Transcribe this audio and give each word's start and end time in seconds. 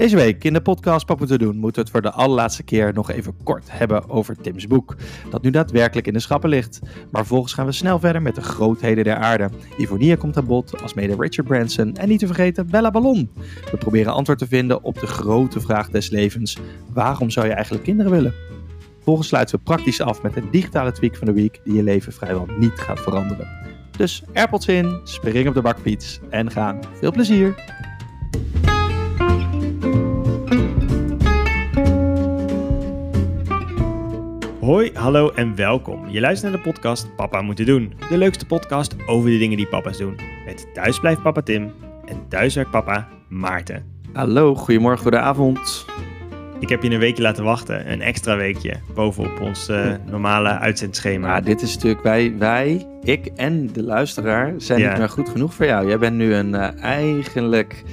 Deze 0.00 0.16
week 0.16 0.44
in 0.44 0.52
de 0.52 0.60
podcast 0.60 1.06
Papa 1.06 1.24
te 1.24 1.38
doen 1.38 1.56
moeten 1.56 1.74
we 1.74 1.80
het 1.80 1.90
voor 1.90 2.02
de 2.02 2.10
allerlaatste 2.10 2.62
keer 2.62 2.92
nog 2.94 3.10
even 3.10 3.34
kort 3.42 3.64
hebben 3.70 4.10
over 4.10 4.36
Tim's 4.36 4.66
boek. 4.66 4.96
Dat 5.30 5.42
nu 5.42 5.50
daadwerkelijk 5.50 6.06
in 6.06 6.12
de 6.12 6.20
schappen 6.20 6.50
ligt. 6.50 6.80
Maar 6.82 7.20
vervolgens 7.20 7.52
gaan 7.52 7.66
we 7.66 7.72
snel 7.72 7.98
verder 7.98 8.22
met 8.22 8.34
de 8.34 8.40
grootheden 8.40 9.04
der 9.04 9.16
aarde. 9.16 9.50
Ivonia 9.76 10.16
komt 10.16 10.36
aan 10.36 10.46
bod, 10.46 10.82
als 10.82 10.94
mede 10.94 11.16
Richard 11.18 11.48
Branson 11.48 11.96
en 11.96 12.08
niet 12.08 12.18
te 12.18 12.26
vergeten 12.26 12.66
Bella 12.70 12.90
Ballon. 12.90 13.30
We 13.70 13.76
proberen 13.76 14.12
antwoord 14.12 14.38
te 14.38 14.46
vinden 14.46 14.82
op 14.82 15.00
de 15.00 15.06
grote 15.06 15.60
vraag 15.60 15.90
des 15.90 16.10
levens. 16.10 16.58
Waarom 16.92 17.30
zou 17.30 17.46
je 17.46 17.52
eigenlijk 17.52 17.84
kinderen 17.84 18.12
willen? 18.12 18.34
Vervolgens 18.94 19.28
sluiten 19.28 19.56
we 19.58 19.64
praktisch 19.64 20.00
af 20.00 20.22
met 20.22 20.36
een 20.36 20.50
digitale 20.50 20.92
tweak 20.92 21.16
van 21.16 21.26
de 21.26 21.32
week 21.32 21.60
die 21.64 21.74
je 21.74 21.82
leven 21.82 22.12
vrijwel 22.12 22.46
niet 22.58 22.78
gaat 22.78 23.00
veranderen. 23.00 23.48
Dus 23.96 24.22
AirPods 24.32 24.66
in, 24.66 25.00
spring 25.04 25.48
op 25.48 25.54
de 25.54 25.62
bakfiets 25.62 26.20
en 26.30 26.50
gaan. 26.50 26.80
Veel 27.00 27.12
plezier! 27.12 27.78
Hoi, 34.60 34.90
hallo 34.94 35.30
en 35.30 35.54
welkom. 35.54 36.08
Je 36.08 36.20
luistert 36.20 36.52
naar 36.52 36.62
de 36.62 36.68
podcast 36.70 37.16
Papa 37.16 37.42
Moeten 37.42 37.66
Doen. 37.66 37.92
De 38.08 38.16
leukste 38.18 38.46
podcast 38.46 38.94
over 39.06 39.30
de 39.30 39.38
dingen 39.38 39.56
die 39.56 39.66
papa's 39.66 39.98
doen. 39.98 40.16
Met 40.44 40.66
thuisblijf 40.74 41.22
papa 41.22 41.42
Tim 41.42 41.72
en 42.04 42.16
thuiswerk 42.28 42.70
papa 42.70 43.08
Maarten. 43.28 43.84
Hallo, 44.12 44.54
goedemorgen, 44.54 45.02
goedenavond. 45.02 45.86
Ik 46.58 46.68
heb 46.68 46.82
je 46.82 46.90
een 46.90 46.98
weekje 46.98 47.22
laten 47.22 47.44
wachten, 47.44 47.92
een 47.92 48.00
extra 48.00 48.36
weekje, 48.36 48.74
bovenop 48.94 49.40
ons 49.40 49.68
uh, 49.68 49.94
normale 50.06 50.48
uitzendschema. 50.48 51.28
Ja, 51.34 51.40
dit 51.40 51.62
is 51.62 51.74
natuurlijk, 51.74 52.02
wij, 52.02 52.34
wij, 52.38 52.86
ik 53.02 53.26
en 53.26 53.66
de 53.72 53.82
luisteraar 53.82 54.54
zijn 54.56 54.80
Ja. 54.80 54.88
niet 54.88 54.98
meer 54.98 55.08
goed 55.08 55.28
genoeg 55.28 55.54
voor 55.54 55.66
jou. 55.66 55.88
Jij 55.88 55.98
bent 55.98 56.16
nu 56.16 56.34
een, 56.34 56.54
eh, 56.54 56.82
eigenlijk 56.82 57.84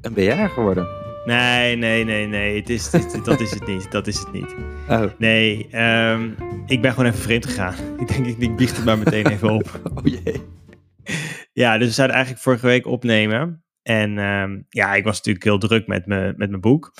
een 0.00 0.12
BN'er 0.12 0.48
geworden. 0.48 0.86
Nee, 1.28 1.76
nee, 1.76 2.04
nee, 2.04 2.26
nee, 2.26 2.56
het 2.56 2.70
is, 2.70 2.90
dat 3.24 3.40
is 3.40 3.50
het 3.50 3.66
niet, 3.66 3.90
dat 3.90 4.06
is 4.06 4.18
het 4.18 4.32
niet. 4.32 4.54
Oh, 4.88 5.04
Nee, 5.18 5.68
ehm, 5.70 6.30
ik 6.66 6.80
ben 6.80 6.90
gewoon 6.92 7.06
even 7.10 7.22
vreemd 7.22 7.46
gegaan. 7.46 7.74
Ik 8.00 8.08
denk, 8.08 8.26
ik, 8.26 8.38
ik 8.38 8.56
biecht 8.56 8.76
het 8.76 8.84
maar 8.84 8.98
meteen 8.98 9.26
even 9.32 9.50
op. 9.50 9.80
oh 9.94 10.04
jee. 10.04 10.42
Ja, 11.52 11.78
dus 11.78 11.86
we 11.86 11.92
zouden 11.92 12.16
eigenlijk 12.16 12.44
vorige 12.44 12.66
week 12.66 12.86
opnemen. 12.86 13.64
En 13.82 14.18
ehm, 14.18 14.60
ja, 14.68 14.94
ik 14.94 15.04
was 15.04 15.16
natuurlijk 15.16 15.44
heel 15.44 15.58
druk 15.58 15.86
met, 15.86 16.06
me, 16.06 16.34
met 16.36 16.48
mijn 16.50 16.60
boek. 16.60 16.92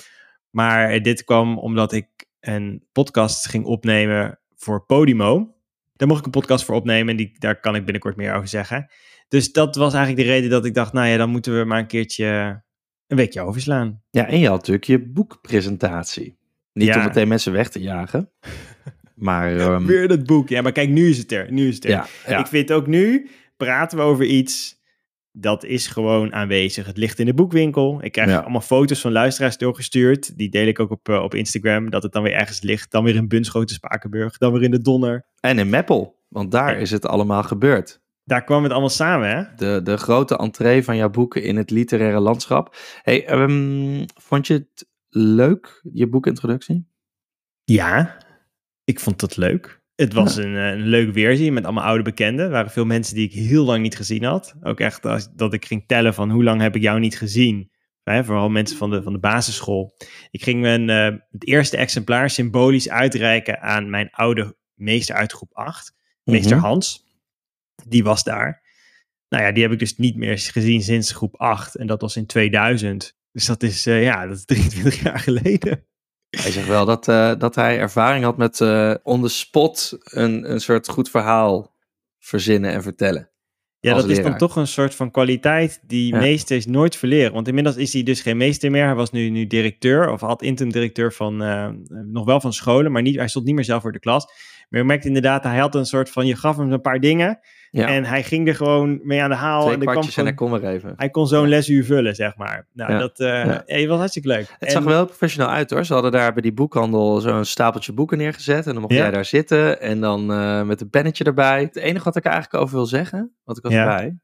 Maar 0.51 1.03
dit 1.03 1.25
kwam 1.25 1.59
omdat 1.59 1.93
ik 1.93 2.09
een 2.41 2.87
podcast 2.93 3.49
ging 3.49 3.65
opnemen 3.65 4.41
voor 4.57 4.85
Podimo. 4.85 5.55
Daar 5.97 6.09
mocht 6.09 6.21
ik 6.21 6.27
een 6.27 6.41
podcast 6.41 6.65
voor 6.65 6.75
opnemen 6.75 7.09
en 7.09 7.17
die, 7.17 7.37
daar 7.39 7.61
kan 7.61 7.75
ik 7.75 7.85
binnenkort 7.85 8.17
meer 8.17 8.35
over 8.35 8.49
zeggen. 8.49 8.91
Dus 9.29 9.53
dat 9.53 9.77
was 9.77 9.95
eigenlijk 9.95 10.27
de 10.27 10.33
reden 10.33 10.51
dat 10.51 10.65
ik 10.65 10.75
dacht, 10.75 10.93
nou 10.93 11.07
ja, 11.07 11.17
dan 11.17 11.31
moeten 11.31 11.59
we 11.59 11.65
maar 11.65 11.79
een 11.79 11.87
keertje 11.87 12.63
een 13.09 13.17
weekje 13.17 13.41
overslaan. 13.41 14.03
Ja, 14.11 14.27
en 14.27 14.39
je 14.39 14.47
had 14.49 14.57
natuurlijk 14.57 14.85
je 14.85 14.99
boekpresentatie. 15.11 16.37
Niet 16.73 16.89
Ja. 16.89 16.99
om 16.99 17.05
meteen 17.05 17.29
mensen 17.29 17.53
weg 17.53 17.69
te 17.69 17.81
jagen. 17.81 18.31
Maar 19.15 19.57
ehm, 19.57 19.85
Weer 19.87 20.09
dat 20.09 20.27
boek. 20.27 20.49
Ja, 20.49 20.63
maar 20.63 20.73
kijk, 20.73 20.89
nu 20.89 21.09
is 21.09 21.19
het 21.19 21.33
er. 21.33 21.53
Nu 21.53 21.69
is 21.69 21.75
het 21.75 21.85
er. 21.85 21.91
ja, 21.91 22.07
ja. 22.27 22.39
Ik 22.39 22.47
vind 22.47 22.73
ook 22.73 22.87
nu 22.87 23.29
praten 23.57 23.99
we 23.99 24.05
over 24.05 24.25
iets 24.25 24.77
dat 25.33 25.65
is 25.65 25.87
gewoon 25.87 26.33
aanwezig. 26.35 26.87
Het 26.87 26.97
ligt 26.97 27.19
in 27.19 27.27
de 27.27 27.35
boekwinkel. 27.35 27.99
Ik 28.03 28.13
krijg 28.13 28.29
Ja. 28.31 28.39
allemaal 28.39 28.61
foto's 28.61 29.01
van 29.01 29.13
luisteraars 29.13 29.57
doorgestuurd. 29.57 30.37
Die 30.39 30.49
deel 30.51 30.67
ik 30.67 30.81
ook 30.81 30.91
op, 30.91 31.09
eh, 31.09 31.23
op 31.23 31.35
Instagram. 31.35 31.91
Dat 31.91 32.03
het 32.03 32.13
dan 32.13 32.23
weer 32.23 32.33
ergens 32.33 32.61
ligt. 32.63 32.91
Dan 32.91 33.05
weer 33.05 33.15
in 33.15 33.29
Bunschoten, 33.29 33.75
Spakenburg. 33.75 34.39
Dan 34.39 34.53
weer 34.53 34.63
in 34.63 34.71
de 34.71 34.81
Donner. 34.81 35.25
En 35.41 35.59
in 35.59 35.69
Meppel, 35.69 36.19
want 36.29 36.51
daar 36.51 36.71
Ja. 36.75 36.77
is 36.81 36.91
het 36.91 37.07
allemaal 37.07 37.43
gebeurd. 37.43 38.01
Daar 38.29 38.45
kwam 38.45 38.63
het 38.63 38.73
allemaal 38.73 38.91
samen, 38.91 39.29
hè? 39.29 39.43
De, 39.57 39.81
de 39.83 39.97
grote 39.97 40.37
entree 40.37 40.85
van 40.85 40.97
jouw 40.97 41.11
boeken 41.11 41.43
in 41.43 41.57
het 41.57 41.71
literaire 41.71 42.21
landschap. 42.21 42.77
Hey, 43.03 43.27
ehm, 43.27 44.05
vond 44.15 44.47
je 44.47 44.55
het 44.55 44.89
leuk, 45.09 45.81
je 45.93 46.09
boekintroductie? 46.09 46.89
Ja, 47.65 48.17
ik 48.85 49.01
vond 49.01 49.21
dat 49.21 49.37
leuk. 49.37 49.83
Het 49.95 50.13
was 50.13 50.37
een, 50.37 50.57
eh, 50.57 50.69
een 50.71 50.87
leuk 50.87 51.13
weerzien 51.13 51.53
met 51.53 51.65
allemaal 51.65 51.85
oude 51.85 52.03
bekenden. 52.03 52.45
Er 52.45 52.51
waren 52.51 52.71
veel 52.71 52.85
mensen 52.85 53.15
die 53.15 53.27
ik 53.29 53.33
heel 53.33 53.65
lang 53.65 53.83
niet 53.83 53.97
gezien 53.97 54.25
had. 54.25 54.55
Ook 54.63 54.81
echt 54.81 55.07
als, 55.07 55.29
dat 55.35 55.53
ik 55.53 55.65
ging 55.65 55.85
tellen 55.87 56.15
van 56.15 56.31
hoe 56.31 56.45
lang 56.45 56.61
heb 56.61 56.77
ik 56.77 56.83
jou 56.83 57.01
niet 57.01 57.19
gezien. 57.19 57.71
Hè, 58.03 58.25
vooral 58.25 58.49
mensen 58.49 58.77
van 58.77 58.91
de, 58.91 59.03
van 59.03 59.13
de 59.13 59.19
basisschool. 59.19 59.97
Ik 60.31 60.43
ging 60.43 60.61
mijn, 60.61 60.91
eh, 60.91 61.19
het 61.31 61.47
eerste 61.47 61.77
exemplaar 61.77 62.31
symbolisch 62.31 62.89
uitreiken 62.89 63.61
aan 63.61 63.91
mijn 63.91 64.11
oude 64.11 64.57
meester 64.75 65.15
uit 65.15 65.33
groep 65.33 65.55
8. 65.55 65.95
Meester 66.25 66.57
Mhm. 66.57 66.67
Hans. 66.67 67.08
Die 67.87 68.05
was 68.05 68.25
daar. 68.25 68.63
Nou 69.29 69.45
ja, 69.45 69.53
die 69.53 69.63
heb 69.63 69.73
ik 69.73 69.79
dus 69.79 69.97
niet 69.97 70.17
meer 70.17 70.39
gezien 70.39 70.83
sinds 70.83 71.13
groep 71.13 71.37
8. 71.37 71.75
En 71.75 71.87
dat 71.87 72.01
was 72.01 72.17
in 72.17 72.27
2000. 72.27 73.17
Dus 73.33 73.47
dat 73.47 73.63
is, 73.63 73.87
eh, 73.87 74.03
ja, 74.03 74.27
dat 74.27 74.37
is 74.37 74.45
23 74.55 75.03
jaar 75.03 75.19
geleden. 75.19 75.87
Hij 76.31 76.51
zegt 76.51 76.67
wel 76.67 76.85
dat, 76.85 77.09
eh, 77.09 77.35
dat 77.39 77.55
hij 77.55 77.79
ervaring 77.79 78.25
had 78.25 78.37
met 78.37 78.61
eh 78.61 78.95
on 79.03 79.23
the 79.23 79.29
spot 79.29 79.99
een, 80.03 80.51
een 80.51 80.61
soort 80.61 80.89
goed 80.89 81.11
verhaal 81.11 81.77
verzinnen 82.19 82.73
en 82.73 82.83
vertellen. 82.83 83.31
Ja, 83.81 83.95
dat 83.95 84.09
is 84.09 84.23
dan 84.23 84.37
toch 84.37 84.57
een 84.57 84.67
soort 84.67 84.95
van 84.95 85.11
kwaliteit 85.11 85.81
die 85.87 86.13
Ja. 86.13 86.19
meesters 86.21 86.67
nooit 86.67 86.97
verleren. 86.97 87.33
Want 87.33 87.49
inmiddels 87.49 87.77
is 87.77 87.93
hij 87.93 88.03
dus 88.03 88.21
geen 88.21 88.37
meester 88.37 88.71
meer. 88.71 88.85
Hij 88.85 88.95
was 88.95 89.11
nu, 89.11 89.29
nu 89.31 89.47
directeur 89.47 90.11
of 90.11 90.21
had 90.21 90.43
interim 90.43 90.73
directeur 90.73 91.13
van, 91.13 91.37
nog 92.13 92.25
wel 92.25 92.41
van 92.41 92.53
scholen, 92.53 92.93
maar 92.93 93.03
niet, 93.03 93.17
hij 93.17 93.29
stond 93.29 93.45
niet 93.45 93.55
meer 93.55 93.65
zelf 93.65 93.83
voor 93.83 93.93
de 93.93 93.99
klas. 93.99 94.27
Maar 94.69 94.81
je 94.81 94.87
merkt 94.87 95.05
inderdaad, 95.05 95.43
hij 95.43 95.59
had 95.59 95.75
een 95.75 95.87
soort 95.87 96.11
van, 96.11 96.27
je 96.27 96.37
gaf 96.37 96.57
hem 96.57 96.73
een 96.73 96.81
paar 96.81 97.01
dingen 97.01 97.39
Ja, 97.71 97.87
en 97.87 98.05
hij 98.05 98.23
ging 98.23 98.49
er 98.49 98.55
gewoon 98.55 99.01
mee 99.03 99.23
aan 99.23 99.31
de 99.31 99.37
haal. 99.37 99.61
twee 99.61 99.73
en 99.75 99.79
er 99.79 99.83
kwam 99.83 99.93
kwartjes 99.95 100.17
en 100.17 100.25
hij 100.25 100.33
gewoon- 100.37 100.51
kon 100.51 100.61
weer 100.61 100.71
even. 100.71 100.93
hij 100.97 101.11
kon 101.11 101.27
zo'n 101.27 101.49
lesuur 101.49 101.85
vullen, 101.85 102.15
zeg 102.15 102.37
maar. 102.37 102.67
Nou, 102.73 102.93
Ja. 102.93 102.99
dat 102.99 103.21
eh 103.21 103.27
Ja. 103.27 103.63
ja, 103.67 103.87
was 103.87 103.99
hartstikke 103.99 104.29
leuk. 104.29 104.55
Het 104.59 104.71
zag 104.73 104.83
er 104.83 104.89
wel 104.89 105.05
professioneel 105.05 105.51
uit 105.51 105.71
hoor. 105.71 105.85
Ze 105.85 105.93
hadden 105.93 106.13
daar 106.13 106.33
bij 106.33 106.43
die 106.43 106.53
boekhandel 106.53 107.21
zo'n 107.21 107.45
stapeltje 107.45 107.93
boeken 107.93 108.19
neergezet. 108.19 108.67
En 108.67 108.73
dan 108.73 108.81
mocht 108.83 108.95
Ja. 108.95 108.99
jij 109.01 109.11
daar 109.11 109.25
zitten. 109.25 109.81
En 109.81 110.01
dan 110.01 110.33
eh, 110.33 110.63
met 110.63 110.81
een 110.81 110.91
pennetje 110.91 111.25
erbij. 111.25 111.61
Het 111.63 111.77
enige 111.77 112.05
wat 112.05 112.17
ik 112.17 112.25
er 112.25 112.31
eigenlijk 112.33 112.63
over 112.63 112.77
wil 112.77 112.87
zeggen, 112.87 113.35
want 113.45 113.59
ik 113.59 113.65
was 113.65 113.73
Ja. 113.73 113.81
erbij. 113.81 114.19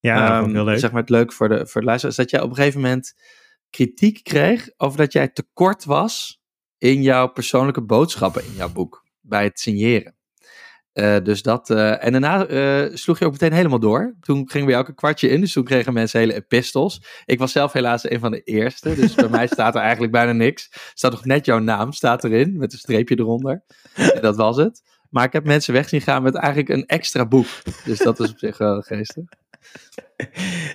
Ja, 0.00 0.40
Ehm, 0.42 0.50
heel 0.54 0.64
leuk. 0.64 0.78
Zeg 0.78 0.90
maar 0.92 1.00
het 1.00 1.10
leuk 1.10 1.32
voor 1.32 1.48
de, 1.48 1.66
voor 1.66 1.80
de 1.80 1.86
luisteraars. 1.86 2.16
Dat 2.18 2.30
jij 2.30 2.40
op 2.40 2.50
een 2.50 2.56
gegeven 2.56 2.80
moment 2.80 3.14
kritiek 3.70 4.20
kreeg 4.24 4.68
over 4.76 4.98
dat 4.98 5.12
jij 5.12 5.28
tekort 5.28 5.84
was 5.84 6.40
in 6.78 7.02
jouw 7.02 7.26
persoonlijke 7.26 7.82
boodschappen 7.82 8.44
in 8.44 8.52
jouw 8.56 8.72
boek. 8.72 9.04
Bij 9.20 9.44
het 9.44 9.60
signeren. 9.60 10.14
Eh, 10.94 11.16
dus 11.22 11.42
dat, 11.42 11.70
eh, 11.70 12.04
en 12.04 12.12
daarna 12.12 12.46
eh, 12.46 12.96
sloeg 12.96 13.18
je 13.18 13.24
ook 13.24 13.32
meteen 13.32 13.52
helemaal 13.52 13.78
door. 13.78 14.14
Toen 14.20 14.50
gingen 14.50 14.66
we 14.66 14.72
een 14.74 14.94
kwartje 14.94 15.28
in, 15.28 15.40
dus 15.40 15.52
toen 15.52 15.64
kregen 15.64 15.92
mensen 15.92 16.20
hele 16.20 16.34
epistels. 16.34 17.02
Ik 17.24 17.38
was 17.38 17.52
zelf 17.52 17.72
helaas 17.72 18.10
een 18.10 18.20
van 18.20 18.30
de 18.30 18.42
eerste, 18.42 18.94
dus 18.94 19.14
bij 19.14 19.28
mij 19.28 19.46
staat 19.46 19.74
er 19.74 19.80
eigenlijk 19.80 20.12
bijna 20.12 20.32
niks. 20.32 20.68
Er 20.72 20.80
staat 20.94 21.10
nog 21.10 21.24
net 21.24 21.46
jouw 21.46 21.58
naam, 21.58 21.92
staat 21.92 22.24
erin, 22.24 22.56
met 22.56 22.72
een 22.72 22.78
streepje 22.78 23.18
eronder. 23.18 23.62
En 23.94 24.20
dat 24.20 24.36
was 24.36 24.56
het. 24.56 24.82
Maar 25.10 25.24
ik 25.24 25.32
heb 25.32 25.44
mensen 25.44 25.72
weg 25.72 25.88
zien 25.88 26.00
gaan 26.00 26.22
met 26.22 26.34
eigenlijk 26.34 26.68
een 26.68 26.86
extra 26.86 27.26
boek. 27.26 27.46
Dus 27.84 27.98
dat 27.98 28.20
is 28.20 28.30
op 28.30 28.38
zich 28.38 28.58
wel 28.58 28.80
geestig. 28.80 29.24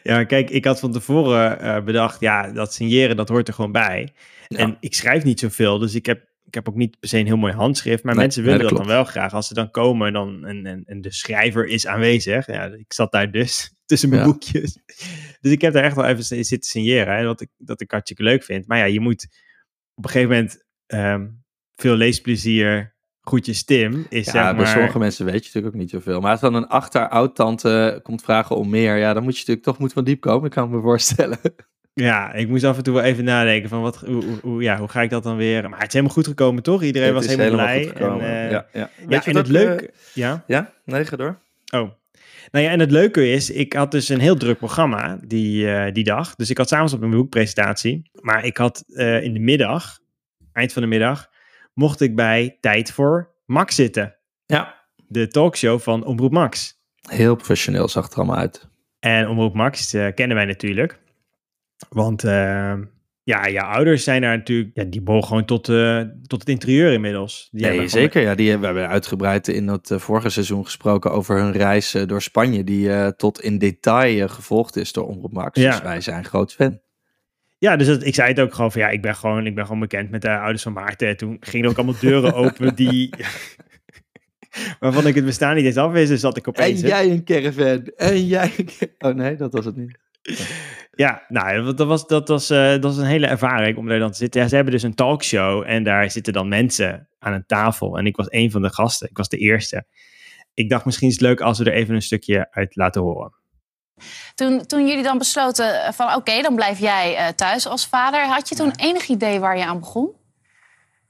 Ja, 0.04 0.24
kijk, 0.24 0.50
ik 0.50 0.66
had 0.66 0.80
van 0.80 0.92
tevoren 0.92 1.86
bedacht, 1.86 2.20
ja, 2.20 2.52
dat 2.52 2.74
signeren, 2.74 3.16
dat 3.16 3.30
hoort 3.30 3.48
er 3.48 3.54
gewoon 3.54 3.72
bij. 3.72 4.14
Ja. 4.48 4.58
En 4.58 4.78
ik 4.80 4.94
schrijf 4.94 5.24
niet 5.24 5.40
zoveel, 5.40 5.78
dus 5.78 5.96
ik 5.96 6.06
heb, 6.06 6.29
ik 6.50 6.56
heb 6.56 6.70
ook 6.70 6.76
niet 6.76 7.00
per 7.00 7.10
se 7.10 7.18
een 7.18 7.26
heel 7.26 7.38
mooi 7.38 7.54
handschrift. 7.54 8.04
Maar 8.04 8.14
Nee, 8.14 8.24
mensen 8.24 8.42
nee, 8.44 8.52
willen 8.52 8.68
dat 8.68 8.78
dat, 8.78 8.88
dan 8.88 8.96
wel 8.96 9.06
graag. 9.06 9.34
Als 9.34 9.48
ze 9.48 9.54
dan 9.54 9.72
komen 9.72 10.14
dan, 10.14 10.46
en, 10.46 10.66
en, 10.66 10.84
en 10.86 11.02
de 11.02 11.12
schrijver 11.14 11.68
is 11.68 11.88
aanwezig. 11.88 12.48
Ja, 12.48 12.64
ik 12.66 12.94
zat 12.94 13.12
daar 13.12 13.32
dus 13.32 13.72
tussen 13.86 14.10
mijn 14.10 14.22
Ja. 14.22 14.28
boekjes. 14.28 14.78
Dus 15.42 15.52
ik 15.52 15.62
heb 15.62 15.74
daar 15.74 15.84
echt 15.84 15.96
wel 15.96 16.06
even 16.06 16.24
zi- 16.24 16.44
zitten 16.44 16.70
signeren. 16.70 17.18
Hè, 17.18 17.26
wat, 17.26 17.42
ik, 17.42 17.50
dat 17.58 17.82
ik 17.82 17.92
hartstikke 17.92 18.24
leuk 18.24 18.44
vind. 18.44 18.68
Maar 18.68 18.78
ja, 18.78 18.84
je 18.86 19.00
moet 19.00 19.28
op 19.94 20.04
een 20.04 20.10
gegeven 20.10 20.36
moment 20.36 20.64
ehm, 20.86 21.28
veel 21.76 21.96
leesplezier, 21.96 22.96
groetjes 23.22 23.64
Tim, 23.64 24.06
is 24.10 24.26
Ja, 24.26 24.32
zeg 24.32 24.44
bij 24.44 24.54
maar... 24.54 24.68
sommige 24.68 25.00
mensen 25.00 25.26
weet 25.26 25.34
je 25.40 25.46
natuurlijk 25.46 25.74
ook 25.76 25.82
niet 25.82 25.90
zoveel. 25.90 26.20
Maar 26.22 26.32
als 26.32 26.40
dan 26.42 26.54
een 26.56 26.68
achter 26.68 27.10
oud-tante 27.10 28.00
komt 28.04 28.22
vragen 28.24 28.56
om 28.56 28.70
meer, 28.70 28.98
ja, 28.98 29.14
dan 29.14 29.24
moet 29.24 29.34
je 29.34 29.40
natuurlijk 29.40 29.66
toch 29.66 29.78
moet 29.80 29.94
van 29.94 30.04
diep 30.04 30.20
komen, 30.22 30.46
ik 30.46 30.52
kan 30.52 30.70
me 30.70 30.82
voorstellen. 30.82 31.40
Ja, 32.00 32.34
ik 32.34 32.48
moest 32.48 32.64
af 32.64 32.78
en 32.78 32.84
toe 32.84 32.94
wel 32.94 33.04
even 33.04 33.24
nadenken 33.24 33.70
van 33.70 33.82
wat, 33.82 33.98
hoe, 34.00 34.24
hoe- 34.42 34.62
ja, 34.64 34.78
hoe 34.78 34.88
ga 34.88 35.02
ik 35.02 35.10
dat 35.10 35.24
dan 35.24 35.38
weer... 35.38 35.70
Maar 35.70 35.80
het 35.80 35.88
is 35.88 35.94
helemaal 35.94 36.14
goed 36.16 36.28
gekomen, 36.28 36.64
toch? 36.64 36.84
Iedereen 36.84 37.08
Het 37.16 37.18
was 37.18 37.36
helemaal, 37.36 37.52
blij. 37.66 37.84
goed 37.84 37.98
gekomen. 37.98 38.26
En, 38.26 38.46
eh, 38.46 38.52
ja, 38.52 38.68
ja. 38.74 38.90
Weet 39.08 39.26
en 39.28 39.36
het 39.36 39.46
eh, 39.46 39.52
leuke... 39.52 39.92
Ja? 40.14 40.44
ja, 40.48 40.74
nee, 40.86 41.06
ga 41.06 41.16
door. 41.16 41.40
Oh. 41.74 41.90
Nou 42.52 42.66
ja, 42.66 42.72
en 42.72 42.80
het 42.80 42.92
leuke 42.92 43.32
is, 43.32 43.50
ik 43.50 43.74
had 43.74 43.92
dus 43.92 44.10
een 44.10 44.20
heel 44.20 44.36
druk 44.36 44.58
programma 44.58 45.20
die, 45.28 45.72
eh, 45.74 45.94
die 45.94 46.04
dag. 46.04 46.36
Dus 46.36 46.50
ik 46.50 46.58
had 46.58 46.68
s'avonds 46.68 46.94
op 46.94 47.00
mijn 47.00 47.12
boekpresentatie. 47.12 48.10
Maar 48.22 48.46
ik 48.46 48.58
had 48.58 48.84
in 49.22 49.34
de 49.34 49.40
middag, 49.40 50.00
eind 50.54 50.74
van 50.74 50.82
de 50.82 50.88
middag, 50.88 51.28
mocht 51.74 52.02
ik 52.02 52.16
bij 52.16 52.58
Tijd 52.62 52.92
voor 52.92 53.32
Max 53.46 53.76
zitten. 53.76 54.16
Ja, 54.46 54.76
De 55.08 55.28
talkshow 55.28 55.80
van 55.80 56.06
Omroep 56.06 56.32
Max. 56.32 56.78
heel 57.10 57.36
professioneel 57.36 57.88
zag 57.88 58.04
het 58.04 58.12
er 58.14 58.18
allemaal 58.20 58.38
uit. 58.38 58.68
En 59.00 59.28
Omroep 59.28 59.54
Max 59.54 59.92
kennen 59.92 60.36
wij 60.36 60.46
natuurlijk. 60.46 61.00
Want 61.90 62.24
eh, 62.24 62.74
ja, 63.24 63.46
je 63.46 63.62
ouders 63.62 64.04
zijn 64.04 64.22
daar 64.22 64.38
natuurlijk, 64.38 64.70
ja, 64.74 64.84
die 64.84 65.02
behoren 65.02 65.28
gewoon 65.28 65.46
tot, 65.46 65.70
eh, 65.70 66.02
tot 66.28 66.40
het 66.40 66.50
interieur 66.50 66.94
inmiddels. 66.94 67.48
Die 67.52 67.62
Nee, 67.62 67.72
gewoon- 67.72 67.90
zeker. 67.90 68.22
Ja, 68.22 68.36
die 68.36 68.50
hebben 68.50 68.70
we 68.70 68.74
hebben 68.76 68.94
uitgebreid 68.94 69.48
in 69.48 69.68
het 69.68 69.92
eh, 69.92 70.00
vorige 70.00 70.30
seizoen 70.30 70.66
gesproken 70.66 71.12
over 71.12 71.38
hun 71.38 71.52
reis 71.52 71.94
eh, 71.94 72.08
door 72.08 72.22
Spanje, 72.22 72.64
die 72.64 73.16
tot 73.16 73.42
in 73.42 73.58
detail 73.58 74.28
gevolgd 74.28 74.76
is 74.76 74.92
door 74.92 75.08
Omroep 75.08 75.34
Max. 75.34 75.60
Ja. 75.62 75.72
Dus 75.72 75.82
wij 75.82 76.02
zijn 76.02 76.26
groot 76.26 76.54
fan. 76.54 76.80
Ja, 77.58 77.76
dus 77.76 77.88
dat, 77.88 78.06
ik 78.06 78.16
zei 78.16 78.28
het 78.30 78.40
ook 78.40 78.54
gewoon 78.54 78.72
van 78.72 78.82
ja, 78.82 78.90
ik 78.90 79.02
ben 79.02 79.16
gewoon, 79.16 79.46
ik 79.46 79.56
ben 79.56 79.66
gewoon 79.66 79.80
bekend 79.80 80.10
met 80.10 80.22
de 80.22 80.38
ouders 80.38 80.64
van 80.64 80.74
Maarten. 80.74 81.08
En 81.08 81.18
toen 81.18 81.38
gingen 81.40 81.70
ook 81.70 81.78
allemaal 81.78 82.00
deuren 82.02 82.34
open 82.46 82.76
die... 82.76 83.10
waarvan 84.80 85.08
ik 85.08 85.16
het 85.16 85.26
bestaan 85.26 85.56
niet 85.56 85.66
eens 85.66 85.78
afwees, 85.78 86.08
dus 86.08 86.20
zat 86.20 86.38
ik 86.38 86.48
En 86.48 86.50
opeens... 86.50 86.82
hè. 86.82 86.88
jij 86.88 87.10
een 87.12 87.24
caravan. 87.24 87.88
En 87.96 88.28
jij 88.28 88.52
een 88.58 88.90
Oh 89.00 89.16
nee, 89.16 89.36
dat 89.36 89.54
was 89.54 89.66
het 89.66 89.76
niet. 89.76 89.98
Ja, 91.00 91.24
nou, 91.28 91.74
dat 91.74 91.88
was, 91.88 92.08
dat, 92.08 92.28
was, 92.28 92.50
eh, 92.50 92.70
dat 92.70 92.84
was 92.84 92.98
een 92.98 93.06
hele 93.06 93.28
ervaring 93.28 93.78
om 93.78 93.88
daar 93.88 94.00
dan 94.00 94.12
te 94.12 94.18
zitten. 94.18 94.42
Ja, 94.42 94.48
ze 94.48 94.56
hebben 94.56 94.74
dus 94.74 94.84
een 94.84 94.96
talkshow 94.96 95.64
en 95.68 95.84
daar 95.84 96.12
zitten 96.12 96.34
dan 96.34 96.48
mensen 96.48 97.10
aan 97.20 97.34
een 97.34 97.46
tafel. 97.46 97.98
En 97.98 98.06
ik 98.06 98.16
was 98.16 98.26
een 98.30 98.52
van 98.52 98.62
de 98.62 98.74
gasten, 98.74 99.10
ik 99.10 99.18
was 99.18 99.30
de 99.30 99.38
eerste. 99.38 99.86
Ik 100.54 100.70
dacht 100.70 100.86
misschien 100.86 101.08
is 101.08 101.14
het 101.14 101.24
leuk 101.24 101.42
als 101.42 101.58
we 101.58 101.66
er 101.66 101.74
even 101.74 101.96
een 101.96 102.02
stukje 102.02 102.48
uit 102.52 102.76
laten 102.76 103.02
horen. 103.02 103.34
Toen, 104.36 104.66
toen 104.66 104.88
jullie 104.88 105.04
dan 105.04 105.18
besloten 105.18 105.94
van 105.94 106.16
oké, 106.16 106.42
dan 106.42 106.56
blijf 106.56 106.80
jij 106.80 107.16
eh, 107.16 107.28
thuis 107.28 107.68
als 107.68 107.88
vader. 107.88 108.26
Had 108.26 108.50
je 108.50 108.56
toen 108.56 108.74
enig 108.76 109.08
idee 109.08 109.40
waar 109.40 109.58
je 109.58 109.66
aan 109.66 109.80
begon? 109.80 110.12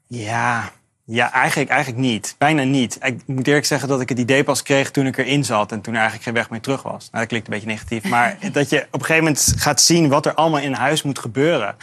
Ja, 0.08 0.72
ja 1.10 1.32
eigenlijk, 1.32 1.70
eigenlijk 1.70 2.02
niet. 2.02 2.36
Bijna 2.38 2.64
niet. 2.64 2.98
Ik 3.02 3.22
moet 3.26 3.48
eerlijk 3.48 3.66
zeggen 3.66 3.88
dat 3.88 4.02
ik 4.02 4.10
het 4.10 4.20
idee 4.20 4.44
pas 4.44 4.64
kreeg 4.64 4.92
toen 4.92 5.06
ik 5.06 5.18
erin 5.18 5.44
zat 5.46 5.72
en 5.72 5.82
toen 5.82 5.94
er 5.94 6.00
eigenlijk 6.00 6.24
geen 6.24 6.34
weg 6.38 6.50
meer 6.50 6.62
terug 6.62 6.84
was. 6.84 7.08
Nou, 7.12 7.18
dat 7.20 7.28
klinkt 7.28 7.48
een 7.48 7.54
beetje 7.54 7.70
negatief. 7.70 8.04
Maar 8.04 8.38
dat 8.52 8.70
je 8.70 8.78
op 8.78 8.94
een 9.00 9.06
gegeven 9.06 9.24
moment 9.24 9.54
gaat 9.58 9.82
zien 9.82 10.10
wat 10.10 10.26
er 10.26 10.34
allemaal 10.34 10.60
in 10.60 10.74
huis 10.74 11.04
moet 11.04 11.20
gebeuren. 11.20 11.76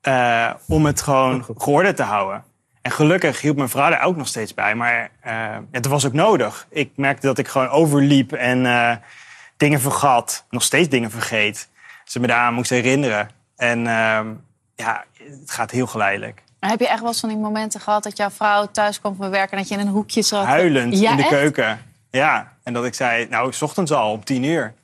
eh, 0.00 0.50
om 0.66 0.86
het 0.86 1.02
gewoon 1.02 1.46
geordend 1.56 1.96
te 1.96 2.02
houden. 2.02 2.44
En 2.82 2.90
gelukkig 2.90 3.40
hielp 3.40 3.56
mijn 3.56 3.68
vrouw 3.68 3.90
er 3.90 4.00
ook 4.00 4.16
nog 4.16 4.26
steeds 4.26 4.54
bij. 4.54 4.74
Maar 4.74 5.10
ja, 5.24 5.62
dat 5.70 5.86
was 5.86 6.06
ook 6.06 6.12
nodig. 6.12 6.66
Ik 6.70 6.90
merkte 6.96 7.26
dat 7.26 7.38
ik 7.38 7.48
gewoon 7.48 7.68
overliep 7.68 8.32
en 8.32 8.66
eh, 8.66 8.96
dingen 9.56 9.80
vergat. 9.80 10.46
Nog 10.50 10.62
steeds 10.62 10.88
dingen 10.88 11.10
vergeet. 11.10 11.68
Ze 12.04 12.20
me 12.20 12.26
daaraan 12.26 12.54
moest 12.54 12.70
herinneren. 12.70 13.30
En 13.56 13.86
ehm, 13.86 14.26
ja, 14.74 15.04
het 15.40 15.50
gaat 15.50 15.70
heel 15.70 15.86
geleidelijk. 15.86 16.42
Heb 16.60 16.80
je 16.80 16.88
echt 16.88 16.98
wel 17.00 17.08
eens 17.08 17.20
van 17.20 17.28
die 17.28 17.38
momenten 17.38 17.80
gehad 17.80 18.02
dat 18.02 18.16
jouw 18.16 18.30
vrouw 18.30 18.66
thuis 18.72 19.00
kwam 19.00 19.16
van 19.16 19.30
werk 19.30 19.50
en 19.50 19.58
dat 19.58 19.68
je 19.68 19.74
in 19.74 19.80
een 19.80 19.88
hoekje 19.92 20.22
zat? 20.22 20.44
Huilend 20.44 20.98
Ja, 20.98 21.10
in 21.10 21.16
de 21.16 21.22
echt? 21.22 21.30
keuken. 21.30 21.80
Ja, 22.10 22.52
en 22.62 22.72
dat 22.72 22.84
ik 22.84 22.94
zei, 22.94 23.26
nou, 23.30 23.52
s 23.52 23.62
ochtends 23.62 23.92
al 23.92 24.10
om 24.12 24.24
tien 24.24 24.42
uur. 24.42 24.74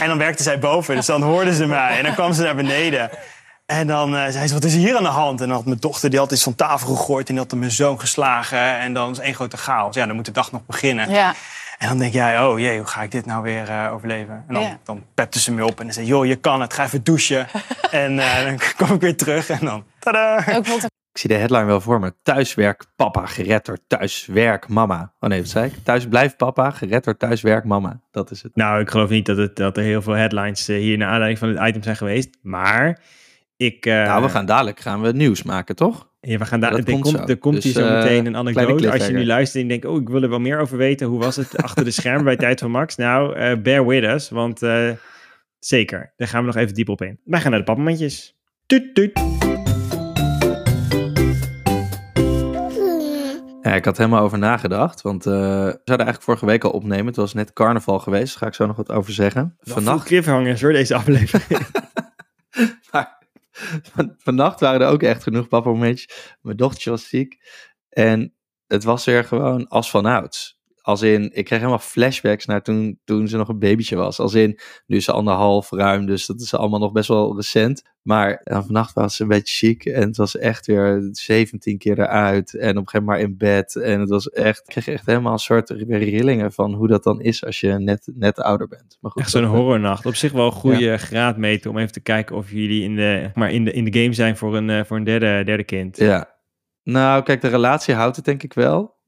en 0.00 0.08
dan 0.08 0.18
werkte 0.18 0.42
zij 0.42 0.58
boven, 0.58 0.94
dus 0.96 1.06
dan 1.06 1.22
hoorden 1.22 1.54
ze 1.54 1.66
mij. 1.66 1.96
En 1.98 2.04
dan 2.04 2.14
kwam 2.14 2.32
ze 2.32 2.42
naar 2.42 2.54
beneden. 2.54 3.10
En 3.66 3.86
dan 3.86 4.16
eh, 4.16 4.28
zei 4.28 4.46
ze, 4.46 4.54
wat 4.54 4.64
is 4.64 4.72
er 4.72 4.78
hier 4.78 4.96
aan 4.96 5.02
de 5.02 5.08
hand? 5.08 5.40
En 5.40 5.46
dan 5.46 5.56
had 5.56 5.64
mijn 5.66 5.78
dochter, 5.80 6.10
die 6.10 6.18
had 6.18 6.32
iets 6.32 6.42
van 6.42 6.54
tafel 6.54 6.94
gegooid... 6.94 7.28
en 7.28 7.34
die 7.34 7.44
had 7.48 7.58
mijn 7.58 7.70
zoon 7.70 8.00
geslagen. 8.00 8.78
En 8.78 8.92
dan 8.92 9.10
is 9.10 9.18
één 9.18 9.34
grote 9.34 9.56
chaos. 9.56 9.94
Ja, 9.94 10.06
dan 10.06 10.16
moet 10.16 10.24
de 10.24 10.32
dag 10.32 10.52
nog 10.52 10.66
beginnen. 10.66 11.10
Ja. 11.10 11.34
En 11.78 11.88
dan 11.88 11.98
denk 11.98 12.12
jij, 12.12 12.42
oh 12.44 12.58
jee, 12.58 12.78
hoe 12.78 12.86
ga 12.86 13.02
ik 13.02 13.10
dit 13.10 13.26
nou 13.26 13.42
weer 13.42 13.68
eh, 13.68 13.92
overleven? 13.92 14.44
En 14.48 14.54
dan, 14.54 14.62
Ja. 14.62 14.78
dan 14.84 15.04
pepte 15.14 15.40
ze 15.40 15.52
me 15.52 15.64
op 15.64 15.78
en 15.78 15.84
dan 15.84 15.94
zei 15.94 16.06
joh, 16.06 16.26
je 16.26 16.36
kan 16.36 16.60
het, 16.60 16.72
ga 16.74 16.84
even 16.84 17.04
douchen. 17.04 17.46
en 17.90 18.18
eh, 18.18 18.44
dan 18.44 18.56
kwam 18.76 18.92
ik 18.94 19.00
weer 19.00 19.16
terug 19.16 19.50
en 19.50 19.58
dan, 19.60 19.84
tada! 19.98 20.44
Ik 21.12 21.18
zie 21.18 21.30
de 21.30 21.36
headline 21.36 21.64
wel 21.64 21.80
voor 21.80 22.00
me. 22.00 22.12
Thuiswerk 22.22 22.84
papa, 22.96 23.26
gered 23.26 23.66
door 23.66 23.78
thuiswerk 23.86 24.68
mama. 24.68 25.12
Oh 25.20 25.28
nee, 25.28 25.40
wat 25.40 25.48
zei 25.48 25.66
ik? 25.66 25.72
Thuis 25.82 26.06
blijft 26.08 26.36
papa, 26.36 26.70
gered 26.70 27.04
door 27.04 27.16
thuiswerk 27.16 27.64
mama. 27.64 28.00
Dat 28.10 28.30
is 28.30 28.42
het. 28.42 28.56
Nou, 28.56 28.80
ik 28.80 28.90
geloof 28.90 29.10
niet 29.10 29.26
dat, 29.26 29.36
het, 29.36 29.56
dat 29.56 29.76
er 29.76 29.82
heel 29.82 30.02
veel 30.02 30.12
headlines 30.12 30.68
eh, 30.68 30.76
hier 30.76 30.98
naar 30.98 31.08
aanleiding 31.08 31.38
van 31.38 31.52
dit 31.52 31.62
item 31.62 31.82
zijn 31.82 31.96
geweest. 31.96 32.38
Maar 32.42 33.00
ik... 33.56 33.86
eh, 33.86 33.94
nou, 33.94 34.22
we 34.22 34.28
gaan 34.28 34.46
dadelijk 34.46 34.80
gaan 34.80 35.02
we 35.02 35.12
nieuws 35.12 35.42
maken, 35.42 35.76
toch? 35.76 36.10
Ja, 36.20 36.38
we 36.38 36.44
gaan 36.44 36.60
daar. 36.60 36.74
Er 36.74 36.84
komt 36.84 37.28
er 37.28 37.38
komt 37.38 37.54
Dus, 37.54 37.64
hier 37.64 37.72
zo 37.72 37.86
eh, 37.86 37.92
meteen 37.92 38.26
een 38.26 38.36
anekdote. 38.36 38.90
Als 38.92 39.06
je 39.06 39.12
nu 39.12 39.26
luistert 39.26 39.62
en 39.62 39.68
denkt, 39.68 39.84
oh, 39.84 40.00
ik 40.00 40.08
wil 40.08 40.22
er 40.22 40.28
wel 40.30 40.40
meer 40.40 40.58
over 40.58 40.76
weten. 40.76 41.06
Hoe 41.06 41.18
was 41.18 41.36
het 41.36 41.56
achter 41.62 41.84
de 41.84 41.90
schermen 41.90 42.24
bij 42.24 42.36
Tijd 42.36 42.60
van 42.60 42.70
Max? 42.70 42.96
Nou, 42.96 43.56
bear 43.56 43.86
with 43.86 44.04
us, 44.04 44.30
want 44.30 44.60
zeker, 45.58 46.12
daar 46.16 46.28
gaan 46.28 46.40
we 46.40 46.46
nog 46.46 46.56
even 46.56 46.74
diep 46.74 46.88
op 46.88 47.02
in. 47.02 47.20
Wij 47.24 47.40
gaan 47.40 47.50
naar 47.50 47.60
de 47.60 47.66
papmomentjes. 47.66 48.36
Tuut, 48.66 48.94
tuut. 48.94 49.41
Ja, 53.62 53.74
ik 53.74 53.84
had 53.84 53.94
er 53.98 54.04
helemaal 54.04 54.24
over 54.24 54.38
nagedacht. 54.38 55.02
Want 55.02 55.26
eh, 55.26 55.32
we 55.32 55.80
zouden 55.84 56.06
eigenlijk 56.06 56.22
vorige 56.22 56.46
week 56.46 56.64
al 56.64 56.70
opnemen. 56.70 57.06
Het 57.06 57.16
was 57.16 57.34
net 57.34 57.52
carnaval 57.52 57.98
geweest. 57.98 58.28
Daar 58.30 58.38
ga 58.38 58.46
ik 58.46 58.54
zo 58.54 58.66
nog 58.66 58.76
wat 58.76 58.90
over 58.92 59.12
zeggen. 59.12 59.56
Vannacht 59.60 59.84
Vannacht, 59.84 60.06
cliffhangers 60.06 60.60
hoor, 60.62 60.72
deze 60.72 60.94
aflevering. 60.94 61.60
maar, 62.92 63.18
van- 63.92 64.14
vannacht 64.18 64.60
waren 64.60 64.80
er 64.80 64.88
ook 64.88 65.02
echt 65.02 65.22
genoeg 65.22 65.48
papa-momentjes. 65.48 66.36
Mijn 66.40 66.56
dochtertje 66.56 66.90
was 66.90 67.08
ziek. 67.08 67.38
En 67.88 68.34
het 68.66 68.84
was 68.84 69.04
weer 69.04 69.24
gewoon 69.24 69.68
als 69.68 69.90
van 69.90 70.06
ouds. 70.06 70.60
Als 70.82 71.02
in, 71.02 71.30
ik 71.32 71.44
kreeg 71.44 71.58
helemaal 71.58 71.78
flashbacks 71.78 72.46
naar 72.46 72.62
toen, 72.62 73.00
toen 73.04 73.28
ze 73.28 73.36
nog 73.36 73.48
een 73.48 73.58
babytje 73.58 73.96
was. 73.96 74.18
Als 74.18 74.34
in, 74.34 74.58
nu 74.86 74.96
is 74.96 75.04
ze 75.04 75.12
anderhalf 75.12 75.70
ruim, 75.70 76.06
dus 76.06 76.26
dat 76.26 76.40
is 76.40 76.54
allemaal 76.54 76.80
nog 76.80 76.92
best 76.92 77.08
wel 77.08 77.36
recent. 77.36 77.82
Maar 78.02 78.40
vannacht 78.44 78.94
was 78.94 79.16
ze 79.16 79.22
een 79.22 79.28
beetje 79.28 79.54
ziek 79.54 79.84
en 79.84 80.06
het 80.06 80.16
was 80.16 80.36
echt 80.36 80.66
weer 80.66 81.08
17 81.10 81.78
keer 81.78 81.98
eruit. 81.98 82.54
En 82.54 82.70
op 82.70 82.76
een 82.76 82.88
gegeven 82.88 83.04
moment 83.04 83.06
maar 83.06 83.20
in 83.20 83.36
bed. 83.36 83.76
En 83.76 84.00
het 84.00 84.08
was 84.08 84.30
echt, 84.30 84.58
ik 84.58 84.66
kreeg 84.66 84.88
echt 84.88 85.06
helemaal 85.06 85.32
een 85.32 85.38
soort 85.38 85.70
rillingen 85.70 86.52
van 86.52 86.74
hoe 86.74 86.88
dat 86.88 87.02
dan 87.02 87.20
is 87.20 87.44
als 87.44 87.60
je 87.60 87.72
net, 87.72 88.10
net 88.14 88.38
ouder 88.38 88.68
bent. 88.68 88.98
Maar 89.00 89.10
goed, 89.10 89.20
Echt 89.20 89.30
zo'n 89.30 89.44
horrornacht. 89.44 90.06
Op 90.06 90.14
zich 90.14 90.32
wel 90.32 90.46
een 90.46 90.52
goede 90.52 90.96
graadmeter 90.96 91.70
om 91.70 91.78
even 91.78 91.92
te 91.92 92.00
kijken 92.00 92.36
of 92.36 92.50
jullie 92.50 92.82
in 92.82 92.96
de, 92.96 93.30
maar 93.34 93.52
in 93.52 93.64
de, 93.64 93.72
in 93.72 93.84
de 93.84 94.00
game 94.00 94.12
zijn 94.12 94.36
voor 94.36 94.56
een, 94.56 94.70
eh, 94.70 94.84
voor 94.84 94.96
een 94.96 95.04
derde, 95.04 95.42
derde 95.44 95.64
kind. 95.64 95.96
Ja. 95.96 96.30
Nou, 96.82 97.22
kijk, 97.22 97.40
de 97.40 97.48
relatie 97.48 97.94
houdt 97.94 98.16
het 98.16 98.24
denk 98.24 98.42
ik 98.42 98.54
wel. 98.54 99.00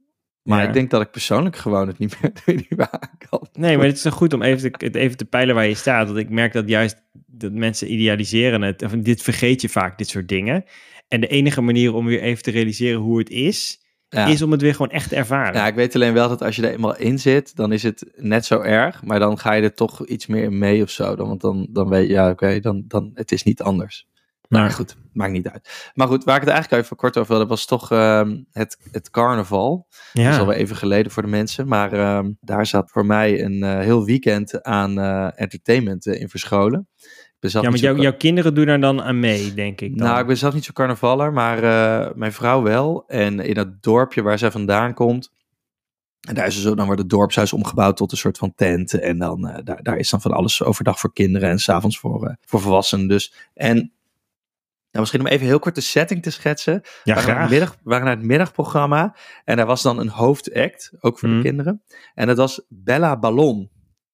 Maar 0.45 0.63
Ja. 0.63 0.69
ik 0.69 0.73
denk 0.75 0.91
dat 0.91 1.01
ik 1.01 1.11
persoonlijk 1.11 1.57
gewoon 1.57 1.87
het 1.87 1.99
niet 1.99 2.17
meer, 2.21 2.33
niet 2.57 2.71
meer 2.77 2.89
aan 2.91 3.11
kan. 3.29 3.47
Nee, 3.53 3.77
maar 3.77 3.87
het 3.87 3.97
is 3.97 4.03
toch 4.03 4.15
goed 4.15 4.33
om 4.33 4.43
even 4.43 4.73
te, 4.73 4.85
het 4.85 4.95
even 4.95 5.17
te 5.17 5.25
peilen 5.25 5.55
waar 5.55 5.67
je 5.67 5.75
staat. 5.75 6.07
Want 6.07 6.19
ik 6.19 6.31
merk 6.31 6.53
dat 6.53 6.69
juist 6.69 7.03
dat 7.27 7.53
mensen 7.53 7.93
idealiseren 7.93 8.63
het. 8.63 8.83
Of 8.83 8.91
dit 8.91 9.23
vergeet 9.23 9.61
je 9.61 9.69
vaak, 9.69 9.99
dit 9.99 10.09
soort 10.09 10.29
dingen. 10.29 10.65
En 11.09 11.21
de 11.21 11.27
enige 11.27 11.61
manier 11.61 11.95
om 11.95 12.07
weer 12.07 12.21
even 12.21 12.43
te 12.43 12.51
realiseren 12.51 13.01
hoe 13.01 13.19
het 13.19 13.31
is, 13.31 13.83
Ja. 14.09 14.27
is 14.27 14.43
om 14.43 14.51
het 14.53 14.61
weer 14.63 14.73
gewoon 14.75 14.91
echt 14.91 15.09
te 15.09 15.17
ervaren. 15.17 15.55
Ja, 15.55 15.67
ik 15.67 15.75
weet 15.75 15.95
alleen 15.95 16.13
wel 16.13 16.29
dat 16.29 16.43
als 16.43 16.57
je 16.57 16.63
er 16.67 16.73
eenmaal 16.73 16.97
in 16.97 17.19
zit, 17.19 17.57
dan 17.57 17.73
is 17.73 17.83
het 17.83 18.13
net 18.17 18.45
zo 18.45 18.61
erg. 18.61 19.05
Maar 19.05 19.19
dan 19.19 19.39
ga 19.39 19.53
je 19.53 19.63
er 19.63 19.75
toch 19.75 20.07
iets 20.07 20.27
meer 20.27 20.43
in 20.43 20.59
mee 20.59 20.83
of 20.83 20.91
zo. 20.91 21.17
Dan, 21.17 21.29
want 21.29 21.41
dan, 21.41 21.67
dan 21.71 21.89
weet 21.89 22.07
je, 22.07 22.13
ja, 22.13 22.31
oké, 22.31 22.61
dan, 22.61 22.85
dan 22.89 23.11
het 23.15 23.33
is 23.33 23.43
niet 23.43 23.63
anders. 23.63 24.07
Maar 24.49 24.61
Maar- 24.61 24.71
goed, 24.71 24.97
maakt 25.15 25.33
niet 25.33 25.49
uit. 25.49 25.91
Maar 25.95 26.07
goed, 26.07 26.25
waar 26.25 26.35
ik 26.35 26.41
het 26.41 26.51
eigenlijk 26.51 26.85
even 26.85 26.97
kort 26.97 27.17
over 27.19 27.33
wilde, 27.33 27.49
was 27.49 27.67
toch 27.67 27.91
ehm, 27.91 28.37
het, 28.53 28.79
het 28.91 29.11
carnaval. 29.11 29.87
Dat 30.13 30.25
is 30.25 30.31
ja. 30.31 30.39
alweer 30.39 30.57
even 30.57 30.77
geleden 30.77 31.13
voor 31.13 31.23
de 31.23 31.29
mensen. 31.29 31.69
Maar 31.69 31.93
ehm, 31.93 32.33
daar 32.41 32.67
zat 32.67 32.91
voor 32.91 33.07
mij 33.07 33.45
een 33.45 33.63
eh, 33.63 33.79
heel 33.79 34.05
weekend 34.05 34.63
aan 34.63 34.99
eh, 34.99 35.29
entertainment 35.35 36.07
eh, 36.07 36.21
in 36.21 36.29
verscholen. 36.29 36.89
Ja, 37.39 37.63
maar 37.63 37.77
jou, 37.77 38.01
jouw 38.01 38.17
kinderen 38.17 38.55
doen 38.55 38.69
er 38.69 38.81
dan 38.81 39.03
aan 39.03 39.19
mee, 39.19 39.55
denk 39.55 39.81
ik. 39.81 39.99
Dan. 39.99 40.07
Nou, 40.07 40.21
ik 40.21 40.27
ben 40.27 40.37
zelf 40.37 40.55
niet 40.55 40.65
zo 40.65 40.73
carnavaller, 40.73 41.33
maar 41.33 41.61
mijn 42.17 42.33
vrouw 42.33 42.63
wel. 42.63 43.05
En 43.07 43.41
in 43.41 43.57
het 43.57 43.83
dorpje 43.83 44.23
waar 44.23 44.39
zij 44.39 44.51
vandaan 44.51 44.95
komt, 44.95 45.31
en 46.29 46.35
daar 46.35 46.47
is 46.47 46.63
zo, 46.63 46.75
dan 46.75 46.87
wordt 46.87 47.01
het 47.01 47.11
dorpshuis 47.11 47.53
omgebouwd 47.53 47.97
tot 47.97 48.13
een 48.13 48.19
soort 48.19 48.39
van 48.39 48.55
tent. 48.55 48.95
En 48.95 49.19
dan, 49.19 49.61
daar, 49.65 49.83
daar 49.83 49.97
is 49.97 50.11
dan 50.11 50.21
van 50.21 50.33
alles 50.33 50.63
overdag 50.63 51.01
voor 51.01 51.13
kinderen 51.13 51.51
en 51.51 51.59
s'avonds 51.59 51.99
voor, 51.99 52.37
voor 52.41 52.61
volwassenen. 52.61 53.09
Dus. 53.09 53.35
En 53.55 53.93
nou, 54.95 55.07
misschien 55.07 55.21
om 55.21 55.27
even 55.27 55.47
heel 55.47 55.59
kort 55.59 55.75
de 55.75 55.81
setting 55.81 56.23
te 56.23 56.31
schetsen. 56.31 56.73
ja, 56.73 56.81
we, 57.05 57.13
waren 57.21 57.23
graag. 57.35 57.51
middag, 57.51 57.71
we 57.73 57.79
waren 57.91 58.05
naar 58.07 58.17
het 58.17 58.25
middagprogramma 58.25 59.17
en 59.45 59.57
daar 59.57 59.67
was 59.67 59.83
dan 59.83 59.99
een 59.99 60.09
hoofdact, 60.09 60.93
ook 61.01 61.19
voor 61.19 61.29
Mhm. 61.29 61.39
de 61.39 61.45
kinderen. 61.45 61.83
En 62.15 62.27
dat 62.27 62.37
was 62.37 62.67
Bella 62.69 63.19
Ballon. 63.19 63.71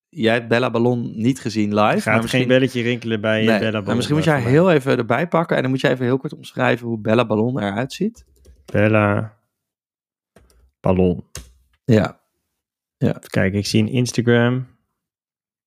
Jij 0.08 0.34
hebt 0.34 0.48
Bella 0.48 0.70
Ballon 0.70 1.12
niet 1.16 1.40
gezien 1.40 1.68
live. 1.68 1.76
maar 1.80 2.00
Gaat 2.00 2.20
misschien- 2.20 2.40
geen 2.40 2.48
belletje 2.48 2.82
rinkelen 2.82 3.20
bij 3.20 3.36
Nee, 3.44 3.46
Bella 3.58 3.60
maar 3.70 3.72
Ballon. 3.80 3.94
misschien 3.96 4.16
moet 4.16 4.24
jij 4.24 4.36
eh, 4.36 4.42
voor 4.42 4.50
heel 4.50 4.70
even 4.70 4.98
erbij 4.98 5.28
pakken 5.28 5.56
en 5.56 5.62
dan 5.62 5.70
moet 5.70 5.80
je 5.80 5.88
even 5.88 6.04
heel 6.04 6.18
kort 6.18 6.34
omschrijven 6.34 6.86
hoe 6.86 7.00
Bella 7.00 7.26
Ballon 7.26 7.58
eruit 7.62 7.92
ziet. 7.92 8.24
Bella 8.64 9.36
Ballon. 10.80 11.24
Ja. 11.84 12.20
Even 12.98 13.20
kijken, 13.20 13.58
ik 13.58 13.66
zie 13.66 13.82
een 13.82 13.88
Instagram. 13.88 14.66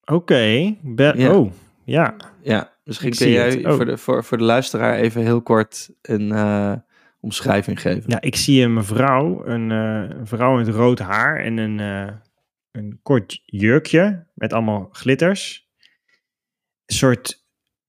Oké. 0.05 0.75
Be- 0.81 1.13
Ja. 1.15 1.35
Oh, 1.35 1.51
ja. 1.85 2.15
Ja, 2.41 2.73
misschien 2.83 3.11
Ik 3.11 3.17
kun 3.17 3.29
jij 3.29 3.49
het. 3.49 3.65
Oh. 3.65 3.75
voor, 3.75 3.85
de, 3.85 3.97
voor, 3.97 4.23
voor 4.23 4.37
de 4.37 4.43
luisteraar 4.43 4.95
even 4.95 5.21
heel 5.21 5.41
kort 5.41 5.89
een 6.01 6.31
eh, 6.31 6.73
omschrijving 7.19 7.81
geven. 7.81 8.03
Ja, 8.07 8.21
ik 8.21 8.35
zie 8.35 8.63
een 8.63 8.73
mevrouw, 8.73 9.45
een, 9.45 9.69
een 9.69 10.27
vrouw 10.27 10.55
met 10.55 10.67
rood 10.67 10.99
haar 10.99 11.39
en 11.39 11.57
een, 11.57 11.79
eh, 11.79 12.13
een 12.71 12.99
kort 13.03 13.41
jurkje 13.45 14.27
met 14.33 14.53
allemaal 14.53 14.89
glitters. 14.91 15.67
Een 16.85 16.95
soort, 16.95 17.45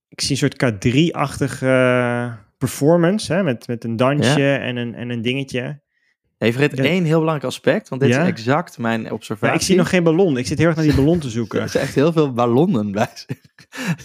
ik 0.08 0.20
zie 0.20 0.30
een 0.30 0.36
soort 0.36 0.56
K3-achtige 0.64 2.38
performance, 2.58 3.32
hè, 3.32 3.42
met, 3.42 3.66
met 3.66 3.84
een 3.84 3.96
dansje 3.96 4.54
en, 4.54 4.76
een, 4.76 4.94
en 4.94 5.10
een 5.10 5.22
dingetje. 5.22 5.82
Hey, 6.38 6.52
vergeet 6.52 6.76
Ja. 6.76 6.84
één 6.84 7.04
heel 7.04 7.18
belangrijk 7.18 7.44
aspect, 7.52 7.88
want 7.88 8.00
dit 8.00 8.10
Ja? 8.10 8.22
is 8.22 8.28
exact 8.28 8.78
mijn 8.78 9.10
observatie. 9.12 9.46
Maar 9.46 9.56
ik 9.60 9.66
zie 9.66 9.76
nog 9.76 9.88
geen 9.88 10.02
ballon. 10.02 10.36
Ik 10.36 10.46
zit 10.46 10.58
heel 10.58 10.66
erg 10.66 10.76
naar 10.76 10.84
die 10.84 10.94
ballon 10.94 11.18
te 11.18 11.30
zoeken. 11.30 11.60
Er 11.62 11.68
zijn 11.68 11.84
echt 11.84 11.94
heel 11.94 12.12
veel 12.12 12.32
ballonnen 12.32 12.92
bij 12.92 13.08
ze. 13.14 13.26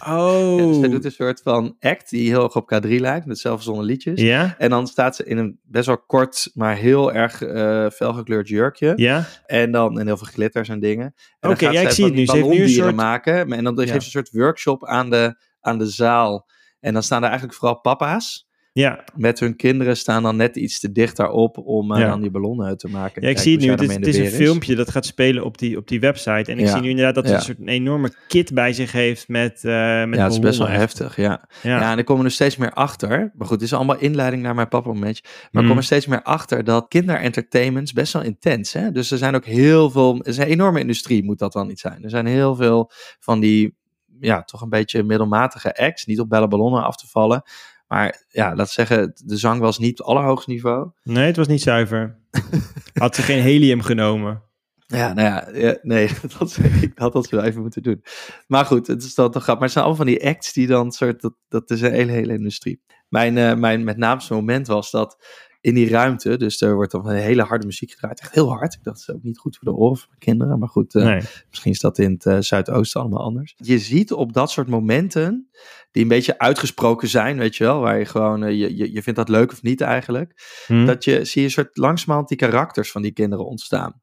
Oh. 0.07 0.55
Ja, 0.59 0.65
dus 0.65 0.79
zij 0.79 0.89
doet 0.89 1.05
een 1.05 1.11
soort 1.11 1.41
van 1.41 1.75
act 1.79 2.09
die 2.09 2.29
heel 2.29 2.43
erg 2.43 2.55
op 2.55 2.71
K3 2.73 2.89
lijkt, 2.89 3.25
met 3.25 3.39
zelf 3.39 3.63
zonder 3.63 3.83
liedjes. 3.85 4.21
Ja? 4.21 4.55
En 4.57 4.69
dan 4.69 4.87
staat 4.87 5.15
ze 5.15 5.23
in 5.23 5.37
een 5.37 5.59
best 5.63 5.85
wel 5.85 5.97
kort, 5.97 6.49
maar 6.53 6.75
heel 6.75 7.13
erg 7.13 7.41
eh 7.41 7.89
felgekleurd 7.89 8.47
jurkje. 8.47 8.93
Ja? 8.95 9.25
En 9.45 9.71
dan 9.71 9.99
en 9.99 10.05
heel 10.05 10.17
veel 10.17 10.27
glitters 10.31 10.69
en 10.69 10.79
dingen. 10.79 11.05
En 11.05 11.13
dan 11.39 11.51
Oké, 11.51 11.65
gaat 11.65 11.73
ja, 11.73 11.79
ik 11.79 11.85
zij 11.85 11.95
zie 11.95 12.03
van 12.05 12.13
het 12.13 12.19
nu. 12.19 12.25
Ze 12.25 12.35
heeft 12.35 12.57
nu 12.57 12.63
een 12.63 12.69
soort- 12.69 12.95
maken. 12.95 13.51
En 13.51 13.63
dan 13.63 13.77
geeft 13.77 13.89
ze 13.89 13.95
een 13.95 14.01
soort 14.01 14.29
workshop 14.31 14.85
aan 14.85 15.09
de, 15.09 15.41
aan 15.59 15.77
de 15.77 15.87
zaal. 15.87 16.47
En 16.79 16.93
dan 16.93 17.03
staan 17.03 17.21
er 17.21 17.27
eigenlijk 17.29 17.57
vooral 17.57 17.79
papa's. 17.79 18.47
Ja, 18.71 19.03
Met 19.15 19.39
hun 19.39 19.55
kinderen 19.55 19.97
staan 19.97 20.23
dan 20.23 20.35
net 20.35 20.55
iets 20.55 20.79
te 20.79 20.91
dichter 20.91 21.29
op 21.29 21.57
om 21.57 21.93
eh, 21.93 21.99
Ja. 21.99 22.07
dan 22.07 22.21
die 22.21 22.31
ballonnen 22.31 22.65
uit 22.67 22.79
te 22.79 22.89
maken. 22.89 23.21
ja 23.21 23.29
ik 23.29 23.37
zie 23.37 23.51
het 23.57 23.61
hoe 23.61 23.87
nu. 23.87 23.93
Het 23.93 24.07
is, 24.07 24.17
het 24.17 24.25
een 24.25 24.31
filmpje 24.31 24.75
dat 24.75 24.89
gaat 24.89 25.05
spelen 25.05 25.43
op 25.43 25.57
die, 25.57 25.77
op 25.77 25.87
die 25.87 25.99
website. 25.99 26.51
En 26.51 26.59
ik 26.59 26.65
Ja. 26.65 26.71
zie 26.71 26.81
nu 26.81 26.89
inderdaad 26.89 27.15
dat 27.15 27.27
Ja. 27.27 27.35
een 27.35 27.41
soort 27.41 27.59
een 27.59 27.67
enorme 27.67 28.11
kit 28.27 28.53
bij 28.53 28.73
zich 28.73 28.91
heeft 28.91 29.27
met, 29.27 29.53
eh 29.63 29.71
met 30.05 30.15
Ja, 30.17 30.23
het 30.23 30.31
is 30.33 30.39
best 30.39 30.57
wel 30.57 30.67
heftig, 30.67 31.15
ja. 31.15 31.47
Ja. 31.61 31.91
En 31.91 31.97
ik 31.97 32.05
kom 32.05 32.17
er 32.17 32.23
nu 32.23 32.29
steeds 32.29 32.57
meer 32.57 32.73
achter. 32.73 33.09
Maar 33.09 33.47
goed, 33.47 33.55
het 33.55 33.61
is 33.61 33.73
allemaal 33.73 33.97
inleiding 33.99 34.41
naar 34.43 34.55
mijn 34.55 34.67
papa 34.67 34.87
momentje. 34.87 35.23
Maar 35.23 35.33
ik 35.51 35.61
Mm. 35.61 35.67
kom 35.67 35.77
er 35.77 35.83
steeds 35.83 36.05
meer 36.07 36.21
achter 36.23 36.63
dat 36.63 36.85
kinderentertainment 36.87 37.85
is 37.87 37.93
best 37.93 38.13
wel 38.13 38.21
intens. 38.23 38.73
Hè? 38.73 38.91
Dus 38.91 39.11
er 39.11 39.17
zijn 39.17 39.35
ook 39.35 39.45
heel 39.45 39.89
veel, 39.89 40.17
er 40.19 40.27
is 40.27 40.37
een 40.37 40.45
enorme 40.45 40.79
industrie, 40.79 41.23
moet 41.23 41.39
dat 41.39 41.53
dan 41.53 41.67
niet 41.67 41.79
zijn. 41.79 42.03
Er 42.03 42.09
zijn 42.09 42.25
heel 42.25 42.55
veel 42.55 42.91
van 43.19 43.39
die, 43.39 43.75
ja, 44.19 44.43
toch 44.43 44.61
een 44.61 44.69
beetje 44.69 45.03
middelmatige 45.03 45.75
acts. 45.77 46.05
Niet 46.05 46.19
op 46.19 46.29
bellen 46.29 46.49
ballonnen 46.49 46.83
af 46.83 46.95
te 46.95 47.07
vallen. 47.07 47.43
Maar 47.89 48.25
ja, 48.27 48.55
laat 48.55 48.69
zeggen, 48.69 49.11
de 49.25 49.37
zang 49.37 49.59
was 49.59 49.77
niet 49.77 49.91
op 49.91 49.97
het 49.97 50.15
allerhoogste 50.15 50.49
niveau. 50.49 50.89
Nee, 51.03 51.25
het 51.25 51.35
was 51.35 51.47
niet 51.47 51.61
zuiver. 51.61 52.19
Had 52.93 53.15
ze 53.15 53.21
geen 53.21 53.41
helium 53.41 53.81
genomen. 53.81 54.43
Ja, 54.87 55.13
nou 55.13 55.27
ja, 55.27 55.59
ja, 55.59 55.77
nee, 55.81 56.09
dat, 56.39 56.57
ik 56.81 56.91
had 56.95 57.13
dat 57.13 57.29
wel 57.29 57.43
even 57.43 57.61
moeten 57.61 57.83
doen. 57.83 58.03
Maar 58.47 58.65
goed, 58.65 58.87
het 58.87 59.03
is 59.03 59.15
dan 59.15 59.31
toch 59.31 59.43
grappig. 59.43 59.53
Maar 59.53 59.63
het 59.63 59.71
zijn 59.71 59.85
allemaal 59.85 60.05
van 60.05 60.13
die 60.13 60.27
acts 60.27 60.53
die 60.53 60.67
dan 60.67 60.91
soort, 60.91 61.21
dat, 61.21 61.33
dat 61.47 61.69
is 61.69 61.81
een 61.81 61.91
hele, 61.91 62.11
hele 62.11 62.33
industrie. 62.33 62.81
Mijn, 63.07 63.37
eh, 63.37 63.55
mijn 63.55 63.83
met 63.83 63.97
naamste 63.97 64.33
moment 64.33 64.67
was 64.67 64.91
dat 64.91 65.25
in 65.61 65.73
die 65.73 65.89
ruimte, 65.89 66.37
dus 66.37 66.61
er 66.61 66.75
wordt 66.75 66.91
dan 66.91 67.07
een 67.09 67.15
hele 67.15 67.41
harde 67.43 67.65
muziek 67.65 67.91
gedraaid, 67.91 68.19
echt 68.19 68.33
heel 68.33 68.49
hard. 68.49 68.73
Ik 68.73 68.83
dacht, 68.83 69.05
dat 69.05 69.07
is 69.09 69.15
ook 69.15 69.23
niet 69.23 69.37
goed 69.37 69.57
voor 69.57 69.67
de 69.73 69.77
oren 69.79 69.97
van 69.97 70.07
de 70.11 70.17
kinderen, 70.17 70.59
maar 70.59 70.69
goed, 70.69 70.95
eh, 70.95 71.03
Nee. 71.03 71.21
misschien 71.49 71.71
is 71.71 71.79
dat 71.79 71.97
in 71.97 72.11
het 72.11 72.25
eh, 72.25 72.37
Zuidoosten 72.39 73.01
allemaal 73.01 73.23
anders. 73.23 73.53
Je 73.57 73.79
ziet 73.79 74.11
op 74.11 74.33
dat 74.33 74.51
soort 74.51 74.67
momenten, 74.67 75.49
die 75.91 76.01
een 76.03 76.07
beetje 76.09 76.39
uitgesproken 76.39 77.07
zijn, 77.07 77.37
weet 77.37 77.55
je 77.55 77.63
wel, 77.63 77.79
waar 77.79 77.99
je 77.99 78.05
gewoon, 78.05 78.43
eh, 78.43 78.59
je, 78.59 78.75
je, 78.77 78.91
je 78.93 79.03
vindt 79.03 79.19
dat 79.19 79.29
leuk 79.29 79.51
of 79.51 79.61
niet 79.61 79.81
eigenlijk, 79.81 80.33
Hm? 80.67 80.85
dat 80.85 81.03
je, 81.03 81.25
zie 81.25 81.41
je 81.41 81.47
een 81.47 81.53
soort 81.53 81.77
langzamerhand 81.77 82.27
die 82.29 82.37
karakters 82.37 82.91
van 82.91 83.01
die 83.01 83.11
kinderen 83.11 83.45
ontstaan. 83.45 84.01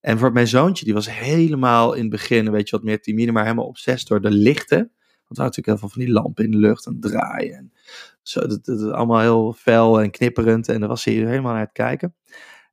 En 0.00 0.18
voor 0.18 0.32
mijn 0.32 0.48
zoontje, 0.48 0.84
die 0.84 0.94
was 0.94 1.10
helemaal 1.18 1.92
in 1.92 2.00
het 2.00 2.10
begin, 2.10 2.50
weet 2.50 2.68
je, 2.68 2.76
wat 2.76 2.84
meer 2.84 3.00
timide, 3.00 3.32
maar 3.32 3.42
helemaal 3.44 3.66
obsessief 3.66 4.08
door 4.08 4.20
de 4.20 4.30
lichten. 4.30 4.92
Want 5.28 5.38
er 5.38 5.44
natuurlijk 5.44 5.66
heel 5.66 5.78
veel 5.78 5.88
van 5.88 6.02
die 6.02 6.12
lampen 6.12 6.44
in 6.44 6.50
de 6.50 6.56
lucht 6.56 6.86
en 6.86 7.00
draaien. 7.00 7.56
En 7.56 7.72
zo, 8.22 8.46
dat, 8.46 8.64
dat, 8.64 8.92
allemaal 8.92 9.20
heel 9.20 9.52
fel 9.52 10.00
en 10.00 10.10
knipperend. 10.10 10.68
En 10.68 10.80
daar 10.80 10.88
was 10.88 11.04
hij 11.04 11.14
helemaal 11.14 11.52
naar 11.52 11.60
het 11.60 11.72
kijken. 11.72 12.14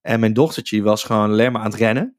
En 0.01 0.19
mijn 0.19 0.33
dochtertje 0.33 0.81
was 0.81 1.03
gewoon 1.03 1.29
alleen 1.29 1.51
maar 1.51 1.62
aan 1.62 1.71
het 1.71 1.79
rennen. 1.79 2.15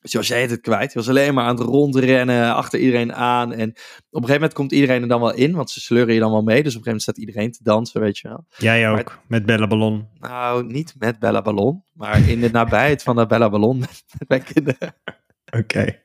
Dus 0.00 0.14
was 0.14 0.28
hele 0.28 0.46
tijd 0.46 0.60
kwijt. 0.60 0.92
Die 0.92 1.02
was 1.02 1.08
alleen 1.08 1.34
maar 1.34 1.44
aan 1.44 1.56
het 1.56 1.64
rondrennen, 1.64 2.54
achter 2.54 2.78
iedereen 2.78 3.14
aan. 3.14 3.52
En 3.52 3.68
op 3.68 3.74
een 4.10 4.10
gegeven 4.10 4.32
moment 4.32 4.52
komt 4.52 4.72
iedereen 4.72 5.02
er 5.02 5.08
dan 5.08 5.20
wel 5.20 5.34
in, 5.34 5.52
want 5.52 5.70
ze 5.70 5.80
sleuren 5.80 6.14
je 6.14 6.20
dan 6.20 6.30
wel 6.30 6.42
mee. 6.42 6.62
Dus 6.62 6.76
op 6.76 6.78
een 6.78 6.84
gegeven 6.84 6.84
moment 6.84 7.02
staat 7.02 7.18
iedereen 7.18 7.52
te 7.52 7.62
dansen, 7.62 8.00
weet 8.00 8.18
je 8.18 8.28
wel. 8.28 8.46
Jij 8.56 8.90
ook, 8.90 9.18
met 9.26 9.46
bellenballon. 9.46 10.08
Nou, 10.20 10.66
niet 10.66 10.94
met 10.98 11.18
Bella 11.18 11.42
Ballon, 11.42 11.84
maar 11.92 12.28
in 12.28 12.40
de 12.40 12.50
nabijheid 12.50 13.02
van 13.02 13.16
de 13.16 13.26
Bella 13.26 13.50
Ballon 13.50 13.78
met 13.78 14.28
mijn 14.28 14.42
kinderen. 14.42 14.94
Oké. 15.58 15.98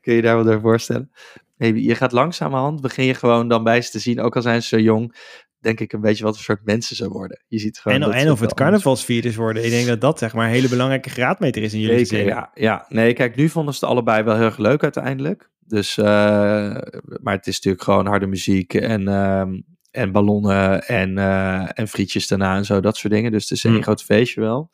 Kun 0.00 0.12
je 0.12 0.12
je 0.12 0.22
daar 0.22 0.36
wat 0.36 0.44
bij 0.44 0.60
voorstellen? 0.60 1.10
Nee, 1.58 1.82
je 1.82 1.94
gaat 1.94 2.12
langzamerhand, 2.12 2.80
begin 2.80 3.04
je 3.04 3.14
gewoon 3.14 3.48
dan 3.48 3.64
bij 3.64 3.82
ze 3.82 3.90
te 3.90 3.98
zien, 3.98 4.20
ook 4.20 4.36
al 4.36 4.42
zijn 4.42 4.62
ze 4.62 4.68
zo 4.68 4.78
jong, 4.78 5.14
denk 5.58 5.80
ik 5.80 5.92
een 5.92 6.00
beetje 6.00 6.24
wat 6.24 6.34
voor 6.34 6.44
soort 6.44 6.64
mensen 6.64 6.96
ze 6.96 7.08
worden. 7.08 7.42
Je 7.48 7.58
ziet 7.58 7.78
gewoon 7.78 7.98
En, 7.98 8.04
dat 8.06 8.14
en 8.14 8.30
of 8.30 8.40
het 8.40 8.54
carnavalsvirus 8.54 9.36
worden. 9.36 9.64
Ik 9.64 9.70
denk 9.70 9.86
dat 9.86 10.00
dat 10.00 10.18
zeg 10.18 10.34
maar 10.34 10.44
een 10.46 10.52
hele 10.52 10.68
belangrijke 10.68 11.10
graadmeter 11.10 11.62
is 11.62 11.72
in 11.74 11.80
jullie 11.80 11.98
gezin. 11.98 12.24
ja, 12.24 12.50
ja. 12.54 12.84
Nee, 12.88 13.12
kijk, 13.12 13.36
nu 13.36 13.48
vonden 13.48 13.74
ze 13.74 13.80
het 13.84 13.90
allebei 13.94 14.22
wel 14.22 14.34
heel 14.36 14.44
erg 14.44 14.58
leuk 14.58 14.82
uiteindelijk. 14.82 15.50
Dus, 15.58 15.98
eh, 15.98 16.04
maar 17.22 17.34
het 17.34 17.46
is 17.46 17.54
natuurlijk 17.54 17.82
gewoon 17.82 18.06
harde 18.06 18.26
muziek 18.26 18.74
en, 18.74 19.08
ehm, 19.08 19.60
en 19.90 20.12
ballonnen 20.12 20.86
en, 20.86 21.18
eh, 21.18 21.68
en 21.78 21.88
frietjes 21.88 22.26
daarna 22.28 22.56
en 22.56 22.64
zo, 22.64 22.80
dat 22.80 22.96
soort 22.96 23.12
dingen. 23.12 23.32
Dus 23.32 23.42
het 23.42 23.50
is 23.50 23.64
een 23.64 23.72
Hmm. 23.72 23.82
groot 23.82 24.02
feestje 24.02 24.40
wel. 24.40 24.70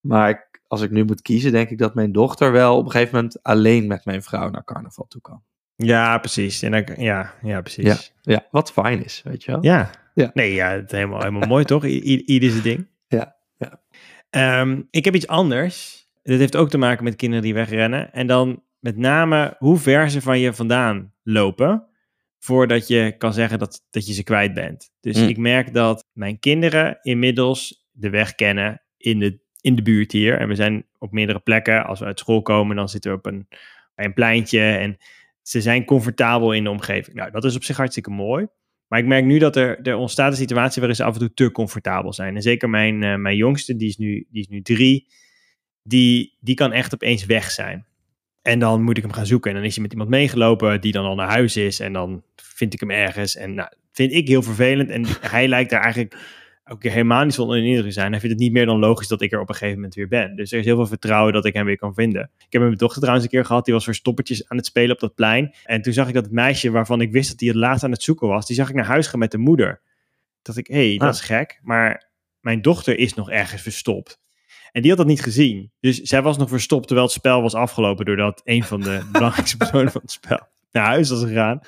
Maar 0.00 0.30
ik- 0.30 0.60
als 0.66 0.80
ik 0.80 0.90
nu 0.90 1.04
moet 1.04 1.22
kiezen, 1.22 1.52
denk 1.52 1.70
ik 1.70 1.78
dat 1.78 1.94
mijn 1.94 2.12
dochter 2.12 2.52
wel 2.52 2.76
op 2.76 2.84
een 2.84 2.90
gegeven 2.90 3.14
moment 3.14 3.42
alleen 3.42 3.86
met 3.86 4.04
mijn 4.04 4.22
vrouw 4.22 4.50
naar 4.50 4.64
carnaval 4.64 5.04
toe 5.08 5.20
kan. 5.20 5.42
Ja, 5.86 6.18
precies. 6.18 6.62
En 6.62 6.70
dan, 6.70 6.84
ja, 6.96 7.34
ja, 7.42 7.60
precies. 7.60 8.12
Ja. 8.22 8.32
Ja, 8.34 8.46
wat 8.50 8.72
fijn 8.72 9.04
is, 9.04 9.20
weet 9.24 9.44
je 9.44 9.50
wel. 9.52 9.62
Ja. 9.64 9.90
Ja. 10.14 10.30
Nee, 10.34 10.54
ja, 10.54 10.70
het 10.70 10.84
is 10.92 10.98
helemaal, 10.98 11.18
helemaal 11.18 11.48
mooi 11.48 11.64
toch? 11.64 11.84
I- 11.84 12.22
Ieder 12.26 12.50
zijn 12.50 12.62
ding. 12.62 12.88
Ja, 13.08 13.36
ja. 13.58 13.80
Ehm, 14.30 14.82
ik 14.90 15.04
heb 15.04 15.14
iets 15.14 15.26
anders. 15.26 16.06
Dit 16.22 16.38
heeft 16.38 16.56
ook 16.56 16.70
te 16.70 16.78
maken 16.78 17.04
met 17.04 17.16
kinderen 17.16 17.44
die 17.44 17.54
wegrennen. 17.54 18.12
En 18.12 18.26
dan 18.26 18.62
met 18.78 18.96
name 18.96 19.54
hoe 19.58 19.78
ver 19.78 20.10
ze 20.10 20.20
van 20.20 20.38
je 20.38 20.52
vandaan 20.52 21.12
lopen. 21.22 21.86
Voordat 22.38 22.88
je 22.88 23.14
kan 23.18 23.32
zeggen 23.32 23.58
dat, 23.58 23.86
dat 23.90 24.06
je 24.06 24.12
ze 24.12 24.22
kwijt 24.22 24.54
bent. 24.54 24.90
Dus 25.00 25.16
Mm. 25.18 25.28
ik 25.28 25.36
merk 25.36 25.74
dat 25.74 26.08
mijn 26.12 26.38
kinderen 26.38 26.98
inmiddels 27.02 27.86
de 27.92 28.10
weg 28.10 28.34
kennen 28.34 28.82
in 28.96 29.18
de, 29.18 29.38
in 29.60 29.74
de 29.74 29.82
buurt 29.82 30.12
hier. 30.12 30.38
En 30.38 30.48
we 30.48 30.54
zijn 30.54 30.86
op 30.98 31.12
meerdere 31.12 31.38
plekken. 31.40 31.84
Als 31.86 31.98
we 32.00 32.04
uit 32.06 32.18
school 32.18 32.42
komen, 32.42 32.76
dan 32.76 32.88
zitten 32.88 33.10
we 33.10 33.16
op 33.16 33.26
een, 33.26 33.48
een 33.94 34.12
pleintje. 34.12 34.60
En 34.60 34.96
ze 35.42 35.60
zijn 35.60 35.84
comfortabel 35.84 36.52
in 36.52 36.64
de 36.64 36.70
omgeving. 36.70 37.16
Nou, 37.16 37.30
dat 37.30 37.44
is 37.44 37.56
op 37.56 37.64
zich 37.64 37.76
hartstikke 37.76 38.10
mooi. 38.10 38.46
Maar 38.88 39.00
ik 39.00 39.06
merk 39.06 39.24
nu 39.24 39.38
dat 39.38 39.56
er, 39.56 39.80
er 39.82 39.96
ontstaat 39.96 40.30
een 40.30 40.36
situatie 40.36 40.80
waarin 40.80 40.96
ze 40.96 41.04
af 41.04 41.12
en 41.12 41.18
toe 41.18 41.34
te 41.34 41.50
comfortabel 41.50 42.12
zijn. 42.12 42.36
En 42.36 42.42
zeker 42.42 42.70
mijn, 42.70 43.02
eh, 43.02 43.16
mijn 43.16 43.36
jongste, 43.36 43.76
die 43.76 43.88
is, 43.88 43.96
nu, 43.96 44.26
die 44.30 44.40
is 44.40 44.48
nu 44.48 44.62
drie, 44.62 45.06
die, 45.82 46.36
die 46.40 46.54
kan 46.54 46.72
echt 46.72 46.94
opeens 46.94 47.26
weg 47.26 47.50
zijn. 47.50 47.86
En 48.42 48.58
dan 48.58 48.82
moet 48.82 48.96
ik 48.96 49.02
hem 49.02 49.12
gaan 49.12 49.26
zoeken. 49.26 49.50
En 49.50 49.56
dan 49.56 49.66
is 49.66 49.74
hij 49.74 49.82
met 49.82 49.92
iemand 49.92 50.10
meegelopen 50.10 50.80
die 50.80 50.92
dan 50.92 51.04
al 51.04 51.14
naar 51.14 51.28
huis 51.28 51.56
is. 51.56 51.80
En 51.80 51.92
dan 51.92 52.22
vind 52.36 52.74
ik 52.74 52.80
hem 52.80 52.90
ergens. 52.90 53.36
En 53.36 53.54
nou, 53.54 53.68
vind 53.92 54.12
ik 54.12 54.28
heel 54.28 54.42
vervelend. 54.42 54.90
En 54.90 55.04
hij 55.20 55.48
lijkt 55.48 55.70
daar 55.70 55.82
eigenlijk 55.82 56.16
ook 56.72 56.82
helemaal 56.82 57.24
niet 57.24 57.34
zonder 57.34 57.64
indruk 57.64 57.92
zijn. 57.92 58.10
Hij 58.10 58.20
vindt 58.20 58.34
het 58.34 58.44
niet 58.44 58.52
meer 58.52 58.66
dan 58.66 58.78
logisch 58.78 59.08
dat 59.08 59.20
ik 59.22 59.32
er 59.32 59.40
op 59.40 59.48
een 59.48 59.54
gegeven 59.54 59.74
moment 59.76 59.94
weer 59.94 60.08
ben. 60.08 60.36
Dus 60.36 60.52
er 60.52 60.58
is 60.58 60.64
heel 60.64 60.76
veel 60.76 60.86
vertrouwen 60.86 61.32
dat 61.32 61.44
ik 61.44 61.54
hem 61.54 61.64
weer 61.64 61.78
kan 61.78 61.94
vinden. 61.94 62.30
Ik 62.38 62.52
heb 62.52 62.62
mijn 62.62 62.74
dochter 62.74 62.98
trouwens 63.00 63.24
een 63.26 63.30
keer 63.32 63.44
gehad. 63.44 63.64
Die 63.64 63.74
was 63.74 63.84
verstoppertjes 63.84 64.48
aan 64.48 64.56
het 64.56 64.66
spelen 64.66 64.94
op 64.94 65.00
dat 65.00 65.14
plein. 65.14 65.54
En 65.64 65.82
toen 65.82 65.92
zag 65.92 66.08
ik 66.08 66.14
dat 66.14 66.24
het 66.24 66.32
meisje 66.32 66.70
waarvan 66.70 67.00
ik 67.00 67.12
wist 67.12 67.30
dat 67.30 67.40
hij 67.40 67.48
het 67.48 67.56
laatst 67.58 67.84
aan 67.84 67.90
het 67.90 68.02
zoeken 68.02 68.28
was. 68.28 68.46
Die 68.46 68.56
zag 68.56 68.68
ik 68.68 68.74
naar 68.74 68.84
huis 68.84 69.06
gaan 69.06 69.18
met 69.18 69.30
de 69.30 69.38
moeder. 69.38 69.80
Dacht 70.42 70.58
ik, 70.58 70.66
hé, 70.66 70.88
hey, 70.88 70.96
dat 70.98 71.08
Ah. 71.08 71.14
is 71.14 71.20
gek. 71.20 71.60
Maar 71.62 72.10
mijn 72.40 72.62
dochter 72.62 72.98
is 72.98 73.14
nog 73.14 73.30
ergens 73.30 73.62
verstopt. 73.62 74.20
En 74.72 74.80
die 74.80 74.90
had 74.90 74.98
dat 74.98 75.08
niet 75.08 75.22
gezien. 75.22 75.70
Dus 75.80 76.00
zij 76.00 76.22
was 76.22 76.38
nog 76.38 76.48
verstopt 76.48 76.86
terwijl 76.86 77.06
het 77.06 77.16
spel 77.16 77.42
was 77.42 77.54
afgelopen. 77.54 78.04
Doordat 78.04 78.40
een 78.44 78.64
van 78.64 78.80
de 78.80 79.00
belangrijkste 79.12 79.56
personen 79.56 79.92
van 79.92 80.00
het 80.00 80.10
spel 80.10 80.40
naar 80.70 80.86
huis 80.86 81.10
was 81.10 81.22
gegaan. 81.22 81.60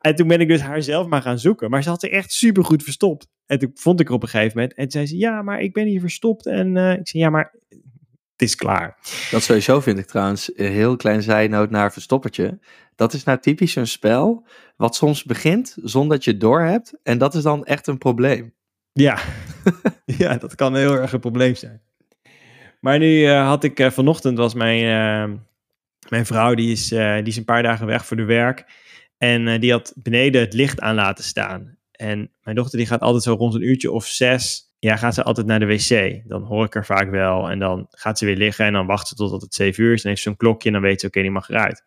En 0.00 0.14
toen 0.14 0.28
ben 0.28 0.40
ik 0.40 0.48
dus 0.48 0.60
haar 0.60 0.82
zelf 0.82 1.06
maar 1.06 1.22
gaan 1.22 1.38
zoeken. 1.38 1.70
Maar 1.70 1.82
ze 1.82 1.88
had 1.88 2.00
zich 2.00 2.10
echt 2.10 2.32
supergoed 2.32 2.82
verstopt. 2.82 3.28
En 3.48 3.58
toen 3.58 3.70
vond 3.74 4.00
ik 4.00 4.06
haar 4.06 4.16
op 4.16 4.22
een 4.22 4.28
gegeven 4.28 4.56
moment. 4.56 4.74
En 4.74 4.82
toen 4.82 4.90
zei 4.90 5.06
ze, 5.06 5.16
ja, 5.16 5.42
maar 5.42 5.60
ik 5.60 5.72
ben 5.72 5.86
hier 5.86 6.00
verstopt. 6.00 6.46
En 6.46 6.76
eh, 6.76 6.92
ik 6.92 7.08
zei, 7.08 7.22
ja, 7.22 7.30
maar 7.30 7.54
het 8.32 8.42
is 8.42 8.54
klaar. 8.54 8.96
Dat 9.30 9.42
sowieso 9.42 9.80
vind 9.80 9.98
ik 9.98 10.06
trouwens 10.06 10.50
een 10.54 10.72
heel 10.72 10.96
klein 10.96 11.22
zijnoot 11.22 11.70
naar 11.70 11.92
Verstoppertje. 11.92 12.58
Dat 12.94 13.12
is 13.12 13.24
nou 13.24 13.38
typisch 13.38 13.76
een 13.76 13.86
spel 13.86 14.46
wat 14.76 14.96
soms 14.96 15.24
begint 15.24 15.76
zonder 15.82 16.16
dat 16.16 16.24
je 16.24 16.30
het 16.30 16.40
door 16.40 16.60
hebt. 16.60 16.94
En 17.02 17.18
dat 17.18 17.34
is 17.34 17.42
dan 17.42 17.64
echt 17.64 17.86
een 17.86 17.98
probleem. 17.98 18.54
Ja, 18.92 19.18
ja 20.18 20.36
dat 20.36 20.54
kan 20.54 20.76
heel 20.76 20.94
erg 20.94 21.12
een 21.12 21.20
probleem 21.20 21.54
zijn. 21.54 21.82
Maar 22.80 22.98
nu 22.98 23.24
eh, 23.24 23.46
had 23.46 23.64
ik 23.64 23.80
eh, 23.80 23.90
vanochtend 23.90 24.38
was 24.38 24.54
mijn, 24.54 25.46
mijn 26.08 26.26
vrouw, 26.26 26.54
die 26.54 26.72
is, 26.72 26.88
die 26.88 27.22
is 27.22 27.36
een 27.36 27.44
paar 27.44 27.62
dagen 27.62 27.86
weg 27.86 28.06
voor 28.06 28.16
de 28.16 28.24
werk. 28.24 28.64
En 29.18 29.60
die 29.60 29.72
had 29.72 29.92
beneden 29.96 30.40
het 30.40 30.52
licht 30.52 30.80
aan 30.80 30.94
laten 30.94 31.24
staan. 31.24 31.77
En 32.00 32.30
mijn 32.42 32.56
dochter 32.56 32.78
die 32.78 32.86
gaat 32.86 33.00
altijd 33.00 33.22
zo 33.22 33.34
rond 33.34 33.54
een 33.54 33.68
uurtje 33.68 33.90
of 33.90 34.06
zes. 34.06 34.72
Ja, 34.78 34.96
gaat 34.96 35.14
ze 35.14 35.22
altijd 35.22 35.46
naar 35.46 35.58
de 35.58 35.66
wc. 35.66 36.22
Dan 36.28 36.42
hoor 36.42 36.64
ik 36.64 36.74
haar 36.74 36.86
vaak 36.86 37.10
wel. 37.10 37.50
En 37.50 37.58
dan 37.58 37.86
gaat 37.90 38.18
ze 38.18 38.24
weer 38.24 38.36
liggen 38.36 38.64
en 38.64 38.72
dan 38.72 38.86
wacht 38.86 39.08
ze 39.08 39.14
totdat 39.14 39.42
het 39.42 39.54
zeven 39.54 39.84
uur 39.84 39.92
is. 39.92 40.02
Dan 40.02 40.10
heeft 40.10 40.22
ze 40.22 40.28
zo'n 40.28 40.38
klokje 40.38 40.68
en 40.68 40.74
dan 40.74 40.82
weet 40.82 41.00
ze, 41.00 41.06
oké, 41.06 41.20
die 41.20 41.30
mag 41.30 41.48
eruit. 41.48 41.84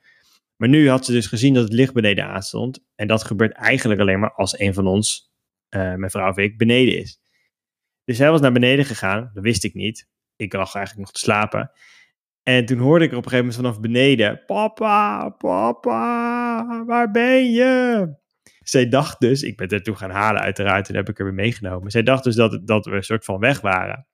Maar 0.55 0.69
nu 0.69 0.89
had 0.89 1.05
ze 1.05 1.11
dus 1.11 1.27
gezien 1.27 1.53
dat 1.53 1.63
het 1.63 1.73
licht 1.73 1.93
beneden 1.93 2.25
aanstond. 2.25 2.83
En 2.95 3.07
dat 3.07 3.23
gebeurt 3.23 3.51
eigenlijk 3.51 4.01
alleen 4.01 4.19
maar 4.19 4.33
als 4.33 4.59
een 4.59 4.73
van 4.73 4.87
ons, 4.87 5.31
eh, 5.69 5.95
mijn 5.95 6.11
vrouw 6.11 6.29
of 6.29 6.37
ik, 6.37 6.57
beneden 6.57 6.97
is. 6.97 7.19
Dus 8.03 8.17
zij 8.17 8.31
was 8.31 8.41
naar 8.41 8.51
beneden 8.51 8.85
gegaan. 8.85 9.31
Dat 9.33 9.43
wist 9.43 9.63
ik 9.63 9.73
niet. 9.73 10.07
Ik 10.35 10.53
lag 10.53 10.75
eigenlijk 10.75 11.05
nog 11.05 11.15
te 11.15 11.19
slapen. 11.19 11.71
En 12.43 12.65
toen 12.65 12.79
hoorde 12.79 13.05
ik 13.05 13.11
er 13.11 13.17
op 13.17 13.23
een 13.25 13.29
gegeven 13.29 13.51
moment 13.51 13.65
vanaf 13.65 13.81
beneden: 13.81 14.45
Papa, 14.45 15.29
papa, 15.29 16.83
waar 16.85 17.11
ben 17.11 17.51
je? 17.51 18.19
Zij 18.63 18.89
dacht 18.89 19.19
dus, 19.19 19.43
ik 19.43 19.57
ben 19.57 19.67
er 19.67 19.83
toen 19.83 19.97
gaan 19.97 20.09
halen 20.09 20.41
uiteraard, 20.41 20.89
en 20.89 20.95
heb 20.95 21.09
ik 21.09 21.19
er 21.19 21.25
weer 21.25 21.33
meegenomen. 21.33 21.91
Zij 21.91 22.03
dacht 22.03 22.23
dus 22.23 22.35
dat, 22.35 22.67
dat 22.67 22.85
we 22.85 22.91
een 22.91 23.03
soort 23.03 23.25
van 23.25 23.39
weg 23.39 23.61
waren. 23.61 24.07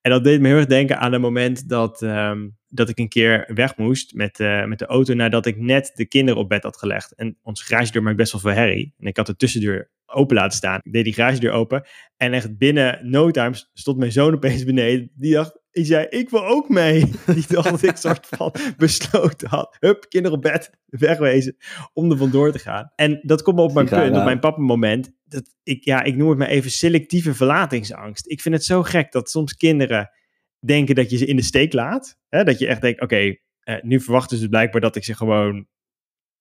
En 0.00 0.10
dat 0.10 0.24
deed 0.24 0.40
me 0.40 0.48
heel 0.48 0.56
erg 0.56 0.66
denken 0.66 0.98
aan 0.98 1.12
het 1.12 1.20
moment 1.20 1.68
dat, 1.68 2.02
ehm, 2.02 2.48
dat 2.68 2.88
ik 2.88 2.98
een 2.98 3.08
keer 3.08 3.50
weg 3.54 3.76
moest 3.76 4.14
met, 4.14 4.40
eh, 4.40 4.64
met 4.64 4.78
de 4.78 4.86
auto 4.86 5.14
nadat 5.14 5.46
ik 5.46 5.56
net 5.56 5.92
de 5.94 6.06
kinderen 6.06 6.40
op 6.40 6.48
bed 6.48 6.62
had 6.62 6.76
gelegd. 6.76 7.14
En 7.14 7.38
onze 7.42 7.64
garagedeur 7.64 8.02
maakt 8.02 8.16
best 8.16 8.32
wel 8.32 8.40
veel 8.40 8.62
herrie. 8.62 8.94
En 8.98 9.06
ik 9.06 9.16
had 9.16 9.26
de 9.26 9.36
tussendeur 9.36 9.90
open 10.12 10.36
laten 10.36 10.56
staan. 10.56 10.80
Ik 10.82 10.92
deed 10.92 11.04
die 11.04 11.12
garagedeur 11.12 11.52
open. 11.52 11.86
En 12.16 12.32
echt 12.32 12.58
binnen 12.58 13.10
no 13.10 13.30
time 13.30 13.54
stond 13.72 13.98
mijn 13.98 14.12
zoon 14.12 14.34
opeens 14.34 14.64
beneden. 14.64 15.10
Die 15.14 15.32
dacht, 15.32 15.60
ik 15.70 15.86
zei, 15.86 16.06
ik 16.08 16.30
wil 16.30 16.46
ook 16.46 16.68
mee. 16.68 17.00
Die 17.34 17.44
dacht 17.48 17.70
dat 17.70 17.82
ik 17.82 17.96
soort 17.96 18.26
van 18.26 18.52
besloten 18.76 19.48
had. 19.48 19.76
Hup, 19.78 20.06
kinderen 20.08 20.36
op 20.36 20.42
bed, 20.42 20.70
wegwezen. 20.86 21.56
Om 21.92 22.10
er 22.10 22.16
vandoor 22.16 22.52
te 22.52 22.58
gaan. 22.58 22.92
En 22.94 23.20
dat 23.22 23.42
komt 23.42 23.56
me 23.56 23.62
op 23.62 23.74
mijn 23.74 23.86
Die 23.86 23.98
punt, 23.98 24.16
op 24.16 24.24
mijn 24.24 24.40
pappenmoment. 24.40 25.12
Dat 25.24 25.54
ik, 25.62 25.84
ja, 25.84 26.02
ik 26.02 26.16
noem 26.16 26.28
het 26.28 26.38
maar 26.38 26.48
even 26.48 26.70
selectieve 26.70 27.34
verlatingsangst. 27.34 28.30
Ik 28.30 28.40
vind 28.40 28.54
het 28.54 28.64
zo 28.64 28.82
gek 28.82 29.12
dat 29.12 29.30
soms 29.30 29.54
kinderen 29.54 30.10
denken 30.58 30.94
dat 30.94 31.10
je 31.10 31.16
ze 31.16 31.26
in 31.26 31.36
de 31.36 31.42
steek 31.42 31.72
laat. 31.72 32.18
Hè? 32.28 32.44
Dat 32.44 32.58
je 32.58 32.66
echt 32.66 32.80
denkt, 32.80 33.00
oké, 33.00 33.36
eh, 33.60 33.82
nu 33.82 34.00
verwachten 34.00 34.38
ze 34.38 34.48
blijkbaar 34.48 34.80
dat 34.80 34.96
ik 34.96 35.04
ze 35.04 35.14
gewoon 35.14 35.66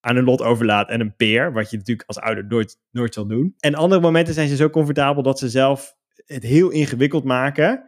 aan 0.02 0.16
een 0.16 0.24
lot 0.24 0.42
overlaat 0.42 0.90
en 0.90 1.00
een 1.00 1.16
peer. 1.16 1.54
Wat 1.54 1.70
je 1.70 1.78
natuurlijk 1.78 2.08
als 2.08 2.20
ouder 2.20 2.46
nooit, 2.46 2.78
nooit 2.92 3.14
zal 3.14 3.28
doen. 3.28 3.56
En 3.60 3.76
andere 3.76 4.02
momenten 4.02 4.34
zijn 4.34 4.48
ze 4.48 4.56
zo 4.56 4.70
comfortabel 4.70 5.24
dat 5.24 5.40
ze 5.40 5.50
zelf 5.50 5.96
het 6.26 6.44
heel 6.44 6.70
ingewikkeld 6.70 7.24
maken 7.24 7.84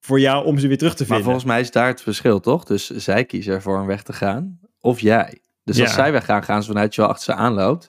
voor 0.00 0.20
jou 0.20 0.44
om 0.44 0.58
ze 0.58 0.68
weer 0.68 0.78
terug 0.78 0.92
te 0.94 0.98
Maar 0.98 1.06
vinden. 1.06 1.24
volgens 1.24 1.44
mij 1.44 1.60
is 1.60 1.70
daar 1.70 1.86
het 1.86 2.02
verschil, 2.02 2.40
toch? 2.40 2.64
Dus 2.64 2.86
zij 2.90 3.24
kiezen 3.24 3.54
ervoor 3.54 3.80
om 3.80 3.86
weg 3.86 4.02
te 4.02 4.12
gaan, 4.12 4.58
of 4.80 5.00
jij. 5.00 5.38
Dus 5.64 5.80
als 5.80 5.94
zij 5.94 6.12
weggaan, 6.12 6.42
gaan 6.44 6.62
ze 6.62 6.68
vanuit 6.72 6.94
je 6.94 7.06
achter 7.06 7.24
ze 7.24 7.40
aanloopt. 7.40 7.88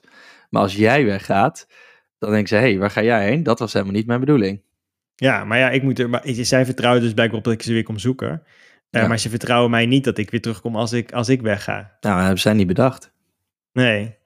Maar 0.50 0.62
als 0.62 0.74
jij 0.76 1.04
weggaat, 1.04 1.66
dan 2.18 2.30
denken 2.30 2.48
ze, 2.48 2.54
hé, 2.54 2.60
hey, 2.60 2.78
waar 2.78 2.90
ga 2.90 3.02
jij 3.02 3.24
heen? 3.24 3.42
Dat 3.42 3.58
was 3.58 3.72
helemaal 3.72 3.94
niet 3.94 4.06
mijn 4.06 4.20
bedoeling. 4.20 4.62
Ja, 5.14 5.44
maar 5.44 5.58
ja, 5.58 5.70
ik 5.70 5.82
moet 5.82 5.98
er, 5.98 6.10
maar 6.10 6.22
zij 6.24 6.64
vertrouwen 6.64 7.02
dus 7.02 7.12
blijkbaar 7.12 7.38
op 7.38 7.44
dat 7.44 7.52
ik 7.54 7.62
ze 7.62 7.72
weer 7.72 7.82
kom 7.82 7.98
zoeken. 7.98 8.42
Eh, 8.90 9.02
Ja. 9.02 9.08
Maar 9.08 9.18
ze 9.18 9.28
vertrouwen 9.28 9.70
mij 9.70 9.86
niet 9.86 10.04
dat 10.04 10.18
ik 10.18 10.30
weer 10.30 10.40
terugkom 10.40 10.76
als 10.76 10.92
ik, 10.92 11.12
als 11.12 11.28
ik 11.28 11.40
wegga. 11.42 11.72
Nou, 11.74 12.14
dat 12.14 12.18
hebben 12.18 12.38
zij 12.40 12.52
niet 12.52 12.66
bedacht. 12.66 13.12
Nee. 13.72 14.18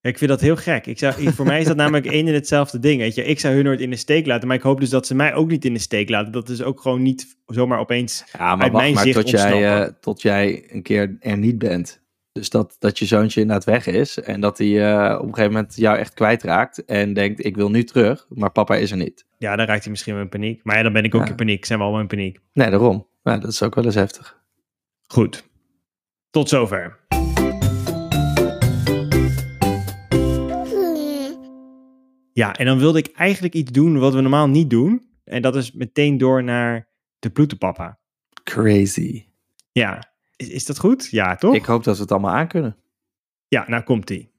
Ik 0.00 0.18
vind 0.18 0.30
dat 0.30 0.40
heel 0.40 0.56
gek. 0.56 0.86
Ik 0.86 0.98
zou, 0.98 1.32
voor 1.32 1.46
mij 1.46 1.60
is 1.60 1.66
dat 1.66 1.76
namelijk 1.76 2.06
één 2.06 2.26
en 2.28 2.34
hetzelfde 2.34 2.78
ding. 2.78 3.00
Weet 3.00 3.14
je. 3.14 3.24
Ik 3.24 3.40
zou 3.40 3.54
hun 3.54 3.64
nooit 3.64 3.80
in 3.80 3.90
de 3.90 3.96
steek 3.96 4.26
laten, 4.26 4.48
maar 4.48 4.56
ik 4.56 4.62
hoop 4.62 4.80
dus 4.80 4.90
dat 4.90 5.06
ze 5.06 5.14
mij 5.14 5.34
ook 5.34 5.48
niet 5.48 5.64
in 5.64 5.72
de 5.72 5.78
steek 5.78 6.08
laten. 6.08 6.32
Dat 6.32 6.48
is 6.48 6.62
ook 6.62 6.80
gewoon 6.80 7.02
niet 7.02 7.36
zomaar 7.46 7.78
opeens. 7.78 8.24
Ja, 8.32 8.38
maar 8.38 8.62
Uit 8.62 8.72
wacht 8.72 8.82
mijn 8.84 8.94
maar 8.94 9.02
zicht 9.04 9.20
tot 9.20 9.30
jij, 9.30 9.80
eh, 9.82 9.92
tot 10.00 10.22
jij 10.22 10.64
een 10.68 10.82
keer 10.82 11.16
er 11.20 11.38
niet 11.38 11.58
bent. 11.58 12.04
Dus 12.32 12.50
dat, 12.50 12.76
dat 12.78 12.98
je 12.98 13.04
zoontje 13.04 13.40
inderdaad 13.40 13.64
weg 13.64 13.86
is. 13.86 14.20
En 14.20 14.40
dat 14.40 14.58
hij 14.58 14.92
eh, 14.94 15.14
op 15.18 15.26
een 15.26 15.34
gegeven 15.34 15.52
moment 15.52 15.76
jou 15.76 15.98
echt 15.98 16.14
kwijtraakt. 16.14 16.84
En 16.84 17.12
denkt, 17.12 17.44
ik 17.44 17.56
wil 17.56 17.70
nu 17.70 17.84
terug. 17.84 18.26
Maar 18.28 18.50
papa 18.52 18.76
is 18.76 18.90
er 18.90 18.96
niet. 18.96 19.26
Ja, 19.38 19.56
dan 19.56 19.66
raakt 19.66 19.82
hij 19.82 19.90
misschien 19.90 20.14
wel 20.14 20.22
in 20.22 20.28
paniek. 20.28 20.60
Maar 20.64 20.76
ja, 20.76 20.82
dan 20.82 20.92
ben 20.92 21.04
ik 21.04 21.14
ook 21.14 21.24
Ja. 21.24 21.28
in 21.30 21.34
paniek. 21.36 21.64
Zijn 21.64 21.78
we 21.78 21.84
allemaal 21.84 22.02
in 22.02 22.08
paniek. 22.08 22.38
Nee, 22.52 22.70
daarom. 22.70 23.06
Ja, 23.22 23.38
dat 23.38 23.50
is 23.50 23.62
ook 23.62 23.74
wel 23.74 23.84
eens 23.84 23.94
heftig. 23.94 24.40
Goed. 25.06 25.44
Tot 26.30 26.48
zover. 26.48 26.98
Ja, 32.36 32.54
en 32.54 32.66
dan 32.66 32.78
wilde 32.78 32.98
ik 32.98 33.06
eigenlijk 33.14 33.54
iets 33.54 33.70
doen 33.72 33.98
wat 33.98 34.14
we 34.14 34.20
normaal 34.20 34.48
niet 34.48 34.70
doen. 34.70 35.06
En 35.24 35.42
dat 35.42 35.56
is 35.56 35.72
meteen 35.72 36.18
door 36.18 36.44
naar 36.44 36.88
de 37.18 37.30
ploetenpapa. 37.30 37.98
Crazy. 38.44 39.24
Ja, 39.72 40.12
is, 40.36 40.48
is 40.48 40.64
dat 40.64 40.78
goed? 40.78 41.08
Ja, 41.10 41.36
toch? 41.36 41.54
Ik 41.54 41.64
hoop 41.64 41.84
dat 41.84 41.96
we 41.96 42.02
het 42.02 42.10
allemaal 42.10 42.34
aankunnen. 42.34 42.76
Ja, 43.48 43.64
nou 43.68 43.82
komt 43.82 44.10
ie. 44.10 44.30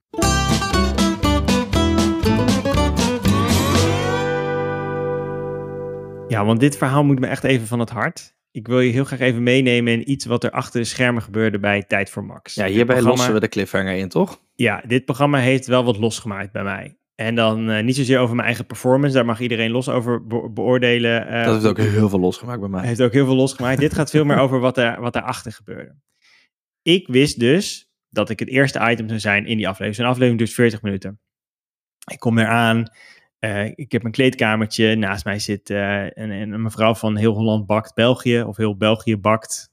Ja, 6.27 6.45
want 6.45 6.59
dit 6.59 6.77
verhaal 6.77 7.03
moet 7.03 7.19
me 7.19 7.27
echt 7.27 7.43
even 7.43 7.67
van 7.67 7.79
het 7.79 7.89
hart. 7.89 8.35
Ik 8.51 8.67
wil 8.67 8.79
je 8.79 8.91
heel 8.91 9.03
graag 9.05 9.19
even 9.19 9.43
meenemen 9.43 9.93
in 9.93 10.11
iets 10.11 10.25
wat 10.25 10.43
er 10.43 10.51
achter 10.51 10.81
de 10.81 10.87
schermen 10.87 11.21
gebeurde 11.21 11.59
bij 11.59 11.83
Tijd 11.83 12.09
voor 12.09 12.25
Max. 12.25 12.53
Ja, 12.55 12.65
hierbij 12.65 12.85
programma- 12.85 13.09
lossen 13.09 13.33
we 13.33 13.39
de 13.39 13.47
cliffhanger 13.47 13.95
in, 13.95 14.09
toch? 14.09 14.41
Ja, 14.55 14.83
dit 14.87 15.05
programma 15.05 15.37
heeft 15.39 15.65
wel 15.67 15.83
wat 15.83 15.97
losgemaakt 15.97 16.51
bij 16.51 16.63
mij. 16.63 16.97
En 17.21 17.35
dan 17.35 17.69
eh, 17.69 17.83
niet 17.83 17.95
zozeer 17.95 18.19
over 18.19 18.35
mijn 18.35 18.47
eigen 18.47 18.65
performance, 18.65 19.15
daar 19.15 19.25
mag 19.25 19.39
iedereen 19.39 19.71
los 19.71 19.89
over 19.89 20.27
be- 20.27 20.49
beoordelen. 20.49 21.27
eh, 21.27 21.43
dat 21.45 21.53
heeft 21.53 21.65
ook 21.65 21.77
heel 21.77 22.09
veel 22.09 22.19
losgemaakt 22.19 22.59
bij 22.59 22.69
mij. 22.69 22.85
heeft 22.87 23.01
ook 23.01 23.11
heel 23.13 23.25
veel 23.25 23.35
losgemaakt. 23.35 23.79
Dit 23.79 23.93
gaat 23.93 24.09
veel 24.09 24.25
meer 24.25 24.37
over 24.37 24.59
wat, 24.59 24.77
er, 24.77 25.01
wat 25.01 25.13
daarachter 25.13 25.51
gebeurde. 25.51 25.95
Ik 26.81 27.07
wist 27.07 27.39
dus 27.39 27.89
dat 28.09 28.29
ik 28.29 28.39
het 28.39 28.49
eerste 28.49 28.89
item 28.91 29.07
zou 29.07 29.19
zijn 29.19 29.45
in 29.45 29.57
die 29.57 29.65
aflevering. 29.67 29.95
Zo'n 29.95 30.05
aflevering 30.05 30.37
duurt 30.37 30.53
40 30.53 30.81
minuten. 30.81 31.19
Ik 32.11 32.19
kom 32.19 32.37
eraan. 32.37 32.85
eh 33.39 33.65
ik 33.75 33.91
heb 33.91 34.03
een 34.03 34.11
kleedkamertje. 34.11 34.95
Naast 34.95 35.25
mij 35.25 35.39
zit 35.39 35.69
een, 35.69 36.11
een 36.31 36.51
een 36.51 36.61
mevrouw 36.61 36.95
van 36.95 37.15
Heel 37.17 37.33
Holland 37.33 37.65
Bakt 37.65 37.93
België. 37.93 38.41
Of 38.41 38.57
Heel 38.57 38.77
België 38.77 39.17
Bakt. 39.17 39.69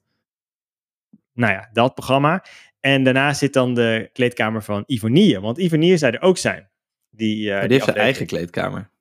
Nou 1.33 1.53
ja, 1.53 1.69
dat 1.73 1.95
programma. 1.95 2.45
En 2.81 3.05
daarna 3.05 3.33
zit 3.35 3.53
dan 3.53 3.75
de 3.75 4.11
kleedkamer 4.13 4.63
van 4.63 4.83
Ivonie. 4.87 5.41
Want 5.41 5.59
Ivonie 5.59 5.97
zou 5.97 6.13
er 6.13 6.21
ook 6.23 6.39
zijn. 6.39 6.69
Die, 7.17 7.53
eh, 7.53 7.61
die 7.61 7.73
heeft 7.73 7.85
zijn 7.85 7.97
eigen 7.97 8.27
kleedkamer. 8.27 8.93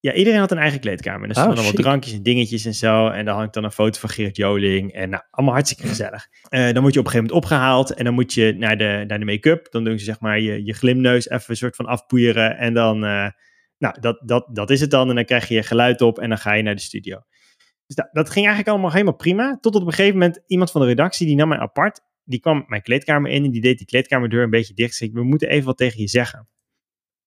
Ja, 0.00 0.12
iedereen 0.12 0.38
had 0.38 0.50
een 0.50 0.58
eigen 0.58 0.80
kleedkamer. 0.80 1.22
En 1.22 1.30
er 1.30 1.36
Oh, 1.36 1.42
stonden 1.42 1.54
dan 1.56 1.64
wat 1.64 1.74
chic. 1.74 1.84
drankjes 1.84 2.14
en 2.14 2.22
dingetjes 2.22 2.64
en 2.64 2.74
zo. 2.74 3.08
En 3.08 3.24
dan 3.24 3.36
hangt 3.36 3.54
dan 3.54 3.64
een 3.64 3.70
foto 3.72 4.00
van 4.00 4.08
Gerrit 4.08 4.36
Joling. 4.36 4.92
En 4.92 5.10
nou, 5.10 5.22
allemaal 5.30 5.54
hartstikke 5.54 5.88
gezellig. 5.88 6.28
Eh, 6.48 6.72
dan 6.72 6.82
word 6.82 6.94
je 6.94 7.00
op 7.00 7.06
een 7.06 7.10
gegeven 7.10 7.34
moment 7.34 7.52
opgehaald. 7.52 7.94
En 7.94 8.04
dan 8.04 8.14
moet 8.14 8.34
je 8.34 8.54
naar 8.58 8.76
de, 8.78 9.04
naar 9.06 9.18
de 9.18 9.24
make-up. 9.24 9.66
Dan 9.70 9.84
doen 9.84 9.98
ze 9.98 10.04
zeg 10.04 10.20
maar 10.20 10.40
je, 10.40 10.64
je 10.64 10.72
glimneus 10.72 11.28
even 11.28 11.44
een 11.50 11.56
soort 11.56 11.76
van 11.76 11.86
afpoeieren. 11.86 12.56
En 12.58 12.74
dan, 12.74 13.04
eh, 13.04 13.28
nou, 13.78 14.00
dat, 14.00 14.22
dat, 14.24 14.48
dat 14.52 14.70
is 14.70 14.80
het 14.80 14.90
dan. 14.90 15.08
En 15.08 15.14
dan 15.14 15.24
krijg 15.24 15.48
je 15.48 15.54
je 15.54 15.62
geluid 15.62 16.00
op 16.00 16.18
en 16.18 16.28
dan 16.28 16.38
ga 16.38 16.52
je 16.52 16.62
naar 16.62 16.74
de 16.74 16.80
studio. 16.80 17.20
Dus 17.86 17.96
dat, 17.96 18.08
dat 18.12 18.26
ging 18.30 18.46
eigenlijk 18.46 18.68
allemaal 18.68 18.92
helemaal 18.92 19.16
prima. 19.16 19.58
Tot 19.60 19.74
op 19.74 19.86
een 19.86 19.92
gegeven 19.92 20.18
moment 20.18 20.42
iemand 20.46 20.70
van 20.70 20.80
de 20.80 20.86
redactie, 20.86 21.26
die 21.26 21.36
nam 21.36 21.48
mij 21.48 21.58
apart. 21.58 22.00
Die 22.24 22.40
kwam 22.40 22.64
mijn 22.66 22.82
kleedkamer 22.82 23.30
in 23.30 23.44
en 23.44 23.50
die 23.50 23.60
deed 23.60 23.78
die 23.78 23.86
kleedkamerdeur 23.86 24.42
een 24.42 24.50
beetje 24.50 24.74
dicht. 24.74 24.94
Zei, 24.94 25.10
we 25.12 25.24
moeten 25.24 25.48
even 25.48 25.66
wat 25.66 25.76
tegen 25.76 26.00
je 26.00 26.08
zeggen. 26.08 26.48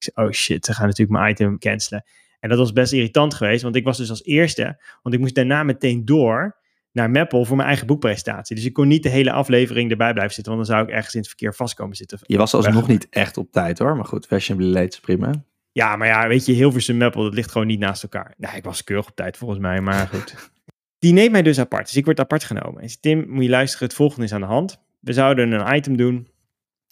Zei, 0.03 0.27
oh 0.27 0.33
shit, 0.33 0.65
ze 0.65 0.73
gaan 0.73 0.87
natuurlijk 0.87 1.19
mijn 1.19 1.31
item 1.31 1.59
cancelen. 1.59 2.03
En 2.39 2.49
dat 2.49 2.57
was 2.57 2.73
best 2.73 2.93
irritant 2.93 3.33
geweest, 3.33 3.63
want 3.63 3.75
ik 3.75 3.83
was 3.83 3.97
dus 3.97 4.09
als 4.09 4.23
eerste. 4.23 4.81
Want 5.01 5.15
ik 5.15 5.21
moest 5.21 5.35
daarna 5.35 5.63
meteen 5.63 6.05
door 6.05 6.61
naar 6.91 7.09
Meppel 7.09 7.45
voor 7.45 7.55
mijn 7.55 7.67
eigen 7.67 7.87
boekpresentatie. 7.87 8.55
Dus 8.55 8.65
ik 8.65 8.73
kon 8.73 8.87
niet 8.87 9.03
de 9.03 9.09
hele 9.09 9.31
aflevering 9.31 9.91
erbij 9.91 10.13
blijven 10.13 10.33
zitten, 10.33 10.53
want 10.53 10.67
dan 10.67 10.75
zou 10.75 10.87
ik 10.87 10.93
ergens 10.93 11.13
in 11.13 11.19
het 11.19 11.29
verkeer 11.29 11.55
vast 11.55 11.73
komen 11.73 11.95
zitten. 11.95 12.19
Je 12.21 12.37
was 12.37 12.53
alsnog 12.53 12.87
niet 12.87 13.07
echt 13.09 13.37
op 13.37 13.51
tijd 13.51 13.79
hoor. 13.79 13.95
Maar 13.95 14.05
goed, 14.05 14.25
fashionably 14.25 14.73
late 14.73 14.87
is 14.87 14.99
prima. 14.99 15.43
Ja, 15.71 15.95
maar 15.95 16.07
ja, 16.07 16.27
weet 16.27 16.45
je, 16.45 16.53
Hilversum 16.53 16.97
Meppel, 16.97 17.23
dat 17.23 17.33
ligt 17.33 17.51
gewoon 17.51 17.67
niet 17.67 17.79
naast 17.79 18.03
elkaar. 18.03 18.33
Nou, 18.37 18.55
ik 18.55 18.63
was 18.63 18.83
keurig 18.83 19.07
op 19.07 19.15
tijd 19.15 19.37
volgens 19.37 19.59
mij, 19.59 19.81
maar 19.81 20.07
goed. 20.07 20.35
Die 20.99 21.13
neemt 21.13 21.31
mij 21.31 21.41
dus 21.41 21.59
apart, 21.59 21.85
dus 21.85 21.95
ik 21.95 22.05
word 22.05 22.19
apart 22.19 22.43
genomen. 22.43 22.81
En 22.81 22.89
Tim, 22.99 23.25
moet 23.29 23.43
je 23.43 23.49
luisteren, 23.49 23.87
het 23.87 23.95
volgende 23.95 24.25
is 24.25 24.33
aan 24.33 24.41
de 24.41 24.47
hand. 24.47 24.81
We 24.99 25.13
zouden 25.13 25.51
een 25.51 25.75
item 25.75 25.97
doen 25.97 26.27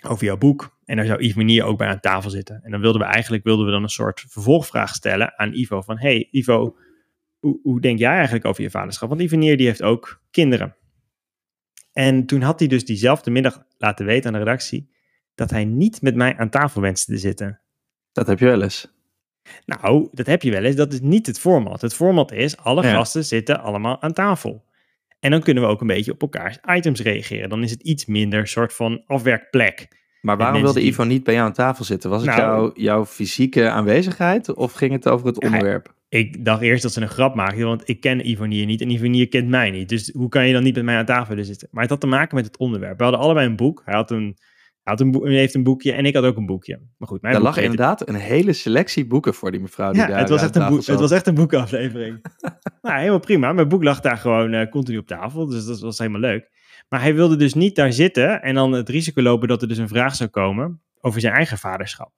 over 0.08 0.26
jouw 0.26 0.38
boek. 0.38 0.78
En 0.92 0.98
daar 0.98 1.06
zou 1.06 1.22
Yves 1.22 1.36
Menier 1.36 1.64
ook 1.64 1.78
bij 1.78 1.88
aan 1.88 2.00
tafel 2.00 2.30
zitten. 2.30 2.60
En 2.64 2.72
dan 2.72 2.82
wilden 2.82 3.02
we 3.02 3.08
eigenlijk 3.08 3.44
wilden 3.44 3.66
we 3.66 3.72
dan 3.72 3.84
een 3.84 3.90
soort 3.90 4.26
vervolgvraag 4.28 4.94
stellen 4.94 5.38
aan 5.38 5.54
Ivo. 5.54 5.82
Van, 5.82 5.98
hey 6.00 6.28
Ivo, 6.32 6.78
hoe, 7.40 7.60
hoe 7.64 7.82
denk 7.82 8.00
jij 8.00 8.14
eigenlijk 8.14 8.46
over 8.46 8.64
je 8.64 8.70
vaderschap? 8.70 9.10
Want 9.10 9.22
Yves 9.22 9.40
die 9.40 9.66
heeft 9.68 9.82
ook 9.84 10.22
kinderen. 10.32 10.76
En 11.94 12.26
toen 12.26 12.42
had 12.42 12.60
hij 12.60 12.68
dus 12.68 12.86
diezelfde 12.86 13.32
middag 13.32 13.64
laten 13.78 14.06
weten 14.06 14.28
aan 14.28 14.34
de 14.34 14.40
redactie... 14.40 14.92
dat 15.36 15.50
hij 15.50 15.66
niet 15.66 16.02
met 16.02 16.16
mij 16.16 16.38
aan 16.38 16.50
tafel 16.50 16.82
wenste 16.82 17.12
te 17.12 17.18
zitten. 17.18 17.62
Dat 18.12 18.28
heb 18.28 18.40
je 18.40 18.46
wel 18.46 18.62
eens. 18.62 18.94
Nou, 19.66 20.08
dat 20.12 20.26
heb 20.26 20.42
je 20.42 20.52
wel 20.52 20.64
eens. 20.64 20.76
Dat 20.76 20.94
is 20.94 21.02
niet 21.02 21.28
het 21.28 21.40
format. 21.40 21.82
Het 21.82 21.94
format 21.94 22.32
is, 22.32 22.58
alle 22.58 22.84
Ja. 22.84 22.94
gasten 22.94 23.26
zitten 23.26 23.62
allemaal 23.62 24.02
aan 24.02 24.14
tafel. 24.14 24.66
En 25.20 25.32
dan 25.32 25.42
kunnen 25.42 25.64
we 25.64 25.70
ook 25.70 25.82
een 25.82 25.88
beetje 25.88 26.12
op 26.12 26.22
elkaars 26.22 26.58
items 26.66 27.02
reageren. 27.02 27.50
Dan 27.50 27.64
is 27.64 27.72
het 27.72 27.82
iets 27.82 28.06
minder 28.06 28.48
soort 28.48 28.74
van 28.74 29.04
afwerkplek. 29.06 30.00
Maar 30.22 30.38
waarom 30.38 30.62
wilde 30.62 30.80
die- 30.80 30.90
Ivo 30.90 31.04
niet 31.04 31.24
bij 31.24 31.34
jou 31.34 31.46
aan 31.46 31.54
tafel 31.54 31.86
zitten? 31.86 32.10
Was 32.10 32.26
het 32.26 32.36
Nou- 32.36 32.72
jouw, 32.74 33.06
fysieke 33.06 33.70
aanwezigheid 33.70 34.54
of 34.54 34.74
ging 34.74 34.92
het 34.92 35.08
over 35.08 35.28
het 35.28 35.44
onderwerp? 35.44 35.94
Ik 36.10 36.46
dacht 36.46 36.62
eerst 36.62 36.84
dat 36.84 36.94
ze 36.94 37.02
een 37.02 37.08
grap 37.10 37.36
maakten, 37.36 37.66
want 37.66 37.90
ik 37.90 38.02
ken 38.02 38.30
Ivonier 38.30 38.66
niet 38.66 38.82
en 38.82 38.90
Ivonier 38.90 39.28
kent 39.28 39.48
mij 39.48 39.72
niet. 39.72 39.90
Dus 39.90 40.12
hoe 40.14 40.30
kan 40.30 40.48
je 40.48 40.54
dan 40.54 40.64
niet 40.64 40.76
met 40.76 40.84
mij 40.84 40.96
aan 40.98 41.06
tafel 41.06 41.28
willen 41.30 41.46
zitten? 41.46 41.68
Maar 41.72 41.82
het 41.82 41.92
had 41.92 42.00
te 42.00 42.08
maken 42.08 42.36
met 42.36 42.46
het 42.46 42.58
onderwerp. 42.58 42.98
We 42.98 43.04
hadden 43.04 43.22
allebei 43.22 43.48
een 43.48 43.56
boek. 43.56 43.82
Hij, 43.86 43.94
had 43.96 44.12
een, 44.12 44.38
hij, 44.84 44.94
had 44.94 45.00
een 45.00 45.12
boek, 45.12 45.24
hij 45.24 45.34
heeft 45.34 45.56
een 45.56 45.64
boekje 45.64 45.92
en 45.94 46.06
ik 46.06 46.16
had 46.16 46.24
ook 46.24 46.38
een 46.38 46.46
boekje. 46.46 46.80
Maar 46.98 47.08
goed, 47.08 47.22
mijn 47.22 47.36
Er 47.36 47.42
lag 47.42 47.58
inderdaad 47.58 48.08
een 48.08 48.16
hele 48.16 48.54
selectie 48.54 49.08
boeken 49.08 49.34
voor 49.34 49.52
die 49.52 49.60
mevrouw 49.60 49.92
die 49.92 50.02
Ja, 50.02 50.08
daar 50.08 50.20
het 50.20 50.30
was, 50.30 50.42
echt 50.42 50.56
een 50.56 50.68
boek, 50.70 50.86
het 50.86 51.00
was 51.00 51.12
echt 51.12 51.28
een 51.28 51.36
boekenaflevering. 51.36 52.22
nou, 52.82 52.98
helemaal 52.98 53.20
prima. 53.20 53.54
Mijn 53.54 53.68
boek 53.68 53.84
lag 53.84 54.00
daar 54.00 54.18
gewoon 54.18 54.54
eh, 54.54 54.70
continu 54.70 54.98
op 54.98 55.08
tafel, 55.08 55.46
dus 55.46 55.66
dat 55.66 55.80
was 55.80 55.98
helemaal 55.98 56.20
leuk. 56.22 56.50
Maar 56.90 57.02
hij 57.02 57.16
wilde 57.16 57.36
dus 57.36 57.54
niet 57.54 57.76
daar 57.76 57.94
zitten 57.94 58.42
en 58.42 58.56
dan 58.56 58.72
het 58.72 58.90
risico 58.90 59.22
lopen 59.22 59.48
dat 59.48 59.62
er 59.62 59.68
dus 59.68 59.78
een 59.78 59.88
vraag 59.88 60.16
zou 60.16 60.30
komen 60.30 60.82
over 61.00 61.22
zijn 61.22 61.34
eigen 61.34 61.58
vaderschap. 61.58 62.12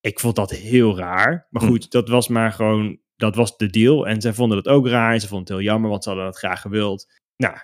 Ik 0.00 0.20
vond 0.20 0.36
dat 0.36 0.50
heel 0.50 0.96
raar. 0.96 1.46
Maar 1.50 1.62
Hm. 1.62 1.68
goed, 1.68 1.90
dat 1.90 2.08
was 2.08 2.28
maar 2.28 2.52
gewoon, 2.52 2.98
dat 3.16 3.34
was 3.34 3.56
de 3.56 3.66
deal. 3.70 4.06
En 4.06 4.20
zij 4.20 4.32
vonden 4.32 4.62
dat 4.62 4.72
ook 4.74 4.86
raar 4.86 5.12
en 5.12 5.20
ze 5.20 5.28
vonden 5.28 5.46
het 5.46 5.56
heel 5.56 5.72
jammer, 5.72 5.90
want 5.90 6.02
ze 6.02 6.08
hadden 6.08 6.26
dat 6.26 6.38
graag 6.38 6.60
gewild. 6.60 7.06
Nou, 7.36 7.56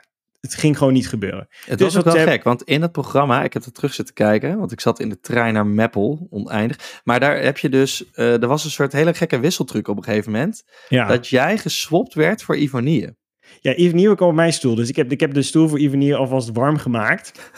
het 0.44 0.54
ging 0.54 0.78
gewoon 0.78 0.92
niet 0.92 1.08
gebeuren. 1.08 1.48
Het 1.64 1.78
Dus 1.78 1.94
was 1.94 2.06
ook 2.06 2.12
wel 2.14 2.26
gek, 2.26 2.42
want 2.42 2.62
in 2.62 2.82
het 2.82 2.92
programma, 2.92 3.44
ik 3.44 3.52
heb 3.52 3.64
er 3.64 3.72
terug 3.72 3.94
zitten 3.94 4.14
kijken, 4.14 4.58
want 4.58 4.72
ik 4.72 4.80
zat 4.80 5.00
in 5.00 5.08
de 5.08 5.20
trein 5.20 5.54
naar 5.54 5.66
Meppel, 5.66 6.26
oneindig. 6.30 7.00
Maar 7.04 7.20
daar 7.20 7.42
heb 7.42 7.58
je 7.58 7.68
dus, 7.68 8.10
eh, 8.12 8.42
er 8.42 8.46
was 8.46 8.64
een 8.64 8.70
soort 8.70 8.92
hele 8.92 9.14
gekke 9.14 9.38
wisseltruc 9.40 9.88
op 9.88 9.96
een 9.96 10.04
gegeven 10.04 10.32
moment, 10.32 10.64
Ja, 10.88 11.06
dat 11.06 11.28
jij 11.28 11.58
geswapt 11.58 12.14
werd 12.14 12.42
voor 12.42 12.56
Ivonie. 12.56 13.16
ja 13.60 13.74
Nieuwe 13.76 14.16
kwam 14.16 14.28
op 14.28 14.34
mijn 14.34 14.52
stoel. 14.52 14.74
Dus 14.74 14.88
ik 14.88 14.96
heb, 14.96 15.12
ik 15.12 15.20
heb 15.20 15.34
de 15.34 15.42
stoel 15.42 15.68
voor 15.68 15.78
Nieuwe 15.78 16.16
alvast 16.16 16.50
warm 16.52 16.76
gemaakt. 16.76 17.52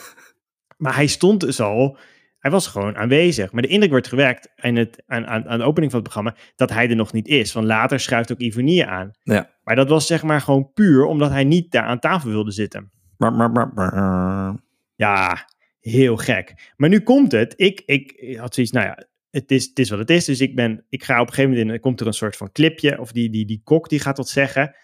Maar 0.76 0.94
hij 0.94 1.06
stond 1.06 1.40
dus 1.40 1.60
al. 1.60 1.98
Hij 2.46 2.54
was 2.54 2.66
gewoon 2.66 2.96
aanwezig. 2.96 3.52
Maar 3.52 3.62
de 3.62 3.68
indruk 3.68 3.90
wordt 3.90 4.08
gewekt 4.08 4.52
aan, 4.56 4.74
het, 4.74 5.02
aan, 5.06 5.26
aan, 5.26 5.48
aan 5.48 5.58
de 5.58 5.64
opening 5.64 5.92
van 5.92 6.00
het 6.00 6.10
programma 6.12 6.40
dat 6.56 6.70
hij 6.70 6.88
er 6.88 6.96
nog 6.96 7.12
niet 7.12 7.28
is. 7.28 7.52
Want 7.52 7.66
later 7.66 8.00
schuift 8.00 8.32
ook 8.32 8.38
Ivonie 8.38 8.86
aan. 8.86 9.10
Ja. 9.22 9.50
Maar 9.64 9.76
dat 9.76 9.88
was 9.88 10.06
zeg 10.06 10.22
maar 10.22 10.40
gewoon 10.40 10.72
puur 10.72 11.04
omdat 11.04 11.30
hij 11.30 11.44
niet 11.44 11.70
daar 11.70 11.82
aan 11.82 11.98
tafel 11.98 12.30
wilde 12.30 12.50
zitten. 12.50 12.90
Maar, 13.16 13.32
maar, 13.32 13.50
maar, 13.50 13.72
maar. 13.74 14.56
Ja, 14.94 15.48
heel 15.80 16.16
gek. 16.16 16.72
Maar 16.76 16.88
nu 16.88 17.00
komt 17.00 17.32
het. 17.32 17.54
Ik, 17.56 17.82
ik 17.86 18.36
had 18.38 18.54
zoiets, 18.54 18.72
nou 18.72 18.86
ja, 18.86 19.06
het 19.30 19.50
is, 19.50 19.66
het 19.66 19.78
is 19.78 19.90
wat 19.90 19.98
het 19.98 20.10
is. 20.10 20.24
Dus 20.24 20.40
ik, 20.40 20.54
ben, 20.54 20.84
ik 20.88 21.04
ga 21.04 21.20
op 21.20 21.26
een 21.26 21.34
gegeven 21.34 21.50
moment 21.50 21.68
in, 21.68 21.74
er 21.74 21.80
komt 21.80 22.00
er 22.00 22.06
een 22.06 22.12
soort 22.12 22.36
van 22.36 22.52
clipje. 22.52 23.00
Of 23.00 23.12
die, 23.12 23.30
die, 23.30 23.46
die 23.46 23.60
kok 23.64 23.88
die 23.88 24.00
gaat 24.00 24.16
wat 24.16 24.28
zeggen. 24.28 24.74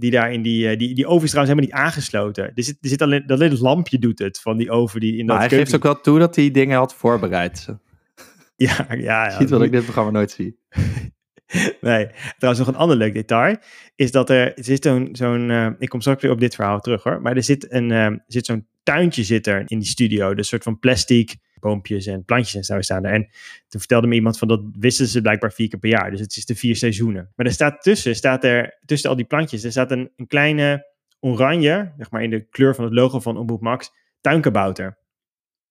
Die 0.00 0.10
daar 0.10 0.32
in 0.32 0.42
die, 0.42 0.68
eh, 0.68 0.78
die, 0.78 0.94
die 0.94 1.06
oven 1.06 1.24
is 1.24 1.30
trouwens 1.30 1.56
helemaal 1.58 1.78
niet 1.80 1.86
aangesloten. 1.86 2.44
Er 2.54 2.62
zit, 2.64 2.76
er 2.80 2.88
zit 2.88 3.02
alleen, 3.02 3.22
dat 3.26 3.38
alleen 3.38 3.50
het 3.50 3.60
lampje 3.60 3.98
doet 3.98 4.18
het 4.18 4.40
van 4.40 4.56
die 4.56 4.70
oven 4.70 5.00
die 5.00 5.10
in 5.12 5.18
dat 5.18 5.26
Maar 5.26 5.38
hij 5.38 5.48
keuken- 5.48 5.66
geeft 5.66 5.76
ook 5.76 5.92
wel 5.92 6.00
toe 6.02 6.18
dat 6.18 6.36
hij 6.36 6.50
dingen 6.50 6.78
had 6.78 6.94
voorbereid. 6.94 7.66
Ja, 8.56 8.86
ja, 8.90 8.96
ja. 8.98 9.30
Ziet 9.30 9.50
wat 9.50 9.62
ik 9.62 9.72
dit 9.72 9.82
programma 9.84 10.10
nooit 10.10 10.30
zie. 10.30 10.58
Nee, 11.80 12.06
trouwens 12.38 12.64
nog 12.66 12.74
een 12.74 12.80
ander 12.80 12.96
leuk 12.96 13.14
detail 13.14 13.56
is 13.96 14.10
dat 14.10 14.30
er, 14.30 14.56
er 14.56 14.64
zit 14.64 14.82
zo'n, 14.84 15.08
zo'n 15.12 15.50
eh, 15.50 15.68
ik 15.78 15.88
kom 15.88 16.00
straks 16.00 16.22
weer 16.22 16.30
op 16.30 16.40
dit 16.40 16.54
verhaal 16.54 16.80
terug 16.80 17.02
hoor, 17.02 17.22
maar 17.22 17.36
er 17.36 17.42
zit, 17.42 17.72
een, 17.72 17.90
eh, 17.90 18.10
zit 18.26 18.46
zo'n 18.46 18.66
tuintje 18.82 19.22
zit 19.24 19.46
er 19.46 19.62
in 19.66 19.78
die 19.78 19.88
studio, 19.88 20.28
dus 20.28 20.36
een 20.38 20.44
soort 20.44 20.62
van 20.62 20.78
plastic 20.78 21.36
boompjes 21.60 22.06
en 22.06 22.24
plantjes 22.24 22.54
en 22.54 22.64
zo 22.64 22.80
staan 22.80 23.04
er. 23.04 23.12
En 23.12 23.28
toen 23.68 23.80
vertelde 23.80 24.06
me 24.06 24.14
iemand 24.14 24.38
van 24.38 24.48
dat 24.48 24.60
wisten 24.78 25.06
ze 25.06 25.20
blijkbaar 25.20 25.52
vier 25.52 25.68
keer 25.68 25.78
per 25.78 25.90
jaar, 25.90 26.10
dus 26.10 26.20
het 26.20 26.36
is 26.36 26.46
de 26.46 26.54
vier 26.54 26.76
seizoenen. 26.76 27.32
Maar 27.36 27.46
er 27.46 27.52
staat 27.52 27.82
tussen, 27.82 28.16
staat 28.16 28.44
er, 28.44 28.78
tussen 28.84 29.10
al 29.10 29.16
die 29.16 29.24
plantjes, 29.24 29.64
er 29.64 29.70
staat 29.70 29.90
een, 29.90 30.10
een 30.16 30.26
kleine 30.26 30.86
oranje, 31.20 31.92
zeg 31.96 32.10
maar 32.10 32.22
in 32.22 32.30
de 32.30 32.46
kleur 32.50 32.74
van 32.74 32.84
het 32.84 32.92
logo 32.92 33.20
van 33.20 33.36
Omroep 33.36 33.60
Max, 33.60 33.90
tuinkabouter. 34.20 34.98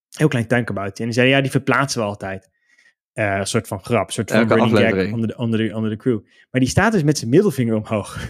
Heel 0.09 0.27
klein 0.27 0.47
tuinkabouter. 0.47 0.99
En 0.99 1.05
die 1.05 1.13
zei, 1.13 1.29
ja, 1.29 1.41
die 1.41 1.51
verplaatsen 1.51 2.01
we 2.01 2.07
altijd. 2.07 2.49
Eh, 3.13 3.37
een 3.37 3.47
soort 3.47 3.67
van 3.67 3.83
grap, 3.83 4.07
een 4.07 4.13
soort 4.13 4.31
van 4.31 4.39
Elke 4.39 4.53
running 4.53 4.77
gag 4.77 5.11
onder 5.11 5.27
de, 5.27 5.37
onder, 5.37 5.59
de, 5.59 5.75
onder 5.75 5.89
de 5.89 5.97
crew. 5.97 6.19
Maar 6.51 6.61
die 6.61 6.69
staat 6.69 6.91
dus 6.91 7.03
met 7.03 7.17
zijn 7.17 7.29
middelvinger 7.29 7.75
omhoog. 7.75 8.17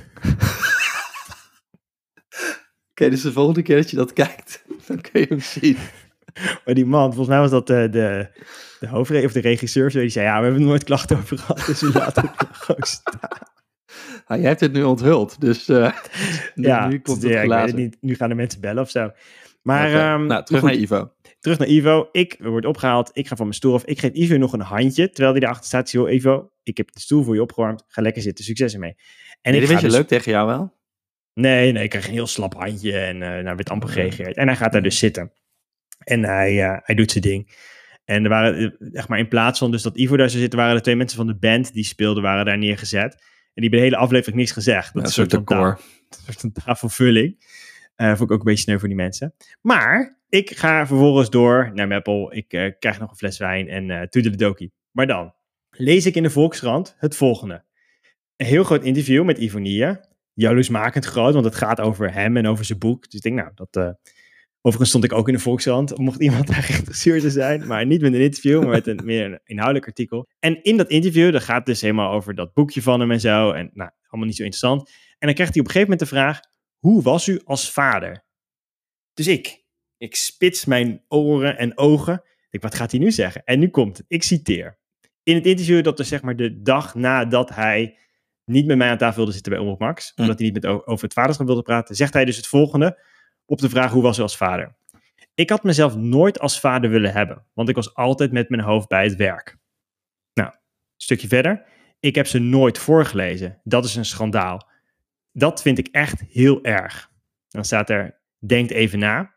Oké, 2.92 3.10
dus 3.10 3.22
de 3.22 3.32
volgende 3.32 3.62
keer 3.62 3.76
dat 3.76 3.90
je 3.90 3.96
dat 3.96 4.14
kijkt, 4.14 4.64
dan 4.88 5.02
kun 5.02 5.22
je 5.22 5.28
hem 5.30 5.40
zien. 5.40 5.78
Maar 6.66 6.74
die 6.74 6.86
man, 6.86 7.06
volgens 7.08 7.28
mij 7.28 7.40
was 7.40 7.50
dat 7.52 7.68
de, 7.68 7.88
de, 7.92 8.28
de 8.80 8.88
hoofdre 8.88 9.26
of 9.26 9.32
de 9.32 9.40
regisseur, 9.40 9.92
zo, 9.92 10.00
die 10.00 10.10
zei, 10.10 10.26
ja, 10.26 10.38
we 10.40 10.44
hebben 10.46 10.64
nooit 10.64 10.84
klachten 10.84 11.18
over 11.18 11.38
gehad, 11.38 11.66
dus 11.66 11.82
we 11.82 11.92
laten 11.94 12.24
het 12.38 12.48
gewoon 12.52 12.84
staan. 12.84 13.30
Ah, 14.26 14.38
jij 14.40 14.48
hebt 14.48 14.60
het 14.60 14.74
nu 14.74 14.84
onthuld, 14.84 15.42
dus 15.42 15.68
eh, 15.70 15.92
nu, 16.56 16.68
Ja, 16.68 16.88
nu 16.88 17.00
komt 17.00 17.22
ja, 17.22 17.28
het 17.28 17.32
ik 17.34 17.40
weet 17.40 17.46
glazen. 17.48 17.68
het 17.68 17.76
niet. 17.76 17.98
Nu 18.02 18.16
gaan 18.16 18.30
de 18.30 18.36
mensen 18.36 18.62
bellen 18.62 18.84
of 18.84 18.90
zo. 18.90 19.12
Maar 19.62 19.94
ehm, 19.94 20.26
nou, 20.26 20.44
terug 20.46 20.62
goed, 20.62 20.70
naar 20.70 20.80
Ivo. 20.80 21.12
terug 21.40 21.58
naar 21.58 21.68
Ivo. 21.68 22.10
Ik 22.12 22.36
word 22.40 22.66
opgehaald, 22.66 23.10
ik 23.14 23.28
ga 23.28 23.36
van 23.36 23.46
mijn 23.46 23.58
stoel 23.58 23.74
af. 23.74 23.86
Ik 23.86 24.00
geef 24.00 24.12
Ivo 24.14 24.38
nog 24.38 24.54
een 24.54 24.60
handje, 24.62 25.10
terwijl 25.10 25.32
hij 25.32 25.40
daarachter 25.40 25.68
staat. 25.68 25.90
Zo, 25.90 26.08
Ivo, 26.08 26.52
ik 26.64 26.78
heb 26.78 26.92
de 26.94 27.00
stoel 27.00 27.24
voor 27.24 27.36
je 27.36 27.42
opgewarmd, 27.42 27.84
ga 27.88 28.02
lekker 28.02 28.22
zitten, 28.22 28.46
succes 28.46 28.74
ermee. 28.74 28.96
En 29.42 29.54
En 29.54 29.62
ik 29.62 29.68
ga 29.68 29.76
je 29.76 29.80
dus- 29.82 29.94
leuk 29.94 30.08
tegen 30.08 30.32
jou 30.32 30.48
wel? 30.48 30.74
Nee, 31.34 31.72
nee, 31.72 31.84
ik 31.84 31.90
krijg 31.90 32.08
een 32.08 32.14
heel 32.14 32.28
slap 32.28 32.54
handje 32.54 32.98
en 33.00 33.16
uh, 33.16 33.22
nou, 33.30 33.44
werd 33.56 33.70
amper 33.70 33.90
gereageerd. 33.90 34.38
En 34.38 34.48
hij 34.48 34.56
gaat 34.56 34.72
daar 34.72 34.82
dus 34.82 34.98
zitten. 34.98 35.32
En 36.00 36.24
hij, 36.24 36.54
uh, 36.54 36.78
hij 36.84 36.96
doet 36.96 37.12
zijn 37.12 37.24
ding. 37.24 37.68
En 38.06 38.24
er 38.24 38.30
waren, 38.30 38.76
zeg 38.80 39.08
maar, 39.08 39.20
in 39.20 39.28
plaats 39.28 39.60
van 39.60 39.72
dus 39.72 39.82
dat 39.82 39.98
Ivo 39.98 40.18
daar 40.18 40.30
zou 40.30 40.42
zitten, 40.42 40.60
waren 40.60 40.76
er 40.76 40.82
twee 40.82 40.96
mensen 40.96 41.18
van 41.18 41.28
de 41.28 41.36
band 41.36 41.74
die 41.74 41.84
speelden, 41.84 42.24
waren 42.24 42.46
daar 42.46 42.58
neergezet. 42.58 43.14
En 43.14 43.20
die 43.54 43.64
hebben 43.64 43.80
de 43.80 43.86
hele 43.86 43.98
aflevering 43.98 44.38
niks 44.38 44.52
gezegd. 44.52 44.94
Dat 44.94 45.02
Ja, 45.04 45.10
is 45.10 45.18
een 45.18 45.24
een 45.24 45.30
soort 45.30 45.48
decor. 45.48 45.68
een 46.10 46.18
soort 46.26 46.40
van 46.40 46.52
tafelvulling. 46.52 47.36
Uh, 47.98 48.08
vond 48.08 48.22
ik 48.22 48.32
ook 48.32 48.40
een 48.40 48.46
beetje 48.46 48.64
sneu 48.64 48.78
voor 48.78 48.88
die 48.88 48.98
mensen. 48.98 49.34
Maar 49.62 50.20
ik 50.30 50.58
ga 50.58 50.88
vervolgens 50.88 51.30
door 51.30 51.72
naar 51.74 51.88
Meppel. 51.88 52.34
Ik 52.36 52.54
uh, 52.54 52.72
krijg 52.80 53.00
nog 53.00 53.10
een 53.10 53.18
fles 53.18 53.38
wijn 53.38 53.68
en 53.68 53.90
uh, 53.90 54.02
toedeledokie. 54.02 54.74
Maar 54.92 55.08
dan 55.08 55.34
lees 55.70 56.06
ik 56.06 56.16
in 56.16 56.24
de 56.24 56.30
Volkskrant 56.30 56.96
het 56.98 57.16
volgende. 57.16 57.64
Een 58.36 58.46
heel 58.46 58.64
groot 58.64 58.84
interview 58.84 59.24
met 59.26 59.38
Ivonie. 59.38 59.98
Jaloersmakend 60.34 61.06
groot, 61.06 61.34
want 61.34 61.46
het 61.46 61.56
gaat 61.56 61.80
over 61.80 62.14
hem 62.14 62.38
en 62.38 62.48
over 62.48 62.66
zijn 62.66 62.80
boek. 62.80 63.04
Dus 63.04 63.14
ik 63.14 63.22
denk, 63.22 63.36
nou, 63.36 63.52
dat... 63.56 63.76
Uh, 63.78 63.90
overigens 64.62 64.90
stond 64.90 65.04
ik 65.04 65.14
ook 65.14 65.28
in 65.28 65.34
de 65.34 65.40
Volkskrant, 65.40 65.98
mocht 65.98 66.22
iemand 66.22 66.48
daar 66.48 66.64
geïnteresseerd 66.70 67.24
in 67.24 67.32
zijn. 67.32 67.68
Maar 67.68 67.86
niet 67.86 68.02
met 68.02 68.14
een 68.14 68.22
interview, 68.22 68.60
maar 68.62 68.70
met 68.70 68.88
een 68.88 69.00
meer 69.04 69.26
een 69.26 69.40
inhoudelijk 69.44 69.88
artikel. 69.88 70.28
En 70.40 70.64
in 70.64 70.78
dat 70.78 70.90
interview, 70.90 71.32
dat 71.32 71.44
gaat 71.44 71.66
dus 71.66 71.82
helemaal 71.82 72.12
over 72.12 72.36
dat 72.36 72.54
boekje 72.54 72.82
van 72.82 73.00
hem 73.00 73.12
en 73.12 73.20
zo. 73.20 73.52
En 73.52 73.70
nou, 73.74 73.90
allemaal 74.08 74.28
niet 74.28 74.38
zo 74.38 74.44
interessant. 74.44 74.90
En 74.90 75.28
dan 75.28 75.34
krijgt 75.34 75.54
hij 75.54 75.62
op 75.62 75.68
een 75.68 75.74
gegeven 75.74 75.92
moment 75.92 76.00
de 76.00 76.16
vraag, 76.16 76.40
hoe 76.78 77.02
was 77.02 77.28
u 77.28 77.42
als 77.44 77.72
vader? 77.72 78.26
Dus 79.14 79.28
ik, 79.28 79.64
ik 79.98 80.16
spits 80.16 80.66
mijn 80.66 81.04
oren 81.08 81.58
en 81.58 81.78
ogen. 81.78 82.24
Ik 82.50 82.62
wat 82.62 82.76
gaat 82.76 82.92
hij 82.92 83.00
nu 83.00 83.12
zeggen? 83.12 83.44
En 83.44 83.60
nu 83.60 83.70
komt 83.70 83.98
het, 83.98 84.06
ik 84.10 84.24
citeer. 84.24 84.80
In 85.24 85.36
het 85.36 85.46
interview 85.46 85.84
dat 85.84 86.00
er 86.00 86.06
zeg 86.06 86.22
maar 86.22 86.36
de 86.36 86.62
dag 86.62 86.96
nadat 86.96 87.50
hij 87.50 87.98
niet 88.46 88.66
met 88.66 88.78
mij 88.78 88.90
aan 88.90 88.98
tafel 88.98 89.16
wilde 89.16 89.32
zitten 89.32 89.52
bij 89.52 89.62
Omroep 89.62 89.80
Max, 89.80 90.12
Hm. 90.16 90.22
omdat 90.22 90.40
hij 90.40 90.50
niet 90.50 90.64
met 90.64 90.86
over 90.86 91.04
het 91.04 91.14
vaderschap 91.14 91.46
wilde 91.46 91.62
praten, 91.62 91.96
zegt 91.96 92.14
hij 92.14 92.26
dus 92.26 92.38
het 92.38 92.48
volgende 92.48 93.00
op 93.50 93.60
de 93.60 93.70
vraag 93.70 93.92
hoe 93.92 94.02
was 94.02 94.18
u 94.18 94.22
als 94.22 94.38
vader. 94.38 94.76
Ik 95.34 95.50
had 95.50 95.64
mezelf 95.64 95.96
nooit 95.96 96.40
als 96.40 96.60
vader 96.60 96.90
willen 96.90 97.12
hebben, 97.12 97.46
want 97.54 97.70
ik 97.70 97.76
was 97.76 97.96
altijd 97.96 98.32
met 98.32 98.50
mijn 98.50 98.62
hoofd 98.62 98.88
bij 98.88 99.04
het 99.04 99.16
werk. 99.16 99.58
Nou, 100.34 100.50
een 100.50 100.58
stukje 100.98 101.28
verder. 101.28 101.66
Ik 102.00 102.16
heb 102.16 102.28
ze 102.28 102.40
nooit 102.40 102.78
voorgelezen. 102.78 103.62
Dat 103.64 103.86
is 103.86 103.96
een 103.96 104.06
schandaal. 104.06 104.70
Dat 105.32 105.62
vind 105.62 105.78
ik 105.78 105.88
echt 105.88 106.24
heel 106.30 106.64
erg. 106.64 107.12
Dan 107.48 107.66
staat 107.66 107.90
er, 107.90 108.20
denkt 108.40 108.72
even 108.72 109.00
na. 109.00 109.34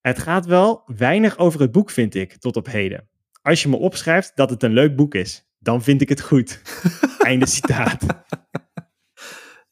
Het 0.00 0.18
gaat 0.18 0.46
wel 0.46 0.82
weinig 0.86 1.38
over 1.38 1.60
het 1.60 1.72
boek, 1.72 1.90
vind 1.90 2.14
ik, 2.14 2.36
tot 2.36 2.56
op 2.56 2.66
heden. 2.66 3.08
Als 3.42 3.62
je 3.62 3.68
me 3.68 3.76
opschrijft 3.76 4.32
dat 4.34 4.50
het 4.50 4.62
een 4.62 4.72
leuk 4.72 4.96
boek 4.96 5.14
is, 5.14 5.48
dan 5.58 5.82
vind 5.82 6.00
ik 6.00 6.08
het 6.08 6.20
goed. 6.20 6.62
Einde 7.18 7.46
citaat. 7.46 8.06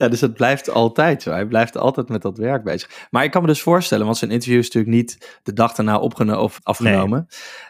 Ja, 0.00 0.08
dus 0.08 0.20
het 0.20 0.34
blijft 0.34 0.70
altijd 0.70 1.22
zo. 1.22 1.30
Hij 1.30 1.46
blijft 1.46 1.76
altijd 1.76 2.08
met 2.08 2.22
dat 2.22 2.38
werk 2.38 2.64
bezig. 2.64 3.06
Maar 3.10 3.24
ik 3.24 3.30
kan 3.30 3.40
me 3.42 3.48
dus 3.48 3.62
voorstellen, 3.62 4.04
want 4.04 4.16
zijn 4.16 4.30
interview 4.30 4.58
is 4.58 4.64
natuurlijk 4.64 4.94
niet 4.94 5.38
de 5.42 5.52
dag 5.52 5.74
daarna 5.74 5.98
opgenomen 5.98 6.42
of 6.42 6.60
afgenomen. 6.62 7.26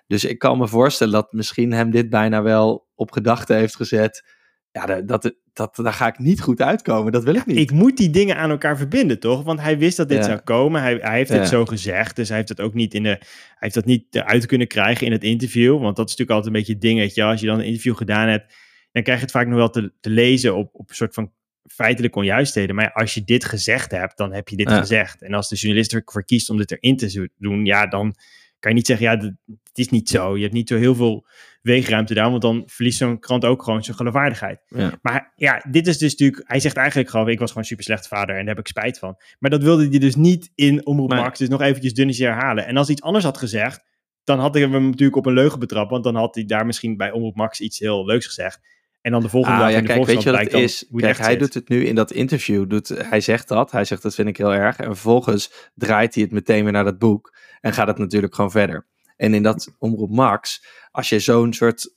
Dus 0.06 0.24
ik 0.24 0.38
kan 0.38 0.58
me 0.58 0.68
voorstellen 0.68 1.12
dat 1.12 1.32
misschien 1.32 1.72
hem 1.72 1.90
dit 1.90 2.10
bijna 2.10 2.42
wel 2.42 2.88
op 2.94 3.12
gedachten 3.12 3.56
heeft 3.56 3.76
gezet. 3.76 4.24
Ja, 4.72 4.86
dat, 4.86 5.08
dat, 5.08 5.34
dat, 5.52 5.76
daar 5.76 5.92
ga 5.92 6.06
ik 6.06 6.18
niet 6.18 6.40
goed 6.40 6.60
uitkomen. 6.60 7.12
Dat 7.12 7.24
wil 7.24 7.34
ik 7.34 7.46
niet. 7.46 7.56
Ik 7.56 7.70
moet 7.70 7.96
die 7.96 8.10
dingen 8.10 8.36
aan 8.36 8.50
elkaar 8.50 8.76
verbinden, 8.76 9.20
toch? 9.20 9.42
Want 9.42 9.60
hij 9.60 9.78
wist 9.78 9.96
dat 9.96 10.08
dit 10.08 10.18
Ja. 10.18 10.24
zou 10.24 10.38
komen. 10.38 10.80
Hij, 10.82 10.98
hij 11.00 11.16
heeft 11.16 11.30
Ja. 11.30 11.36
het 11.36 11.48
zo 11.48 11.64
gezegd. 11.64 12.16
Dus 12.16 12.28
hij 12.28 12.36
heeft 12.36 12.48
het 12.48 12.60
ook 12.60 12.74
niet 12.74 12.94
in 12.94 13.02
de. 13.02 13.08
Hij 13.08 13.18
heeft 13.58 13.74
dat 13.74 13.84
niet 13.84 14.04
eruit 14.10 14.46
kunnen 14.46 14.66
krijgen 14.66 15.06
in 15.06 15.12
het 15.12 15.24
interview. 15.24 15.80
Want 15.80 15.96
dat 15.96 16.08
is 16.08 16.16
natuurlijk 16.16 16.30
altijd 16.30 16.46
een 16.46 16.58
beetje 16.58 16.72
het 16.72 16.82
dingetje. 16.82 17.24
Als 17.24 17.40
je 17.40 17.46
dan 17.46 17.58
een 17.58 17.64
interview 17.64 17.96
gedaan 17.96 18.28
hebt, 18.28 18.54
dan 18.92 19.02
krijg 19.02 19.18
je 19.18 19.24
het 19.24 19.34
vaak 19.34 19.46
nog 19.46 19.56
wel 19.56 19.70
te, 19.70 19.92
te 20.00 20.10
lezen 20.10 20.56
op, 20.56 20.70
op 20.72 20.88
een 20.88 20.94
soort 20.94 21.14
van 21.14 21.32
feitelijke 21.66 22.18
onjuistheden. 22.18 22.74
Maar 22.74 22.92
als 22.92 23.14
je 23.14 23.24
dit 23.24 23.44
gezegd 23.44 23.90
hebt, 23.90 24.16
dan 24.16 24.32
heb 24.32 24.48
je 24.48 24.56
dit 24.56 24.70
Ja. 24.70 24.78
gezegd. 24.78 25.22
En 25.22 25.34
als 25.34 25.48
de 25.48 25.56
journalist 25.56 25.92
ervoor 25.94 26.24
kiest 26.24 26.50
om 26.50 26.56
dit 26.56 26.70
erin 26.70 26.96
te 26.96 27.30
doen, 27.38 27.64
ja, 27.64 27.86
dan 27.86 28.14
kan 28.58 28.70
je 28.70 28.76
niet 28.76 28.86
zeggen, 28.86 29.06
ja, 29.06 29.16
dat- 29.16 29.32
het 29.46 29.78
is 29.78 29.88
niet 29.88 30.08
zo. 30.08 30.36
Je 30.36 30.42
hebt 30.42 30.54
niet 30.54 30.68
zo 30.68 30.76
heel 30.76 30.94
veel 30.94 31.26
weegruimte 31.62 32.14
daar, 32.14 32.30
want 32.30 32.42
dan 32.42 32.62
verliest 32.66 32.98
zo'n 32.98 33.18
krant 33.18 33.44
ook 33.44 33.62
gewoon 33.62 33.84
zijn 33.84 33.96
geloofwaardigheid. 33.96 34.60
Ja. 34.66 34.98
Maar 35.02 35.32
ja, 35.36 35.64
dit 35.70 35.86
is 35.86 35.98
dus 35.98 36.10
natuurlijk, 36.10 36.42
hij 36.48 36.60
zegt 36.60 36.76
eigenlijk 36.76 37.10
gewoon, 37.10 37.28
ik 37.28 37.38
was 37.38 37.48
gewoon 37.50 37.64
super 37.64 37.84
slecht 37.84 38.08
vader 38.08 38.34
en 38.36 38.40
daar 38.46 38.54
heb 38.54 38.58
ik 38.64 38.66
spijt 38.66 38.98
van. 38.98 39.16
Maar 39.38 39.50
dat 39.50 39.62
wilde 39.62 39.88
hij 39.88 39.98
dus 39.98 40.14
niet 40.16 40.50
in 40.54 40.86
Omroep. 40.86 41.08
Max, 41.08 41.38
dus 41.38 41.48
nog 41.48 41.60
eventjes 41.60 41.94
dunnetjes 41.94 42.26
herhalen. 42.26 42.66
En 42.66 42.76
als 42.76 42.86
hij 42.86 42.96
iets 42.96 43.04
anders 43.04 43.24
had 43.24 43.38
gezegd, 43.38 43.84
dan 44.24 44.38
had 44.38 44.56
ik 44.56 44.62
hem 44.62 44.84
natuurlijk 44.84 45.16
op 45.16 45.26
een 45.26 45.32
leugen 45.32 45.58
betrapt, 45.58 45.90
want 45.90 46.04
dan 46.04 46.14
had 46.14 46.34
hij 46.34 46.44
daar 46.44 46.66
misschien 46.66 46.96
bij 46.96 47.10
Omroep 47.10 47.36
Max 47.36 47.60
iets 47.60 47.78
heel 47.78 48.04
leuks 48.06 48.26
gezegd. 48.26 48.60
En 49.00 49.12
dan 49.12 49.20
de 49.22 49.28
volgende 49.28 49.56
Ah, 49.56 49.62
dag 49.62 49.70
ja, 49.70 49.76
in 49.78 49.82
de 49.82 49.92
kijk, 49.92 50.04
weet 50.06 50.22
je 50.22 50.30
wat 50.30 50.40
het 50.40 50.52
is? 50.52 50.86
Kijk, 50.96 51.16
hij 51.18 51.30
zit. 51.30 51.38
doet 51.38 51.54
het 51.54 51.68
nu 51.68 51.84
in 51.86 51.94
dat 51.94 52.10
interview. 52.12 52.68
Doet, 52.68 52.88
hij 52.88 53.20
zegt 53.20 53.48
dat. 53.48 53.70
Hij 53.70 53.84
zegt 53.84 54.02
dat 54.02 54.14
vind 54.14 54.28
ik 54.28 54.36
heel 54.36 54.52
erg. 54.52 54.76
En 54.76 54.84
vervolgens 54.84 55.70
draait 55.74 56.14
hij 56.14 56.22
het 56.22 56.32
meteen 56.32 56.62
weer 56.62 56.72
naar 56.72 56.84
dat 56.84 56.98
boek. 56.98 57.34
En 57.60 57.72
gaat 57.72 57.86
het 57.86 57.98
natuurlijk 57.98 58.34
gewoon 58.34 58.50
verder. 58.50 58.86
En 59.16 59.34
in 59.34 59.42
dat 59.42 59.74
Omroep 59.78 60.10
Max, 60.10 60.66
als 60.90 61.08
je 61.08 61.18
zo'n 61.18 61.52
soort 61.52 61.94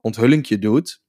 onthullingje 0.00 0.58
doet, 0.58 1.02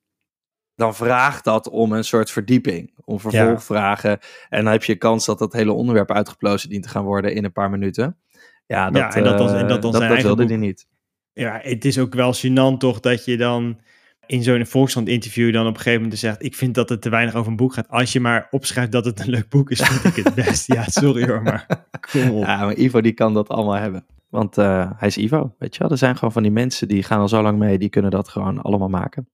dan 0.75 0.95
vraagt 0.95 1.43
dat 1.43 1.69
om 1.69 1.91
een 1.91 2.03
soort 2.03 2.31
verdieping. 2.31 2.93
Om 3.05 3.19
vervolgvragen. 3.19 4.19
En 4.49 4.63
dan 4.63 4.71
heb 4.71 4.83
je 4.83 4.95
kans 4.95 5.25
dat 5.25 5.39
dat 5.39 5.53
hele 5.53 5.71
onderwerp 5.71 6.11
uitgeplozen 6.11 6.69
dient 6.69 6.83
te 6.83 6.89
gaan 6.89 7.03
worden 7.03 7.33
in 7.33 7.43
een 7.43 7.51
paar 7.51 7.69
minuten. 7.69 8.17
Ja, 8.65 8.89
dat, 8.89 9.01
Ja, 9.01 9.13
en 9.15 9.23
dat 9.23 9.37
dan- 9.37 9.47
en 9.49 9.61
eh, 9.61 9.67
dat 9.67 9.81
dan 9.81 9.91
dat, 9.91 9.91
zijn 9.91 9.91
dat 9.91 10.01
eigen 10.01 10.25
wilde 10.27 10.41
boek. 10.41 10.49
hij 10.51 10.57
niet. 10.59 10.87
Ja, 11.33 11.59
het 11.63 11.85
is 11.85 11.99
ook 11.99 12.13
wel 12.13 12.33
gênant 12.35 12.77
toch 12.77 12.99
dat 12.99 13.25
je 13.25 13.37
dan 13.37 13.79
in 14.27 14.43
zo'n 14.43 14.65
Volkskrant 14.65 15.07
interview 15.07 15.53
dan 15.53 15.67
op 15.67 15.73
een 15.73 15.77
gegeven 15.77 16.01
moment 16.01 16.19
zegt, 16.19 16.43
ik 16.43 16.55
vind 16.55 16.75
dat 16.75 16.89
het 16.89 17.01
te 17.01 17.09
weinig 17.09 17.35
over 17.35 17.51
een 17.51 17.57
boek 17.57 17.73
gaat. 17.73 17.87
Als 17.89 18.13
je 18.13 18.19
maar 18.19 18.47
opschrijft 18.51 18.91
dat 18.91 19.05
het 19.05 19.19
een 19.19 19.29
leuk 19.29 19.49
boek 19.49 19.71
is, 19.71 19.81
vind 19.81 20.17
ik 20.17 20.23
het 20.23 20.35
best. 20.45 20.73
Ja, 20.73 20.83
sorry 20.87 21.27
hoor, 21.27 21.41
maar 21.41 21.65
kom 22.11 22.29
op. 22.29 22.43
Ja, 22.45 22.65
maar 22.65 22.75
Ivo 22.77 23.01
die 23.01 23.13
kan 23.13 23.33
dat 23.33 23.47
allemaal 23.49 23.75
hebben. 23.75 24.05
Want 24.29 24.57
eh, 24.57 24.91
hij 24.97 25.07
is 25.07 25.17
Ivo, 25.17 25.55
weet 25.59 25.73
je 25.73 25.79
wel. 25.79 25.91
Er 25.91 25.97
zijn 25.97 26.15
gewoon 26.15 26.31
van 26.31 26.43
die 26.43 26.51
mensen 26.51 26.87
die 26.87 27.03
gaan 27.03 27.19
al 27.19 27.27
zo 27.27 27.41
lang 27.41 27.57
mee, 27.57 27.77
die 27.77 27.89
kunnen 27.89 28.11
dat 28.11 28.29
gewoon 28.29 28.61
allemaal 28.61 28.89
maken. 28.89 29.29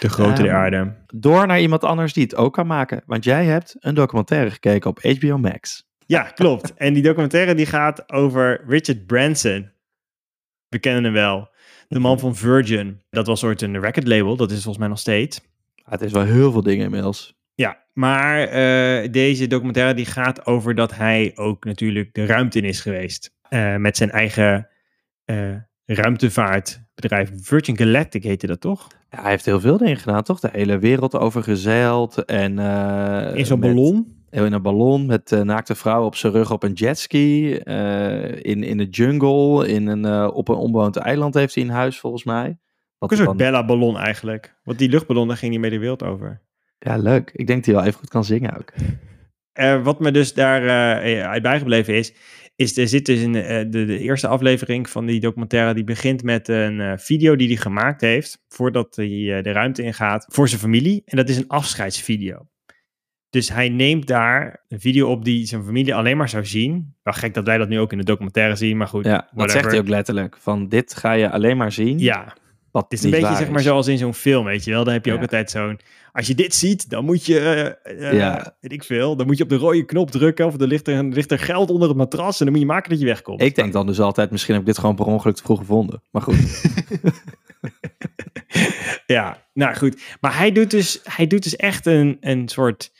De 0.00 0.08
grote 0.08 0.42
der 0.42 0.50
Ehm, 0.50 0.60
aarde. 0.60 0.96
Door 1.06 1.46
naar 1.46 1.60
iemand 1.60 1.84
anders 1.84 2.12
die 2.12 2.22
het 2.22 2.36
ook 2.36 2.52
kan 2.52 2.66
maken. 2.66 3.02
Want 3.06 3.24
jij 3.24 3.44
hebt 3.44 3.76
een 3.78 3.94
documentaire 3.94 4.50
gekeken 4.50 4.90
op 4.90 5.02
HBO 5.02 5.38
Max. 5.38 5.88
Ja, 6.06 6.22
klopt. 6.22 6.74
En 6.74 6.92
die 6.94 7.02
documentaire 7.02 7.54
die 7.54 7.66
gaat 7.66 8.12
over 8.12 8.64
Richard 8.66 9.06
Branson. 9.06 9.70
We 10.68 10.78
kennen 10.78 11.04
hem 11.04 11.12
wel. 11.12 11.48
De 11.94 12.00
man 12.00 12.18
van 12.18 12.36
Virgin. 12.36 13.00
Dat 13.10 13.26
was 13.26 13.44
ooit 13.44 13.62
een 13.62 13.80
record 13.80 14.06
label. 14.06 14.36
Dat 14.36 14.50
is 14.50 14.56
volgens 14.56 14.78
mij 14.78 14.88
nog 14.88 14.98
steeds. 14.98 15.40
Het 15.84 16.00
is 16.00 16.12
wel 16.12 16.22
heel 16.22 16.52
veel 16.52 16.62
dingen 16.62 16.84
inmiddels. 16.84 17.34
Ja, 17.54 17.84
maar 17.92 18.40
eh, 18.48 19.12
deze 19.12 19.46
documentaire 19.46 19.94
die 19.94 20.06
gaat 20.06 20.46
over 20.46 20.74
dat 20.74 20.94
hij 20.94 21.32
ook 21.34 21.64
natuurlijk 21.64 22.14
de 22.14 22.26
ruimte 22.26 22.58
in 22.58 22.64
is 22.64 22.80
geweest. 22.80 23.34
Eh, 23.48 23.76
met 23.76 23.96
zijn 23.96 24.10
eigen 24.10 24.68
eh, 25.24 25.54
ruimtevaartbedrijf. 25.84 27.30
Virgin 27.34 27.76
Galactic 27.76 28.22
heette 28.22 28.46
dat 28.46 28.60
toch? 28.60 28.88
Ja, 29.10 29.20
hij 29.20 29.30
heeft 29.30 29.44
heel 29.44 29.60
veel 29.60 29.78
dingen 29.78 29.96
gedaan, 29.96 30.22
toch? 30.22 30.40
De 30.40 30.48
hele 30.52 30.78
wereld 30.78 31.14
over 31.16 31.42
gezeild. 31.42 32.24
En, 32.24 32.58
In 33.36 33.46
zo'n 33.46 33.58
met- 33.58 33.74
ballon. 33.74 34.23
In 34.34 34.52
een 34.52 34.62
ballon 34.62 35.06
met 35.06 35.32
eh, 35.32 35.40
naakte 35.40 35.74
vrouwen 35.74 36.06
op 36.06 36.16
zijn 36.16 36.32
rug 36.32 36.50
op 36.50 36.62
een 36.62 36.72
jetski. 36.72 37.54
eh, 37.56 38.32
in, 38.44 38.62
in 38.62 38.76
de 38.76 38.84
jungle. 38.88 39.68
In 39.68 39.86
een, 39.86 40.04
eh, 40.04 40.30
op 40.32 40.48
een 40.48 40.54
onbewoond 40.56 40.96
eiland 40.96 41.34
heeft 41.34 41.54
hij 41.54 41.64
een 41.64 41.70
huis, 41.70 41.98
volgens 41.98 42.24
mij. 42.24 42.58
Wat 42.98 43.10
een 43.10 43.16
soort 43.16 43.28
dan- 43.28 43.36
Bella-ballon 43.36 43.98
eigenlijk. 43.98 44.54
Want 44.64 44.78
die 44.78 44.88
luchtballon, 44.88 45.28
daar 45.28 45.36
ging 45.36 45.52
hij 45.52 45.60
mee 45.60 45.70
de 45.70 45.78
wereld 45.78 46.02
over. 46.02 46.40
Ja, 46.78 46.96
leuk. 46.96 47.30
Ik 47.34 47.46
denk 47.46 47.58
dat 47.58 47.66
hij 47.66 47.74
wel 47.74 47.84
even 47.84 47.98
goed 47.98 48.08
kan 48.08 48.24
zingen 48.24 48.56
ook. 48.58 48.72
Wat 49.84 50.00
me 50.00 50.10
dus 50.10 50.34
daar 50.34 50.62
eh, 51.02 51.28
uit 51.28 51.42
bijgebleven 51.42 51.94
is, 51.94 52.14
is 52.56 52.76
er 52.76 52.88
zit 52.88 53.06
dus 53.06 53.20
in 53.20 53.32
de, 53.32 53.66
de 53.70 53.98
eerste 53.98 54.26
aflevering 54.28 54.90
van 54.90 55.06
die 55.06 55.20
documentaire, 55.20 55.74
die 55.74 55.84
begint 55.84 56.22
met 56.22 56.48
een 56.48 56.98
video 56.98 57.36
die 57.36 57.46
hij 57.48 57.56
gemaakt 57.56 58.00
heeft 58.00 58.42
voordat 58.48 58.96
hij 58.96 59.42
de 59.42 59.52
ruimte 59.52 59.82
ingaat 59.82 60.26
voor 60.28 60.48
zijn 60.48 60.60
familie. 60.60 61.02
En 61.04 61.16
dat 61.16 61.28
is 61.28 61.36
een 61.36 61.48
afscheidsvideo. 61.48 62.48
Dus 63.34 63.48
hij 63.48 63.68
neemt 63.68 64.06
daar 64.06 64.64
een 64.68 64.80
video 64.80 65.10
op 65.10 65.24
die 65.24 65.46
zijn 65.46 65.64
familie 65.64 65.94
alleen 65.94 66.16
maar 66.16 66.28
zou 66.28 66.46
zien. 66.46 66.94
Wel 67.02 67.14
gek 67.14 67.34
dat 67.34 67.44
wij 67.44 67.58
dat 67.58 67.68
nu 67.68 67.80
ook 67.80 67.92
in 67.92 67.98
de 67.98 68.04
documentaire 68.04 68.56
zien, 68.56 68.76
maar 68.76 68.86
goed. 68.86 69.04
Ja, 69.04 69.16
dat 69.16 69.28
whatever. 69.32 69.60
zegt 69.60 69.70
hij 69.72 69.80
ook 69.80 69.88
letterlijk. 69.88 70.36
Van 70.40 70.68
dit 70.68 70.94
ga 70.94 71.12
je 71.12 71.30
alleen 71.30 71.56
maar 71.56 71.72
zien. 71.72 71.98
Ja, 71.98 72.36
wat 72.70 72.84
het 72.84 72.92
is 72.92 73.04
een 73.04 73.10
beetje 73.10 73.36
zeg 73.36 73.50
maar 73.50 73.60
zoals 73.60 73.86
in 73.86 73.98
zo'n 73.98 74.14
film, 74.14 74.44
weet 74.44 74.64
je 74.64 74.70
wel. 74.70 74.84
Dan 74.84 74.92
heb 74.92 75.04
je 75.04 75.12
ook 75.12 75.20
altijd 75.20 75.50
zo'n... 75.50 75.80
Als 76.12 76.26
je 76.26 76.34
dit 76.34 76.54
ziet, 76.54 76.90
dan 76.90 77.04
moet 77.04 77.26
je... 77.26 77.38
eh, 77.82 78.08
eh, 78.08 78.16
Ja. 78.18 78.56
Weet 78.60 78.72
ik 78.72 78.84
veel. 78.84 79.16
Dan 79.16 79.26
moet 79.26 79.36
je 79.36 79.42
op 79.42 79.48
de 79.48 79.56
rode 79.56 79.84
knop 79.84 80.10
drukken. 80.10 80.46
Of 80.46 80.60
er 80.60 80.66
ligt 80.66 80.88
er, 80.88 80.94
er 80.94 81.04
ligt 81.04 81.30
er 81.30 81.38
geld 81.38 81.70
onder 81.70 81.88
het 81.88 81.96
matras. 81.96 82.38
En 82.38 82.44
dan 82.44 82.54
moet 82.54 82.64
je 82.64 82.70
maken 82.70 82.90
dat 82.90 83.00
je 83.00 83.06
wegkomt. 83.06 83.42
Ik 83.42 83.54
denk 83.54 83.72
dan 83.72 83.86
dus 83.86 84.00
altijd, 84.00 84.30
misschien 84.30 84.52
heb 84.52 84.62
ik 84.62 84.68
dit 84.68 84.78
gewoon 84.78 84.94
per 84.94 85.06
ongeluk 85.06 85.36
te 85.36 85.42
vroeg 85.42 85.58
gevonden. 85.58 86.02
Maar 86.10 86.22
goed. 86.22 86.36
Ja, 89.06 89.42
nou 89.54 89.74
goed. 89.74 90.02
Maar 90.20 90.36
hij 90.36 90.52
doet 90.52 90.70
dus, 90.70 91.00
hij 91.02 91.26
doet 91.26 91.42
dus 91.42 91.56
echt 91.56 91.86
een, 91.86 92.16
een 92.20 92.48
soort... 92.48 92.92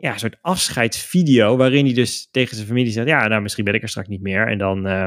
Ja, 0.00 0.12
een 0.12 0.18
soort 0.18 0.38
afscheidsvideo. 0.40 1.56
Waarin 1.56 1.84
hij 1.84 1.94
dus 1.94 2.28
tegen 2.30 2.54
zijn 2.56 2.68
familie 2.68 2.92
zegt... 2.92 3.08
Ja, 3.08 3.28
nou, 3.28 3.42
misschien 3.42 3.64
ben 3.64 3.74
ik 3.74 3.82
er 3.82 3.88
straks 3.88 4.08
niet 4.08 4.22
meer. 4.22 4.48
En 4.48 4.58
dan... 4.58 4.86
eh, 4.86 5.06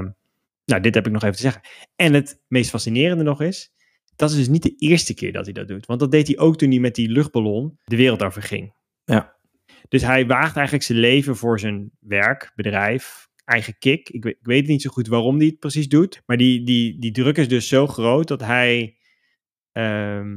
nou, 0.66 0.82
dit 0.82 0.96
heb 0.96 1.06
ik 1.06 1.12
nog 1.12 1.24
even 1.24 1.36
te 1.36 1.42
zeggen. 1.42 1.62
En 1.96 2.14
het 2.14 2.42
meest 2.48 2.70
fascinerende 2.70 3.24
nog 3.24 3.42
is... 3.42 3.72
Dat 4.16 4.30
is 4.30 4.36
dus 4.36 4.48
niet 4.48 4.64
de 4.64 4.76
eerste 4.78 5.14
keer 5.14 5.32
dat 5.32 5.46
hij 5.46 5.54
dat 5.54 5.68
doet. 5.68 5.86
Want 5.86 6.00
dat 6.00 6.12
deed 6.12 6.28
hij 6.28 6.38
ook 6.38 6.58
toen 6.58 6.70
hij 6.70 6.80
met 6.80 6.96
die 6.96 7.10
luchtballon 7.10 7.80
de 7.84 7.96
wereld 7.96 8.24
over 8.24 8.42
ging. 8.42 8.74
Ja. 9.06 9.36
Dus 9.90 10.02
hij 10.02 10.28
waagt 10.28 10.56
eigenlijk 10.56 10.86
zijn 10.86 11.00
leven 11.00 11.36
voor 11.36 11.60
zijn 11.60 11.92
werk, 12.00 12.52
bedrijf, 12.56 13.28
eigen 13.46 13.78
kick. 13.80 14.10
Ik 14.10 14.24
weet, 14.24 14.36
ik 14.40 14.46
weet 14.46 14.68
niet 14.68 14.82
zo 14.82 14.90
goed 14.90 15.08
waarom 15.08 15.38
hij 15.38 15.46
het 15.46 15.60
precies 15.60 15.88
doet. 15.88 16.22
Maar 16.26 16.38
die, 16.38 16.64
die, 16.66 17.00
die 17.00 17.12
druk 17.12 17.38
is 17.38 17.48
dus 17.48 17.68
zo 17.68 17.88
groot 17.88 18.28
dat 18.28 18.42
hij... 18.42 18.98
ehm, 19.72 20.32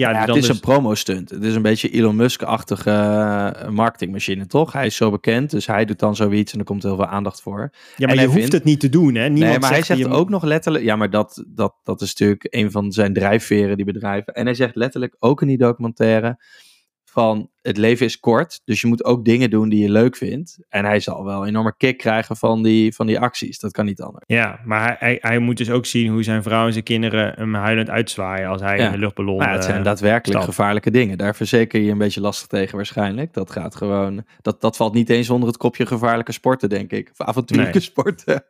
ja, 0.00 0.10
Ja, 0.10 0.20
het 0.26 0.36
is 0.36 0.46
dus- 0.46 0.48
een 0.48 0.60
promo-stunt. 0.60 1.30
Het 1.30 1.42
is 1.44 1.54
een 1.54 1.62
beetje 1.62 1.90
Elon 1.90 2.16
Musk-achtige 2.16 2.90
eh, 2.90 3.68
marketingmachine, 3.68 4.46
toch? 4.46 4.72
Hij 4.72 4.86
is 4.86 4.96
zo 4.96 5.10
bekend, 5.10 5.50
dus 5.50 5.66
hij 5.66 5.84
doet 5.84 5.98
dan 5.98 6.16
zoiets 6.16 6.52
en 6.52 6.58
er 6.58 6.64
komt 6.64 6.82
heel 6.82 6.96
veel 6.96 7.06
aandacht 7.06 7.42
voor. 7.42 7.58
Ja, 7.60 7.68
En 7.96 8.06
maar 8.06 8.14
je 8.14 8.24
hoeft 8.24 8.38
vindt- 8.38 8.52
het 8.52 8.64
niet 8.64 8.80
te 8.80 8.88
doen, 8.88 9.14
hè? 9.14 9.28
Niemand 9.28 9.50
nee, 9.50 9.58
maar 9.58 9.70
hij 9.70 9.82
zegt 9.82 10.06
ook 10.08 10.28
nog 10.28 10.42
letterlijk... 10.42 10.84
Ja, 10.84 10.96
maar 10.96 11.10
dat, 11.10 11.44
dat, 11.48 11.74
dat 11.82 12.00
is 12.00 12.08
natuurlijk 12.08 12.46
een 12.50 12.70
van 12.70 12.92
zijn 12.92 13.12
drijfveren, 13.12 13.76
die 13.76 13.84
bedrijven. 13.86 14.34
En 14.34 14.44
hij 14.44 14.54
zegt 14.54 14.74
letterlijk 14.76 15.16
ook 15.18 15.42
in 15.42 15.48
die 15.48 15.58
documentaire 15.58 16.38
van... 17.10 17.48
Het 17.60 17.76
leven 17.76 18.06
is 18.06 18.20
kort, 18.20 18.60
dus 18.64 18.80
je 18.80 18.86
moet 18.86 19.04
ook 19.04 19.24
dingen 19.24 19.50
doen 19.50 19.68
die 19.68 19.82
je 19.82 19.90
leuk 19.90 20.16
vindt. 20.16 20.58
En 20.68 20.84
hij 20.84 21.00
zal 21.00 21.24
wel 21.24 21.42
een 21.42 21.48
enorme 21.48 21.74
kick 21.76 21.98
krijgen 21.98 22.36
van 22.36 22.62
die, 22.62 22.94
van 22.94 23.06
die 23.06 23.20
acties. 23.20 23.58
Dat 23.58 23.72
kan 23.72 23.84
niet 23.84 24.00
anders. 24.00 24.24
Ja, 24.26 24.60
maar 24.64 24.82
hij, 24.86 24.96
hij, 24.98 25.18
hij 25.20 25.38
moet 25.38 25.56
dus 25.56 25.70
ook 25.70 25.86
zien 25.86 26.10
hoe 26.12 26.22
zijn 26.22 26.42
vrouw 26.42 26.66
en 26.66 26.72
zijn 26.72 26.84
kinderen 26.84 27.32
hem 27.36 27.54
huilend 27.54 27.90
uitzwaaien 27.90 28.48
als 28.48 28.60
hij 28.60 28.78
Ja. 28.78 28.86
in 28.86 28.92
de 28.92 28.98
luchtballon... 28.98 29.36
Maar 29.36 29.48
ja, 29.48 29.54
het 29.54 29.64
zijn 29.64 29.78
eh, 29.78 29.84
daadwerkelijk 29.84 30.40
stap. 30.40 30.54
gevaarlijke 30.54 30.90
dingen. 30.90 31.18
Daar 31.18 31.34
verzeker 31.36 31.80
je 31.80 31.90
een 31.90 31.98
beetje 31.98 32.20
lastig 32.20 32.46
tegen 32.46 32.76
waarschijnlijk. 32.76 33.32
Dat 33.34 33.50
gaat 33.50 33.74
gewoon... 33.76 34.24
Dat, 34.42 34.60
dat 34.60 34.76
valt 34.76 34.94
niet 34.94 35.10
eens 35.10 35.30
onder 35.30 35.48
het 35.48 35.56
kopje 35.56 35.86
gevaarlijke 35.86 36.32
sporten, 36.32 36.68
denk 36.68 36.90
ik. 36.92 37.10
Of 37.16 37.26
avontuurlijke 37.26 37.72
Nee. 37.78 37.82
sporten. 37.82 38.44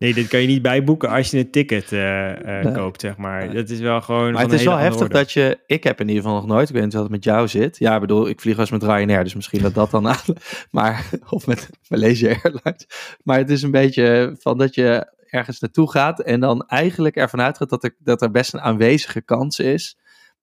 Nee, 0.00 0.14
dit 0.14 0.28
kan 0.28 0.40
je 0.40 0.46
niet 0.46 0.62
bijboeken 0.62 1.08
als 1.08 1.30
je 1.30 1.38
een 1.38 1.50
ticket 1.50 1.92
eh, 1.92 2.58
eh, 2.58 2.64
Nee. 2.64 2.74
koopt, 2.74 3.00
zeg 3.00 3.16
maar. 3.16 3.46
Nee. 3.46 3.54
Dat 3.54 3.68
is 3.68 3.80
wel 3.80 4.00
gewoon 4.00 4.32
Maar 4.32 4.42
het 4.42 4.52
is 4.52 4.64
wel 4.64 4.76
heftig 4.76 5.08
dat 5.08 5.32
je... 5.32 5.58
Ik 5.66 5.84
heb 5.84 6.00
in 6.00 6.08
ieder 6.08 6.22
geval 6.22 6.38
nog 6.38 6.46
nooit... 6.46 6.68
Ik 6.68 6.74
weet 6.74 6.84
niet 6.84 6.92
hoe 6.92 7.02
het 7.02 7.10
met 7.10 7.24
jou 7.24 7.48
zit. 7.48 7.78
Ja, 7.78 7.94
ik 7.94 8.00
bedoel, 8.00 8.28
ik 8.28 8.40
vlieg 8.40 8.58
eens 8.58 8.70
met 8.70 8.82
Ryanair. 8.82 9.24
Dus 9.24 9.34
misschien 9.34 9.62
dat 9.62 9.74
dat 9.74 9.90
dan 9.90 10.08
aan... 10.08 10.16
Maar, 10.70 11.08
of 11.28 11.46
met 11.46 11.70
Malaysia 11.88 12.28
Airlines. 12.28 12.86
Maar 13.22 13.38
het 13.38 13.50
is 13.50 13.62
een 13.62 13.70
beetje 13.70 14.36
van 14.38 14.58
dat 14.58 14.74
je 14.74 15.12
ergens 15.26 15.60
naartoe 15.60 15.90
gaat... 15.90 16.20
en 16.20 16.40
dan 16.40 16.66
eigenlijk 16.66 17.16
ervan 17.16 17.40
uitgaat 17.40 17.70
dat 17.70 17.84
er, 17.84 17.96
dat 17.98 18.22
er 18.22 18.30
best 18.30 18.54
een 18.54 18.60
aanwezige 18.60 19.22
kans 19.22 19.58
is... 19.58 19.98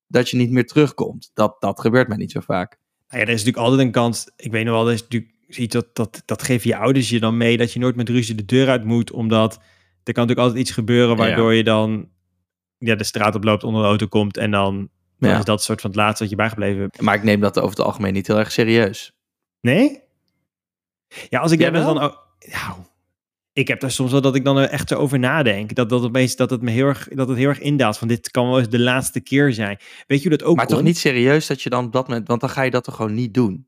dat 0.07 0.29
je 0.29 0.37
niet 0.37 0.51
meer 0.51 0.65
terugkomt. 0.65 1.31
Dat, 1.33 1.55
dat 1.59 1.79
gebeurt 1.79 2.07
mij 2.07 2.17
niet 2.17 2.31
zo 2.31 2.39
vaak. 2.39 2.77
Nou 3.07 3.21
ja, 3.21 3.27
er 3.27 3.33
is 3.33 3.43
natuurlijk 3.43 3.65
altijd 3.65 3.81
een 3.81 3.93
kans. 3.93 4.31
Ik 4.35 4.51
weet 4.51 4.65
nog 4.65 4.73
wel, 4.73 4.87
er 4.87 4.93
is 4.93 5.01
natuurlijk 5.01 5.36
iets 5.47 5.73
dat, 5.73 5.95
dat, 5.95 6.21
dat 6.25 6.43
geven 6.43 6.69
je 6.69 6.77
ouders 6.77 7.09
je 7.09 7.19
dan 7.19 7.37
mee, 7.37 7.57
dat 7.57 7.73
je 7.73 7.79
nooit 7.79 7.95
met 7.95 8.09
ruzie 8.09 8.35
de 8.35 8.45
deur 8.45 8.69
uit 8.69 8.83
moet, 8.83 9.11
omdat 9.11 9.53
er 9.53 10.13
kan 10.13 10.27
natuurlijk 10.27 10.39
altijd 10.39 10.59
iets 10.59 10.71
gebeuren 10.71 11.17
waardoor 11.17 11.53
je 11.53 11.63
dan 11.63 12.09
ja, 12.77 12.95
de 12.95 13.03
straat 13.03 13.35
oploopt, 13.35 13.63
onder 13.63 13.81
de 13.81 13.87
auto 13.87 14.07
komt 14.07 14.37
en 14.37 14.51
dan, 14.51 14.89
dan 15.19 15.29
Ja. 15.29 15.37
is 15.37 15.45
dat 15.45 15.63
soort 15.63 15.81
van 15.81 15.89
het 15.89 15.99
laatste 15.99 16.21
wat 16.23 16.29
je 16.31 16.37
bijgebleven. 16.37 16.89
Maar 16.99 17.15
ik 17.15 17.23
neem 17.23 17.39
dat 17.39 17.59
over 17.59 17.77
het 17.77 17.85
algemeen 17.85 18.13
niet 18.13 18.27
heel 18.27 18.39
erg 18.39 18.51
serieus. 18.51 19.11
Nee? 19.61 19.99
Ja, 21.29 21.39
als 21.39 21.51
ik 21.51 21.59
daar 21.59 21.71
dus 21.71 21.83
dan 21.83 21.99
ook... 21.99 22.25
Nou, 22.39 22.79
ik 23.53 23.67
heb 23.67 23.79
daar 23.79 23.91
soms 23.91 24.11
wel 24.11 24.21
dat 24.21 24.35
ik 24.35 24.43
dan 24.43 24.57
er 24.57 24.69
echt 24.69 24.89
zo 24.89 24.95
over 24.95 25.19
nadenk. 25.19 25.75
Dat, 25.75 25.89
dat, 25.89 26.03
opeens, 26.03 26.35
dat, 26.35 26.49
het 26.49 26.61
me 26.61 26.71
heel 26.71 26.85
erg, 26.85 27.07
dat 27.07 27.27
het 27.27 27.37
heel 27.37 27.47
erg 27.49 27.59
indaalt. 27.59 27.97
Van 27.97 28.07
dit 28.07 28.31
kan 28.31 28.47
wel 28.47 28.59
eens 28.59 28.69
de 28.69 28.79
laatste 28.79 29.19
keer 29.19 29.53
zijn. 29.53 29.79
Weet 30.07 30.21
je 30.21 30.29
hoe 30.29 30.37
dat 30.37 30.47
ook 30.47 30.55
Maar 30.55 30.67
toch 30.67 30.81
niet 30.81 30.97
serieus 30.97 31.47
dat 31.47 31.61
je 31.61 31.69
dan 31.69 31.85
op 31.85 31.91
dat 31.91 32.07
moment... 32.07 32.27
Want 32.27 32.41
dan 32.41 32.49
ga 32.49 32.61
je 32.61 32.71
dat 32.71 32.83
toch 32.83 32.95
gewoon 32.95 33.13
niet 33.13 33.33
doen? 33.33 33.67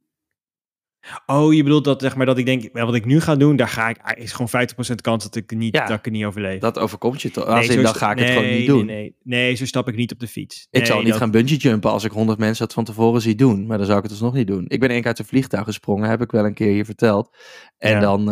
Oh, 1.26 1.54
je 1.54 1.63
bedoelt 1.63 1.84
dat, 1.84 2.02
zeg 2.02 2.15
maar, 2.15 2.26
dat 2.26 2.38
ik 2.38 2.45
denk, 2.45 2.69
wat 2.74 2.95
ik 2.95 3.06
nu 3.06 3.19
ga 3.22 3.36
doen, 3.36 3.56
daar 3.56 3.67
ga 3.67 3.89
ik, 3.89 3.98
ah, 4.02 4.17
is 4.24 4.32
gewoon 4.32 4.67
50% 4.91 4.95
kans 5.02 5.24
dat 5.24 5.36
ik, 5.36 5.52
niet, 5.56 5.76
Ja. 5.76 5.86
dat 5.86 5.98
ik 5.98 6.06
het 6.06 6.13
niet 6.13 6.26
overleef. 6.26 6.60
Dat 6.60 6.80
overkomt 6.80 7.22
je 7.22 7.32
toch? 7.32 7.45
Nee, 7.48 7.56
Als 7.56 7.67
in, 7.67 7.74
zo 7.74 7.82
dan 7.82 7.95
ga 7.95 8.12
ik 8.12 8.17
het 8.17 8.28
nee, 8.28 8.36
gewoon 8.38 8.52
niet 8.58 8.67
doen. 8.67 8.86
Nee, 8.86 9.15
nee, 9.24 9.43
nee, 9.43 9.56
zo 9.56 9.65
stap 9.65 9.88
ik 9.88 9.95
niet 9.95 10.12
op 10.12 10.19
de 10.19 10.28
fiets. 10.28 10.67
Ik 10.72 10.80
Nee, 10.80 10.86
zal 10.86 11.00
niet 11.00 11.08
dat- 11.08 11.17
gaan 11.17 11.32
bungee 11.32 11.58
jumpen 11.58 11.91
als 11.91 12.04
ik 12.04 12.12
honderd 12.12 12.39
mensen 12.39 12.65
dat 12.65 12.74
van 12.74 12.84
tevoren 12.84 13.22
zie 13.22 13.36
doen. 13.36 13.65
Maar 13.67 13.78
dan 13.78 13.86
zou 13.86 13.98
ik 13.98 14.04
het 14.04 14.12
dus 14.13 14.22
nog 14.22 14.34
niet 14.34 14.48
doen. 14.48 14.65
Ik 14.67 14.80
ben 14.80 14.89
één 14.89 14.98
keer 15.00 15.08
uit 15.08 15.19
een 15.19 15.26
vliegtuig 15.26 15.63
gesprongen, 15.63 16.10
heb 16.10 16.22
ik 16.22 16.32
wel 16.32 16.45
een 16.45 16.54
keer 16.54 16.72
hier 16.72 16.86
verteld. 16.86 17.38
En 17.78 17.91
Ja. 17.91 18.00
dan, 18.00 18.19
eh, 18.19 18.26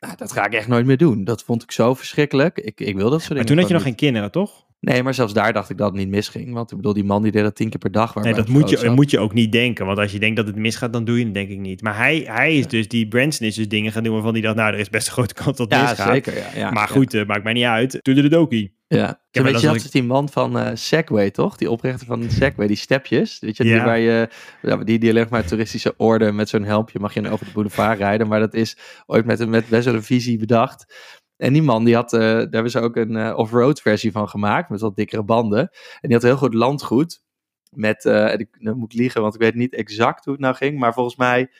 nou, 0.00 0.16
dat 0.16 0.32
ga 0.32 0.46
ik 0.46 0.52
echt 0.54 0.68
nooit 0.68 0.86
meer 0.86 0.96
doen. 0.96 1.24
Dat 1.24 1.42
vond 1.42 1.62
ik 1.62 1.70
zo 1.72 1.94
verschrikkelijk. 1.94 2.58
Ik, 2.58 2.80
ik 2.80 2.96
wil 2.96 3.10
dat 3.10 3.20
soort 3.22 3.28
Maar 3.28 3.28
dingen 3.28 3.46
toen 3.46 3.58
had 3.58 3.68
je 3.68 3.74
nog 3.74 3.82
geen 3.82 3.94
kinderen, 3.94 4.30
toch? 4.30 4.68
Nee, 4.80 5.02
maar 5.02 5.14
zelfs 5.14 5.32
daar 5.32 5.52
dacht 5.52 5.70
ik 5.70 5.76
dat 5.78 5.86
het 5.88 5.96
niet 5.96 6.08
misging. 6.08 6.52
Want 6.52 6.70
ik 6.70 6.76
bedoel, 6.76 6.92
die 6.92 7.04
man 7.04 7.22
die 7.22 7.32
deed 7.32 7.42
dat 7.42 7.54
tien 7.56 7.68
keer 7.70 7.78
per 7.78 7.92
dag. 7.92 8.14
Nee, 8.14 8.34
dat 8.34 8.48
moet 8.48 8.70
je, 8.70 8.76
zat. 8.76 8.94
moet 8.94 9.10
je 9.10 9.18
ook 9.18 9.32
niet 9.32 9.52
denken. 9.52 9.86
Want 9.86 9.98
als 9.98 10.12
je 10.12 10.18
denkt 10.18 10.36
dat 10.36 10.46
het 10.46 10.56
misgaat, 10.56 10.92
dan 10.92 11.04
doe 11.04 11.18
je 11.18 11.24
het 11.24 11.34
denk 11.34 11.48
ik 11.48 11.58
niet. 11.58 11.82
Maar 11.82 11.96
hij, 11.96 12.22
hij 12.26 12.56
is 12.56 12.66
dus, 12.66 12.88
die 12.88 13.08
Branson 13.08 13.46
is 13.46 13.54
dus 13.54 13.68
dingen 13.68 13.92
gaan 13.92 14.02
doen 14.02 14.12
waarvan 14.12 14.32
hij 14.32 14.40
dacht, 14.42 14.56
nou, 14.56 14.72
er 14.72 14.78
is 14.78 14.90
best 14.90 15.06
een 15.06 15.12
grote 15.12 15.34
kans 15.34 15.56
dat 15.56 15.70
het 15.70 15.80
Ja, 15.80 15.88
misgaat. 15.88 16.12
zeker. 16.12 16.36
Ja, 16.36 16.46
ja, 16.54 16.70
maar 16.70 16.86
ja. 16.88 16.94
goed, 16.94 17.14
eh, 17.14 17.26
maakt 17.26 17.44
mij 17.44 17.52
niet 17.52 17.64
uit. 17.64 17.98
Toedeledokie. 18.02 18.78
Ja, 18.86 18.98
Ja, 18.98 19.04
ja 19.30 19.42
maar 19.42 19.52
weet 19.52 19.60
je, 19.60 19.66
dat 19.66 19.76
is 19.76 19.90
die 19.90 20.02
man 20.02 20.28
van 20.28 20.58
eh, 20.58 20.70
Segway, 20.74 21.30
toch? 21.30 21.56
Die 21.56 21.70
oprichter 21.70 22.06
van 22.06 22.30
Segway, 22.30 22.66
die 22.66 22.76
stepjes. 22.76 23.38
Weet 23.38 23.56
je, 23.56 23.62
die, 23.62 23.72
Ja. 23.72 23.84
waar 23.84 23.98
je, 23.98 24.28
ja, 24.62 24.76
die, 24.76 24.98
die 24.98 25.10
alleen 25.10 25.26
maar 25.30 25.44
toeristische 25.46 25.94
orde 25.96 26.32
met 26.32 26.48
zo'n 26.48 26.64
helmpje 26.64 26.98
mag 26.98 27.14
je 27.14 27.30
over 27.30 27.46
de 27.46 27.52
boulevard 27.52 27.98
rijden. 27.98 28.28
Maar 28.28 28.40
dat 28.40 28.54
is 28.54 28.76
ooit 29.06 29.24
met, 29.24 29.40
een- 29.40 29.50
met 29.50 29.68
best 29.68 29.84
wel 29.84 29.94
een 29.94 30.02
visie 30.02 30.38
bedacht. 30.38 30.94
En 31.40 31.52
die 31.52 31.62
man, 31.62 31.84
die 31.84 31.94
had, 31.94 32.12
eh, 32.12 32.20
daar 32.20 32.38
hebben 32.38 32.70
ze 32.70 32.80
ook 32.80 32.96
een 32.96 33.16
eh, 33.16 33.36
off-road 33.36 33.80
versie 33.80 34.12
van 34.12 34.28
gemaakt, 34.28 34.70
met 34.70 34.80
wat 34.80 34.96
dikkere 34.96 35.22
banden. 35.22 35.60
En 36.00 36.08
die 36.08 36.12
had 36.12 36.22
heel 36.22 36.36
goed 36.36 36.54
landgoed. 36.54 37.22
Met, 37.70 38.04
eh, 38.04 38.32
en 38.32 38.38
ik, 38.38 38.48
nou 38.58 38.76
moet 38.76 38.92
ik 38.92 38.98
liegen, 38.98 39.22
want 39.22 39.34
ik 39.34 39.40
weet 39.40 39.54
niet 39.54 39.74
exact 39.74 40.24
hoe 40.24 40.32
het 40.32 40.42
nou 40.42 40.54
ging. 40.54 40.78
Maar 40.78 40.92
volgens 40.92 41.16
mij 41.16 41.50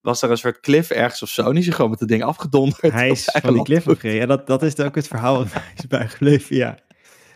was 0.00 0.22
er 0.22 0.30
een 0.30 0.36
soort 0.36 0.60
cliff 0.60 0.90
ergens 0.90 1.22
of 1.22 1.28
zo. 1.28 1.50
En 1.50 1.56
is 1.56 1.68
gewoon 1.68 1.90
met 1.90 2.00
het 2.00 2.08
ding 2.08 2.22
afgedonderd. 2.22 2.92
Hij 2.92 3.10
is 3.10 3.38
van 3.42 3.54
die 3.54 3.62
cliff 3.62 3.88
afgereden. 3.88 4.20
Ja, 4.20 4.26
dat, 4.26 4.46
dat 4.46 4.62
is 4.62 4.80
ook 4.80 4.94
het 4.94 5.08
verhaal 5.08 5.36
wat 5.36 5.52
mij 5.54 5.72
is 5.76 5.86
bijgebleven, 5.86 6.56
ja. 6.56 6.78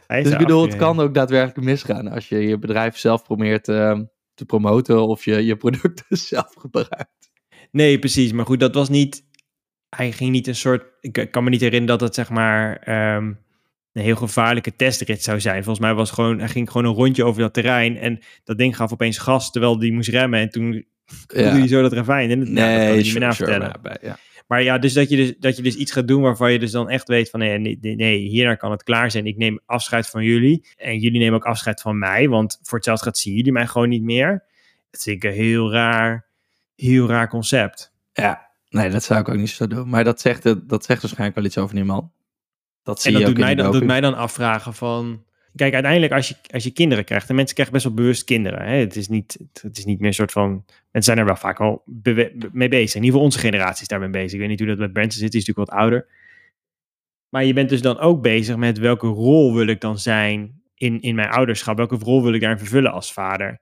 Hij 0.07 0.19
is 0.19 0.25
Dus 0.25 0.33
ik 0.33 0.39
bedoel, 0.39 0.63
het 0.63 0.77
kan 0.77 1.01
ook 1.01 1.15
daadwerkelijk 1.15 1.69
misgaan 1.69 2.09
als 2.09 2.29
je 2.29 2.39
je 2.39 2.59
bedrijf 2.59 2.99
zelf 2.99 3.23
probeert 3.23 3.69
eh, 3.69 4.01
te 4.35 4.45
promoten 4.45 5.07
of 5.07 5.25
je 5.25 5.45
je 5.45 5.57
producten 5.57 6.17
zelf 6.33 6.55
gebruikt. 6.59 7.31
Nee, 7.71 7.99
precies. 7.99 8.33
Maar 8.33 8.47
goed, 8.47 8.61
dat 8.61 8.75
was 8.75 8.89
niet... 8.89 9.25
Hij 9.97 10.13
ging 10.13 10.31
niet 10.31 10.47
een 10.47 10.55
soort... 10.57 10.85
Ik, 11.01 11.29
kan 11.31 11.45
me 11.45 11.51
niet 11.51 11.61
herinneren 11.61 11.99
dat 11.99 12.09
het 12.09 12.15
zeg 12.15 12.31
maar... 12.31 12.77
ehm, 12.77 13.33
een 13.93 14.03
heel 14.03 14.17
gevaarlijke 14.17 14.77
testrit 14.77 15.23
zou 15.23 15.41
zijn. 15.41 15.65
Volgens 15.65 15.87
mij 15.87 15.95
was 15.95 16.11
gewoon... 16.11 16.39
Hij 16.39 16.49
ging 16.49 16.71
gewoon 16.71 16.87
een 16.87 16.97
rondje 16.97 17.25
over 17.25 17.41
dat 17.41 17.55
terrein. 17.55 17.97
En 17.99 18.21
dat 18.45 18.59
ding 18.59 18.77
gaf 18.77 18.93
opeens 18.93 19.19
gas 19.19 19.51
terwijl 19.51 19.79
die 19.79 19.93
moest 19.93 20.09
remmen. 20.09 20.41
En 20.41 20.51
toen 20.51 20.73
Ja. 21.27 21.57
je 21.57 21.67
zo 21.69 21.83
dat 21.83 21.93
ravijn. 21.93 22.31
En 22.31 22.39
dat, 22.39 22.49
nou, 22.49 22.79
dat 22.79 22.87
kan 22.87 22.97
niet 22.97 23.19
meer 23.19 23.33
sure, 23.33 23.59
maar 23.59 23.79
bij- 23.83 23.99
ja. 24.01 24.19
Maar 24.47 24.63
ja, 24.63 24.79
dus 24.79 24.93
dat 24.93 25.09
je 25.09 25.17
dus, 25.17 25.35
dat 25.39 25.57
je 25.57 25.63
dus 25.63 25.75
iets 25.75 25.93
gaat 25.93 26.09
doen 26.09 26.23
waarvan 26.23 26.53
je 26.53 26.59
dus 26.59 26.71
dan 26.71 26.89
echt 26.91 27.09
weet 27.09 27.31
van 27.31 27.41
nee, 27.41 27.59
nee, 27.59 27.79
nee, 27.97 28.19
hierna 28.19 28.55
kan 28.55 28.71
het 28.71 28.83
klaar 28.83 29.11
zijn. 29.11 29.27
Ik 29.27 29.37
neem 29.37 29.61
afscheid 29.67 30.07
van 30.09 30.25
jullie 30.25 30.67
en 30.77 30.99
jullie 30.99 31.19
nemen 31.21 31.35
ook 31.35 31.45
afscheid 31.45 31.81
van 31.81 31.99
mij, 31.99 32.29
want 32.29 32.59
voor 32.63 32.77
hetzelfde 32.79 33.05
gaat 33.05 33.19
zien 33.19 33.35
jullie 33.35 33.53
mij 33.53 33.67
gewoon 33.67 33.89
niet 33.89 34.03
meer. 34.03 34.45
Dat 34.91 35.03
vind 35.03 35.25
ik 35.25 35.31
een 35.31 35.37
heel 35.37 35.73
raar, 35.73 36.27
heel 36.77 37.09
raar 37.09 37.29
concept. 37.29 37.93
Ja, 38.13 38.46
nee, 38.77 38.91
dat 38.91 39.05
zou 39.05 39.21
ik 39.21 39.29
ook 39.29 39.37
niet 39.37 39.51
zo 39.51 39.67
doen. 39.67 39.89
Maar 39.89 40.05
dat 40.05 40.21
zegt, 40.21 40.69
dat 40.69 40.85
zegt 40.85 41.03
waarschijnlijk 41.03 41.35
wel 41.35 41.45
iets 41.45 41.59
over 41.59 41.75
die 41.75 41.85
man. 41.85 42.13
Dat 42.83 43.01
zie 43.01 43.13
En 43.13 43.19
dat 43.19 43.29
je 43.29 43.35
doet 43.35 43.45
mij, 43.45 43.55
dan, 43.55 43.73
doet 43.73 43.85
mij 43.85 44.01
dan 44.01 44.15
afvragen 44.15 44.75
van... 44.75 45.25
Kijk, 45.55 45.73
uiteindelijk 45.75 46.13
als 46.13 46.29
je, 46.29 46.35
als 46.51 46.65
je 46.65 46.71
kinderen 46.71 47.05
krijgt... 47.05 47.29
en 47.29 47.35
mensen 47.35 47.55
krijgen 47.55 47.75
best 47.75 47.87
wel 47.87 47.95
bewust 47.95 48.25
kinderen. 48.25 48.67
Hè? 48.67 48.77
Het, 48.77 48.97
is 48.97 49.09
niet, 49.09 49.39
het 49.61 49.79
is 49.79 49.85
niet 49.85 49.99
meer 49.99 50.09
een 50.09 50.15
soort 50.15 50.33
van... 50.33 50.51
Mensen 50.51 51.15
zijn 51.15 51.19
er 51.19 51.25
wel 51.25 51.37
vaak 51.37 51.61
al 51.61 51.83
mee 52.53 52.69
bezig. 52.69 52.95
In 52.95 53.03
ieder 53.03 53.05
geval 53.05 53.21
onze 53.21 53.39
generatie 53.39 53.83
is 53.83 53.89
daarmee 53.89 54.11
bezig. 54.11 54.33
Ik 54.33 54.39
weet 54.39 54.49
niet 54.49 54.59
hoe 54.59 54.69
dat 54.69 54.79
met 54.79 54.93
Branson 54.93 55.21
zit. 55.21 55.31
Die 55.31 55.41
is 55.41 55.47
natuurlijk 55.47 55.71
wat 55.71 55.81
ouder. 55.81 56.07
Maar 57.29 57.45
je 57.45 57.53
bent 57.53 57.69
dus 57.69 57.83
dan 57.83 57.99
ook 57.99 58.23
bezig 58.23 58.57
met... 58.57 58.79
welke 58.79 59.07
rol 59.07 59.55
wil 59.55 59.67
ik 59.67 59.81
dan 59.81 59.99
zijn 59.99 60.63
in, 60.75 61.01
in 61.01 61.15
mijn 61.15 61.31
ouderschap? 61.31 61.77
Welke 61.77 61.97
rol 61.97 62.23
wil 62.23 62.33
ik 62.33 62.41
daarin 62.41 62.59
vervullen 62.59 62.93
als 62.93 63.13
vader? 63.13 63.61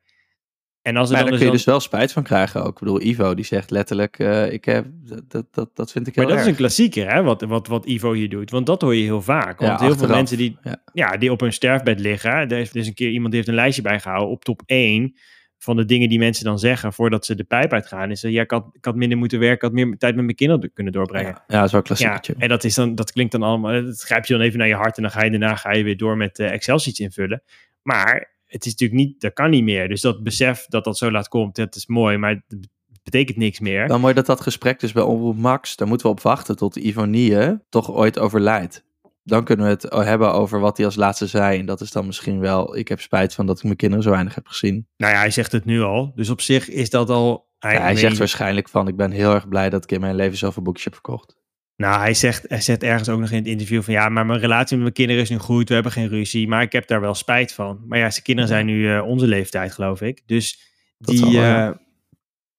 En 0.84 0.96
als 0.96 1.08
er 1.08 1.14
Maar 1.14 1.22
dan 1.22 1.30
daar 1.30 1.30
dus 1.30 1.30
kun 1.30 1.38
je 1.38 1.44
dan- 1.44 1.52
dus 1.54 1.64
wel 1.64 1.80
spijt 1.80 2.12
van 2.12 2.22
krijgen 2.22 2.62
ook. 2.62 2.72
Ik 2.72 2.78
bedoel, 2.78 3.02
Ivo 3.02 3.34
die 3.34 3.44
zegt 3.44 3.70
letterlijk, 3.70 4.18
eh, 4.18 4.52
ik 4.52 4.64
heb, 4.64 4.86
dat, 5.28 5.46
dat, 5.50 5.70
dat 5.74 5.92
vind 5.92 6.06
ik 6.06 6.14
heel 6.14 6.24
Maar 6.24 6.32
dat 6.32 6.42
is 6.42 6.50
een 6.50 6.56
klassieker, 6.56 7.12
hè, 7.12 7.22
wat, 7.22 7.42
wat, 7.42 7.66
wat 7.68 7.86
Ivo 7.86 8.12
hier 8.12 8.28
doet. 8.28 8.50
Want 8.50 8.66
dat 8.66 8.80
hoor 8.82 8.94
je 8.94 9.02
heel 9.02 9.22
vaak. 9.22 9.60
Ja, 9.60 9.66
Want 9.66 9.80
heel 9.80 9.96
veel 9.96 10.08
mensen 10.08 10.36
die, 10.36 10.58
ja. 10.62 10.82
ja, 10.92 11.16
die 11.16 11.32
op 11.32 11.40
hun 11.40 11.52
sterfbed 11.52 12.00
liggen. 12.00 12.30
Er 12.30 12.52
is 12.52 12.70
dus 12.70 12.86
een 12.86 12.94
keer 12.94 13.10
iemand 13.10 13.26
die 13.26 13.36
heeft 13.36 13.48
een 13.48 13.54
lijstje 13.54 13.82
bijgehouden 13.82 14.28
op 14.30 14.44
top 14.44 14.62
1 14.66 15.14
van 15.58 15.76
de 15.76 15.84
dingen 15.84 16.08
die 16.08 16.18
mensen 16.18 16.44
dan 16.44 16.58
zeggen 16.58 16.92
voordat 16.92 17.26
ze 17.26 17.34
de 17.34 17.44
pijp 17.44 17.72
uitgaan. 17.72 18.10
Is 18.10 18.20
dat 18.20 18.32
ja, 18.32 18.42
ik 18.42 18.50
had, 18.50 18.66
ik 18.72 18.84
had 18.84 18.94
minder 18.94 19.18
moeten 19.18 19.38
werken, 19.38 19.56
ik 19.56 19.62
had 19.62 19.72
meer 19.72 19.98
tijd 19.98 20.14
met 20.14 20.24
mijn 20.24 20.36
kinderen 20.36 20.72
kunnen 20.72 20.92
doorbrengen. 20.92 21.30
Ja, 21.30 21.44
ja, 21.46 21.56
dat 21.56 21.66
is 21.66 21.72
wel 21.72 21.82
klassiekertje. 21.82 22.34
en 22.38 22.48
dat, 22.48 22.64
is 22.64 22.74
dan, 22.74 22.94
dat 22.94 23.12
klinkt 23.12 23.32
dan 23.32 23.42
allemaal, 23.42 23.84
dat 23.84 24.02
grijp 24.02 24.24
je 24.26 24.32
dan 24.34 24.42
even 24.42 24.58
naar 24.58 24.68
je 24.68 24.74
hart 24.74 24.96
en 24.96 25.02
dan 25.02 25.12
ga 25.12 25.24
je 25.24 25.30
daarna 25.30 25.54
ga 25.54 25.72
je 25.72 25.82
weer 25.84 25.96
door 25.96 26.16
met 26.16 26.38
eh, 26.38 26.52
Excel-sheets 26.52 27.00
invullen. 27.00 27.42
Maar 27.82 28.33
het 28.54 28.66
is 28.66 28.70
natuurlijk 28.70 29.00
niet, 29.00 29.20
dat 29.20 29.32
kan 29.32 29.50
niet 29.50 29.64
meer. 29.64 29.88
Dus 29.88 30.00
dat 30.00 30.22
besef 30.22 30.66
dat 30.68 30.84
dat 30.84 30.98
zo 30.98 31.10
laat 31.10 31.28
komt, 31.28 31.56
dat 31.56 31.74
is 31.74 31.86
mooi, 31.86 32.16
maar 32.16 32.30
het 32.30 32.68
betekent 33.02 33.38
niks 33.38 33.60
meer. 33.60 33.88
Wel 33.88 33.98
mooi 33.98 34.14
dat 34.14 34.26
dat 34.26 34.40
gesprek 34.40 34.80
dus 34.80 34.92
bij 34.92 35.02
Omroep 35.02 35.36
Max, 35.36 35.76
daar 35.76 35.88
moeten 35.88 36.06
we 36.06 36.12
op 36.12 36.20
wachten 36.20 36.56
tot 36.56 36.76
Ivo 36.76 37.04
Nieën 37.04 37.62
toch 37.68 37.90
ooit 37.90 38.18
overlijdt. 38.18 38.84
Dan 39.22 39.44
kunnen 39.44 39.66
we 39.66 39.72
het 39.72 40.06
hebben 40.06 40.32
over 40.32 40.60
wat 40.60 40.76
hij 40.76 40.86
als 40.86 40.94
laatste 40.94 41.26
zei. 41.26 41.58
En 41.58 41.66
dat 41.66 41.80
is 41.80 41.90
dan 41.90 42.06
misschien 42.06 42.38
wel, 42.38 42.76
ik 42.76 42.88
heb 42.88 43.00
spijt 43.00 43.34
van 43.34 43.46
dat 43.46 43.56
ik 43.56 43.64
mijn 43.64 43.76
kinderen 43.76 44.04
zo 44.04 44.10
weinig 44.10 44.34
heb 44.34 44.46
gezien. 44.46 44.86
Nou 44.96 45.12
ja, 45.12 45.18
hij 45.18 45.30
zegt 45.30 45.52
het 45.52 45.64
nu 45.64 45.82
al. 45.82 46.12
Dus 46.14 46.30
op 46.30 46.40
zich 46.40 46.68
is 46.68 46.90
dat 46.90 47.10
al. 47.10 47.52
Hij, 47.58 47.72
Ja, 47.72 47.80
hij 47.80 47.92
weet 47.92 47.98
zegt 47.98 48.18
waarschijnlijk 48.18 48.68
van, 48.68 48.88
ik 48.88 48.96
ben 48.96 49.10
heel 49.10 49.34
erg 49.34 49.48
blij 49.48 49.70
dat 49.70 49.84
ik 49.84 49.92
in 49.92 50.00
mijn 50.00 50.14
leven 50.14 50.36
zoveel 50.38 50.62
boekjes 50.62 50.84
heb 50.84 50.92
verkocht. 50.92 51.36
Nou, 51.76 52.00
hij 52.00 52.14
zegt, 52.14 52.44
hij 52.48 52.60
zegt 52.60 52.82
ergens 52.82 53.08
ook 53.08 53.20
nog 53.20 53.30
in 53.30 53.36
het 53.36 53.46
interview 53.46 53.82
van 53.82 53.94
ja, 53.94 54.08
maar 54.08 54.26
mijn 54.26 54.40
relatie 54.40 54.74
met 54.76 54.82
mijn 54.82 54.94
kinderen 54.94 55.22
is 55.22 55.30
nu 55.30 55.38
goed. 55.38 55.68
We 55.68 55.74
hebben 55.74 55.92
geen 55.92 56.08
ruzie, 56.08 56.48
maar 56.48 56.62
ik 56.62 56.72
heb 56.72 56.86
daar 56.86 57.00
wel 57.00 57.14
spijt 57.14 57.52
van. 57.52 57.84
Maar 57.86 57.98
ja, 57.98 58.10
zijn 58.10 58.22
kinderen 58.24 58.50
zijn 58.50 58.66
nu 58.66 58.92
eh, 58.94 59.06
onze 59.06 59.26
leeftijd, 59.26 59.72
geloof 59.72 60.00
ik. 60.00 60.22
Dus 60.26 60.72
Dat 60.98 61.14
die. 61.14 61.24
eh, 61.24 61.70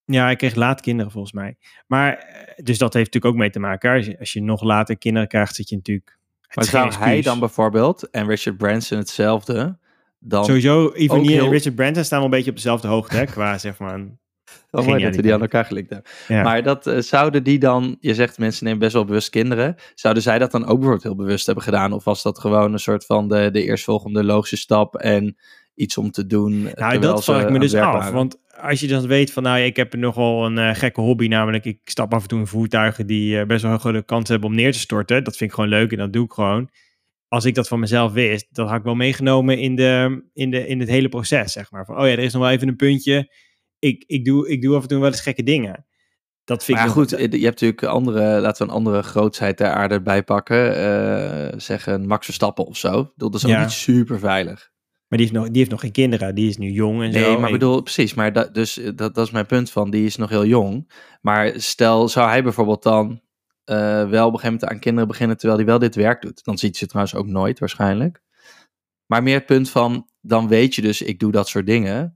ja. 0.06 0.24
hij 0.26 0.36
kreeg 0.36 0.56
laat 0.56 0.82
kinderen 0.82 1.12
volgens 1.12 1.34
mij. 1.34 1.58
Maar 1.88 2.18
eh, 2.18 2.64
dus 2.64 2.78
dat 2.78 2.94
heeft 2.94 3.06
natuurlijk 3.06 3.34
ook 3.34 3.40
mee 3.40 3.50
te 3.50 3.60
maken. 3.60 3.92
Als 3.92 4.06
je, 4.06 4.20
als 4.20 4.34
je 4.34 4.42
nog 4.42 4.64
later 4.64 4.98
kinderen 4.98 5.28
krijgt, 5.28 5.56
zit 5.56 5.70
je 5.70 5.76
natuurlijk. 5.76 6.18
het 6.42 6.56
Maar 6.56 6.66
zou 6.66 6.94
hij 6.94 7.22
dan 7.22 7.40
bijvoorbeeld, 7.40 8.10
en 8.10 8.28
Richard 8.28 8.58
Branson 8.58 8.98
hetzelfde, 8.98 9.78
dan... 10.20 10.46
Sowieso, 10.46 10.92
heel- 10.94 11.46
en 11.46 11.52
Richard 11.52 11.76
Branson 11.76 12.04
staan 12.04 12.18
wel 12.20 12.28
een 12.28 12.34
beetje 12.36 12.50
op 12.50 12.56
dezelfde 12.56 12.88
hoogte, 12.88 13.16
hè, 13.16 13.26
qua 13.26 13.58
zeg 13.58 13.80
maar. 13.80 14.00
Oh, 14.76 14.86
mooi 14.86 15.04
dat 15.04 15.16
we 15.16 15.22
die 15.22 15.34
aan 15.34 15.42
elkaar 15.42 15.66
gelinkt 15.66 15.90
hebben. 15.90 16.12
Ja. 16.28 16.44
Maar 16.44 16.64
dat 16.64 16.88
eh, 16.88 16.98
zouden 16.98 17.44
die 17.44 17.60
dan, 17.60 17.98
je 18.00 18.14
zegt 18.14 18.38
mensen 18.38 18.66
nemen 18.66 18.80
best 18.80 18.94
wel 18.94 19.06
bewust 19.06 19.30
kinderen, 19.30 19.76
zouden 19.96 20.24
zij 20.24 20.40
dat 20.40 20.52
dan 20.52 20.62
ook 20.62 20.76
bijvoorbeeld 20.76 21.04
heel 21.04 21.16
bewust 21.16 21.46
hebben 21.46 21.64
gedaan? 21.64 21.94
Of 21.94 22.04
was 22.04 22.24
dat 22.24 22.40
gewoon 22.40 22.74
een 22.74 22.80
soort 22.80 23.06
van 23.06 23.28
de, 23.28 23.50
de 23.52 23.64
eerstvolgende 23.64 24.24
logische 24.24 24.58
stap 24.58 24.96
en 24.96 25.38
iets 25.76 25.98
om 25.98 26.12
te 26.12 26.26
doen? 26.26 26.62
Nou, 26.62 26.76
terwijl 26.76 27.00
dat 27.02 27.24
vraag 27.24 27.44
ik 27.44 27.50
me 27.50 27.60
dus 27.60 27.76
af. 27.76 27.94
waren? 27.94 28.14
Want 28.14 28.38
als 28.62 28.80
je 28.80 28.88
dan 28.88 29.08
weet 29.08 29.32
van, 29.32 29.44
nou, 29.44 29.60
ik 29.60 29.76
heb 29.76 29.96
nogal 29.96 30.46
een 30.46 30.58
eh, 30.58 30.76
gekke 30.76 31.02
hobby, 31.02 31.28
namelijk 31.28 31.66
ik 31.66 31.80
stap 31.84 32.14
af 32.14 32.22
en 32.22 32.28
toe 32.28 32.40
in 32.40 32.48
voertuigen 32.48 33.08
die 33.08 33.40
eh, 33.40 33.46
best 33.46 33.62
wel 33.62 33.72
een 33.72 33.80
grote 33.80 34.04
kans 34.06 34.30
hebben 34.30 34.50
om 34.50 34.56
neer 34.56 34.72
te 34.72 34.80
storten. 34.80 35.24
Dat 35.24 35.38
vind 35.38 35.50
ik 35.50 35.56
gewoon 35.56 35.70
leuk 35.70 35.92
en 35.92 35.98
dat 35.98 36.14
doe 36.14 36.26
ik 36.26 36.32
gewoon. 36.32 36.70
Als 37.28 37.46
ik 37.46 37.56
dat 37.56 37.68
van 37.68 37.80
mezelf 37.80 38.12
wist, 38.12 38.48
dat 38.52 38.68
had 38.68 38.78
ik 38.78 38.84
wel 38.84 38.96
meegenomen 38.96 39.58
in, 39.60 39.76
de, 39.76 40.24
in, 40.34 40.52
de, 40.52 40.68
in 40.68 40.80
het 40.80 40.90
hele 40.90 41.10
proces, 41.10 41.52
zeg 41.52 41.72
maar. 41.72 41.86
Van, 41.86 41.98
oh 41.98 42.06
ja, 42.06 42.12
er 42.12 42.20
is 42.20 42.34
nog 42.34 42.42
wel 42.42 42.52
even 42.52 42.68
een 42.68 42.76
puntje. 42.76 43.30
Ik, 43.86 44.04
ik, 44.08 44.26
doe, 44.26 44.50
ik 44.50 44.62
doe 44.62 44.76
af 44.76 44.82
en 44.82 44.88
toe 44.88 45.00
wel 45.00 45.08
eens 45.10 45.22
gekke 45.22 45.44
dingen. 45.44 45.86
Dat 46.44 46.64
vind 46.64 46.78
Maar 46.78 46.88
ik 46.88 46.96
nog- 46.96 47.10
goed, 47.10 47.20
je 47.20 47.28
hebt 47.28 47.44
natuurlijk 47.44 47.84
andere, 47.84 48.40
laten 48.42 48.66
we 48.66 48.72
een 48.72 48.78
andere 48.78 49.02
grootsheid 49.04 49.58
ter 49.58 49.68
aarde 49.68 50.02
bijpakken. 50.02 50.76
eh 50.76 51.60
zeggen 51.60 52.08
Max 52.08 52.26
Verstappen 52.26 52.66
of 52.66 52.78
zo. 52.78 53.12
Dat 53.16 53.36
is 53.36 53.46
ook 53.46 53.52
Ja. 53.52 53.62
niet 53.62 53.72
super 53.72 54.20
veilig. 54.20 54.72
Maar 55.08 55.20
die 55.20 55.28
heeft, 55.28 55.40
nog, 55.40 55.48
die 55.48 55.58
heeft 55.58 55.70
nog 55.72 55.80
geen 55.80 55.92
kinderen. 55.92 56.36
Die 56.36 56.50
is 56.50 56.58
nu 56.58 56.72
jong 56.72 57.02
en 57.04 57.14
zo. 57.14 57.20
Nee, 57.20 57.38
maar 57.38 57.46
Ik- 57.50 57.52
bedoel, 57.60 57.82
precies. 57.82 58.14
Maar 58.14 58.34
dat, 58.34 58.54
dus, 58.54 58.78
eh, 58.78 58.86
dat, 58.96 59.16
dat 59.16 59.26
is 59.26 59.32
mijn 59.32 59.46
punt 59.46 59.72
van, 59.72 59.90
die 59.90 60.06
is 60.06 60.16
nog 60.16 60.30
heel 60.30 60.46
jong. 60.46 60.92
Maar 61.22 61.52
stel, 61.56 62.10
zou 62.10 62.30
hij 62.30 62.44
bijvoorbeeld 62.44 62.84
dan 62.84 63.22
eh, 63.64 63.76
wel 64.10 64.28
op 64.28 64.34
een 64.34 64.40
gegeven 64.40 64.44
moment 64.54 64.66
aan 64.66 64.80
kinderen 64.80 65.08
beginnen, 65.08 65.38
terwijl 65.38 65.60
hij 65.60 65.68
wel 65.68 65.80
dit 65.80 65.96
werk 65.96 66.22
doet. 66.22 66.44
Dan 66.44 66.58
ziet 66.58 66.78
ze 66.78 66.86
trouwens 66.88 67.16
ook 67.16 67.28
nooit 67.28 67.60
waarschijnlijk. 67.60 68.22
Maar 69.06 69.24
meer 69.24 69.36
het 69.36 69.46
punt 69.46 69.70
van, 69.70 70.10
dan 70.22 70.48
weet 70.48 70.76
je 70.76 70.82
dus, 70.82 71.02
ik 71.02 71.20
doe 71.20 71.32
dat 71.32 71.48
soort 71.48 71.66
dingen. 71.66 72.15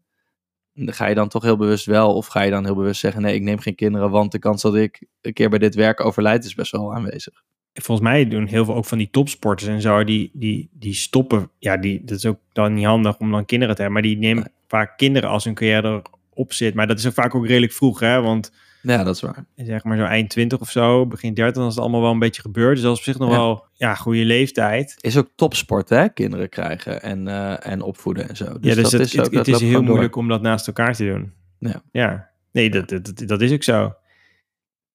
Ga 0.85 1.07
je 1.07 1.15
dan 1.15 1.27
toch 1.27 1.43
heel 1.43 1.57
bewust 1.57 1.85
wel, 1.85 2.15
of 2.15 2.27
ga 2.27 2.41
je 2.41 2.51
dan 2.51 2.65
heel 2.65 2.75
bewust 2.75 2.99
zeggen, 2.99 3.21
nee, 3.21 3.35
ik 3.35 3.41
neem 3.41 3.59
geen 3.59 3.75
kinderen, 3.75 4.09
want 4.09 4.31
de 4.31 4.39
kans 4.39 4.61
dat 4.61 4.75
ik 4.75 5.03
een 5.21 5.33
keer 5.33 5.49
bij 5.49 5.59
dit 5.59 5.75
werk 5.75 6.05
overlijd 6.05 6.45
is 6.45 6.55
best 6.55 6.71
wel 6.71 6.93
aanwezig. 6.93 7.43
volgens 7.73 8.07
mij 8.07 8.27
doen 8.27 8.45
heel 8.45 8.65
veel 8.65 8.75
ook 8.75 8.85
van 8.85 8.97
die 8.97 9.09
topsporters 9.09 9.69
en 9.69 9.81
zo, 9.81 10.03
die, 10.03 10.29
die, 10.33 10.69
die 10.73 10.93
stoppen. 10.93 11.51
Ja, 11.59 11.77
die, 11.77 12.03
dat 12.03 12.17
is 12.17 12.25
ook 12.25 12.39
dan 12.51 12.73
niet 12.73 12.85
handig 12.85 13.19
om 13.19 13.31
dan 13.31 13.45
kinderen 13.45 13.75
te 13.75 13.81
hebben, 13.81 14.01
maar 14.01 14.09
die 14.09 14.17
nemen 14.19 14.51
vaak 14.67 14.97
kinderen 14.97 15.29
als 15.29 15.43
hun 15.43 15.53
carrière 15.53 16.03
erop 16.33 16.53
zit. 16.53 16.73
Maar 16.73 16.87
dat 16.87 16.99
is 16.99 17.07
ook 17.07 17.13
vaak 17.13 17.35
ook 17.35 17.47
redelijk 17.47 17.73
vroeg, 17.73 17.99
hè? 17.99 18.21
Want 18.21 18.51
Ja, 18.81 19.03
dat 19.03 19.15
is 19.15 19.21
waar. 19.21 19.45
zeg 19.55 19.83
maar 19.83 19.97
zo 19.97 20.03
eind 20.03 20.29
20 20.29 20.59
of 20.59 20.69
zo, 20.69 21.05
begin 21.05 21.33
30, 21.33 21.55
dan 21.55 21.65
is 21.67 21.73
het 21.73 21.81
allemaal 21.83 22.01
wel 22.01 22.11
een 22.11 22.19
beetje 22.19 22.41
gebeurd. 22.41 22.73
Dus 22.75 22.83
dat 22.83 22.91
is 22.91 22.97
op 22.97 23.03
zich 23.03 23.17
nog 23.17 23.29
Ja. 23.29 23.35
wel 23.35 23.65
ja, 23.73 23.95
goede 23.95 24.25
leeftijd. 24.25 24.95
Is 24.99 25.17
ook 25.17 25.29
topsport, 25.35 25.89
hè? 25.89 26.09
Kinderen 26.09 26.49
krijgen 26.49 27.01
en, 27.01 27.27
eh, 27.27 27.71
en 27.71 27.81
opvoeden 27.81 28.29
en 28.29 28.35
zo. 28.35 28.45
Dus 28.45 28.53
ja, 28.53 28.59
dus 28.61 28.75
dat 28.75 28.91
het, 28.91 29.01
is 29.01 29.13
het, 29.13 29.25
dat 29.31 29.45
het 29.45 29.47
is 29.55 29.61
heel 29.61 29.71
door. 29.73 29.83
moeilijk 29.83 30.15
om 30.15 30.27
dat 30.27 30.41
naast 30.41 30.67
elkaar 30.67 30.93
te 30.95 31.05
doen. 31.05 31.33
Ja. 31.59 31.81
Ja. 31.91 32.29
Nee, 32.51 32.69
dat, 32.69 32.89
dat, 32.89 33.05
dat, 33.05 33.27
dat 33.27 33.41
is 33.41 33.51
ook 33.53 33.63
zo. 33.63 33.93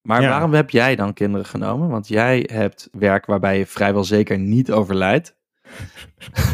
Maar 0.02 0.22
Ja. 0.22 0.28
waarom 0.28 0.52
heb 0.54 0.70
jij 0.70 0.96
dan 0.96 1.12
kinderen 1.12 1.46
genomen? 1.46 1.88
Want 1.88 2.08
jij 2.08 2.48
hebt 2.52 2.88
werk 2.92 3.26
waarbij 3.26 3.58
je 3.58 3.66
vrijwel 3.66 4.04
zeker 4.04 4.38
niet 4.38 4.72
overlijdt. 4.72 5.34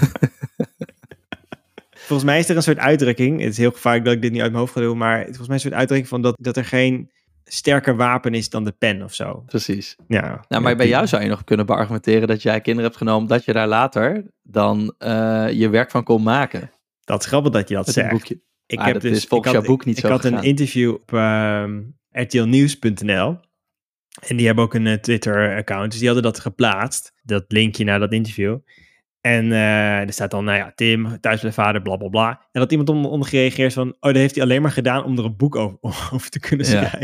Volgens 1.94 2.30
mij 2.30 2.38
is 2.38 2.48
er 2.48 2.56
een 2.56 2.62
soort 2.62 2.78
uitdrukking. 2.78 3.40
Het 3.40 3.50
is 3.50 3.58
heel 3.58 3.70
gevaarlijk 3.70 4.04
dat 4.04 4.14
ik 4.14 4.22
dit 4.22 4.30
niet 4.32 4.40
uit 4.40 4.50
mijn 4.50 4.62
hoofd 4.62 4.74
ga 4.74 4.80
doen, 4.80 4.98
maar 4.98 5.24
volgens 5.24 5.46
mij 5.48 5.56
is 5.56 5.62
een 5.64 5.68
soort 5.70 5.80
uitdrukking 5.80 6.08
van 6.08 6.22
dat, 6.22 6.36
dat 6.40 6.56
er 6.56 6.64
geen 6.64 7.10
sterker 7.52 7.96
wapen 7.96 8.34
is 8.34 8.48
dan 8.50 8.64
de 8.64 8.72
pen 8.72 9.02
of 9.02 9.14
zo. 9.14 9.42
Precies. 9.46 9.96
Ja. 10.08 10.44
Nou, 10.48 10.62
maar 10.62 10.76
bij 10.76 10.84
Die- 10.86 10.94
jou 10.94 11.06
zou 11.06 11.22
je 11.22 11.28
nog 11.28 11.44
kunnen 11.44 11.66
beargumenteren 11.66 12.28
dat 12.28 12.42
jij 12.42 12.60
kinderen 12.60 12.84
hebt 12.90 12.96
genomen, 13.02 13.28
dat 13.28 13.44
je 13.44 13.52
daar 13.52 13.68
later 13.68 14.24
dan 14.42 14.94
eh, 14.98 15.46
je 15.52 15.68
werk 15.68 15.90
van 15.90 16.04
kon 16.04 16.22
maken. 16.22 16.70
Dat 17.04 17.20
is 17.20 17.26
grappig 17.26 17.52
dat 17.52 17.68
je 17.68 17.74
dat 17.74 17.86
Met 17.86 17.96
een 17.96 18.02
zegt. 18.02 18.14
boekje. 18.14 18.40
Ik 18.66 18.76
Maar 18.76 18.84
heb 18.86 18.94
dat 18.94 19.02
dus, 19.02 19.16
is 19.16 19.24
volgens 19.24 19.50
ik 19.50 19.56
had, 19.56 19.64
jouw 19.66 19.76
boek 19.76 19.84
niet 19.84 19.96
ik 19.98 20.04
zo 20.04 20.10
had 20.10 20.24
een 20.24 20.42
interview 20.42 20.92
op 20.94 21.12
ehm 21.12 21.80
rtlnieuws.nl. 22.12 23.38
En 24.26 24.36
die 24.36 24.46
hebben 24.46 24.64
ook 24.64 24.74
een 24.74 24.86
eh, 24.86 24.94
Twitter-account. 24.94 25.90
Dus 25.90 25.98
die 25.98 26.08
hadden 26.08 26.26
dat 26.32 26.40
geplaatst. 26.40 27.12
Dat 27.22 27.44
linkje 27.48 27.84
naar 27.84 27.98
dat 27.98 28.12
interview. 28.12 28.58
En 29.20 29.52
eh, 29.52 30.00
er 30.00 30.12
staat 30.12 30.30
dan, 30.30 30.44
nou 30.44 30.58
ja, 30.58 30.72
Tim, 30.74 31.20
thuisblijfvader, 31.20 31.82
bla 31.82 31.96
bla 31.96 32.08
bla. 32.08 32.30
En 32.52 32.60
dat 32.60 32.70
iemand 32.70 32.88
onder, 32.88 33.10
onder 33.10 33.28
gereageerd 33.28 33.72
van, 33.72 33.88
oh, 33.88 33.96
dat 34.00 34.14
heeft 34.14 34.34
hij 34.34 34.44
alleen 34.44 34.62
maar 34.62 34.70
gedaan 34.70 35.04
om 35.04 35.18
er 35.18 35.24
een 35.24 35.36
boek 35.36 35.56
over, 35.56 35.78
over 36.14 36.30
te 36.30 36.40
kunnen 36.40 36.70
Ja. 36.70 36.98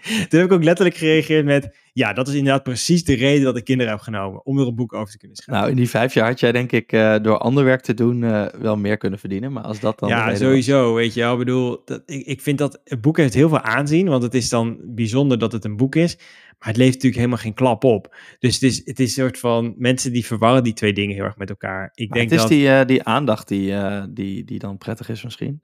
Toen 0.28 0.40
heb 0.40 0.50
ik 0.50 0.52
ook 0.52 0.64
letterlijk 0.64 0.96
gereageerd 0.96 1.44
met, 1.44 1.76
ja, 1.92 2.12
dat 2.12 2.28
is 2.28 2.34
inderdaad 2.34 2.62
precies 2.62 3.04
de 3.04 3.14
reden 3.14 3.44
dat 3.44 3.56
ik 3.56 3.64
kinderen 3.64 3.92
heb 3.92 4.00
genomen. 4.00 4.46
Om 4.46 4.58
er 4.58 4.66
een 4.66 4.74
boek 4.74 4.92
over 4.94 5.12
te 5.12 5.18
kunnen 5.18 5.36
schrijven. 5.36 5.62
Nou, 5.62 5.76
in 5.76 5.80
die 5.82 5.90
vijf 5.90 6.14
jaar 6.14 6.28
had 6.28 6.40
jij 6.40 6.52
denk 6.52 6.72
ik 6.72 6.92
eh, 6.92 7.16
door 7.22 7.38
ander 7.38 7.64
werk 7.64 7.80
te 7.80 7.94
doen 7.94 8.24
eh, 8.24 8.46
wel 8.60 8.76
meer 8.76 8.96
kunnen 8.96 9.18
verdienen. 9.18 9.52
Maar 9.52 9.62
als 9.62 9.80
dat 9.80 9.98
dan 9.98 10.08
Ja, 10.08 10.34
sowieso. 10.34 10.94
Weet 10.94 11.14
je 11.14 11.20
wel, 11.20 11.32
ik 11.32 11.38
bedoel, 11.38 11.82
dat, 11.84 12.02
ik, 12.06 12.26
ik 12.26 12.40
vind 12.40 12.58
dat 12.58 12.80
het 12.84 13.00
boek 13.00 13.16
heeft 13.16 13.34
heel 13.34 13.48
veel 13.48 13.60
aanzien, 13.60 14.08
want 14.08 14.22
het 14.22 14.34
is 14.34 14.48
dan 14.48 14.80
bijzonder 14.84 15.38
dat 15.38 15.52
het 15.52 15.64
een 15.64 15.76
boek 15.76 15.94
is, 15.94 16.16
maar 16.58 16.68
het 16.68 16.76
leeft 16.76 16.92
natuurlijk 16.92 17.16
helemaal 17.16 17.38
geen 17.38 17.54
klap 17.54 17.84
op. 17.84 18.16
Dus 18.38 18.54
het 18.54 18.62
is, 18.62 18.76
het 18.84 19.00
is 19.00 19.16
een 19.16 19.22
soort 19.22 19.38
van 19.38 19.74
mensen 19.78 20.12
die 20.12 20.26
verwarren 20.26 20.64
die 20.64 20.72
twee 20.72 20.92
dingen 20.92 21.14
heel 21.14 21.24
erg 21.24 21.36
met 21.36 21.48
elkaar. 21.50 21.90
Ik 21.94 22.08
Maar 22.08 22.18
denk 22.18 22.30
het 22.30 22.38
is 22.38 22.44
dat. 22.46 22.56
die, 22.58 22.68
eh, 22.68 22.86
die 22.86 23.02
aandacht 23.02 23.48
die, 23.48 23.74
die, 24.10 24.44
die 24.44 24.58
dan 24.58 24.78
prettig 24.78 25.08
is 25.08 25.24
misschien. 25.24 25.62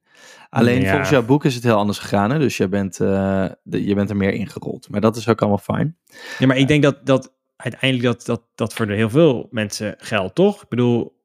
Alleen 0.50 0.80
Ja. 0.80 0.88
volgens 0.88 1.10
jouw 1.10 1.24
boek 1.24 1.44
is 1.44 1.54
het 1.54 1.64
heel 1.64 1.76
anders 1.76 1.98
gegaan. 1.98 2.30
Hè? 2.30 2.38
Dus 2.38 2.56
je 2.56 2.68
bent, 2.68 3.00
eh, 3.00 3.44
de, 3.62 3.84
je 3.84 3.94
bent 3.94 4.10
er 4.10 4.16
meer 4.16 4.32
ingerold. 4.32 4.88
Maar 4.90 5.00
dat 5.00 5.16
is 5.16 5.28
ook 5.28 5.40
allemaal 5.40 5.58
fijn. 5.58 5.96
Ja, 6.38 6.46
maar 6.46 6.56
ik 6.56 6.68
denk 6.68 6.82
dat, 6.82 7.06
dat 7.06 7.34
uiteindelijk 7.56 8.04
dat, 8.08 8.26
dat, 8.26 8.42
dat 8.54 8.74
voor 8.74 8.86
heel 8.86 9.10
veel 9.10 9.46
mensen 9.50 9.94
geldt, 9.98 10.34
toch? 10.34 10.62
Ik 10.62 10.68
bedoel, 10.68 11.16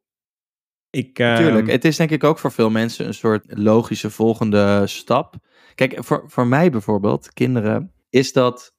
ik. 0.90 1.20
ehm, 1.20 1.36
Tuurlijk, 1.38 1.68
het 1.68 1.86
is 1.86 1.96
denk 1.96 2.10
ik 2.10 2.24
ook 2.24 2.40
voor 2.40 2.52
veel 2.52 2.70
mensen 2.70 3.06
een 3.08 3.14
soort 3.14 3.44
logische 3.48 4.10
volgende 4.10 4.88
stap. 4.88 5.36
Kijk, 5.76 5.98
voor, 6.04 6.24
voor 6.28 6.48
mij 6.48 6.70
bijvoorbeeld, 6.70 7.34
kinderen, 7.34 7.92
is 8.10 8.34
dat 8.34 8.72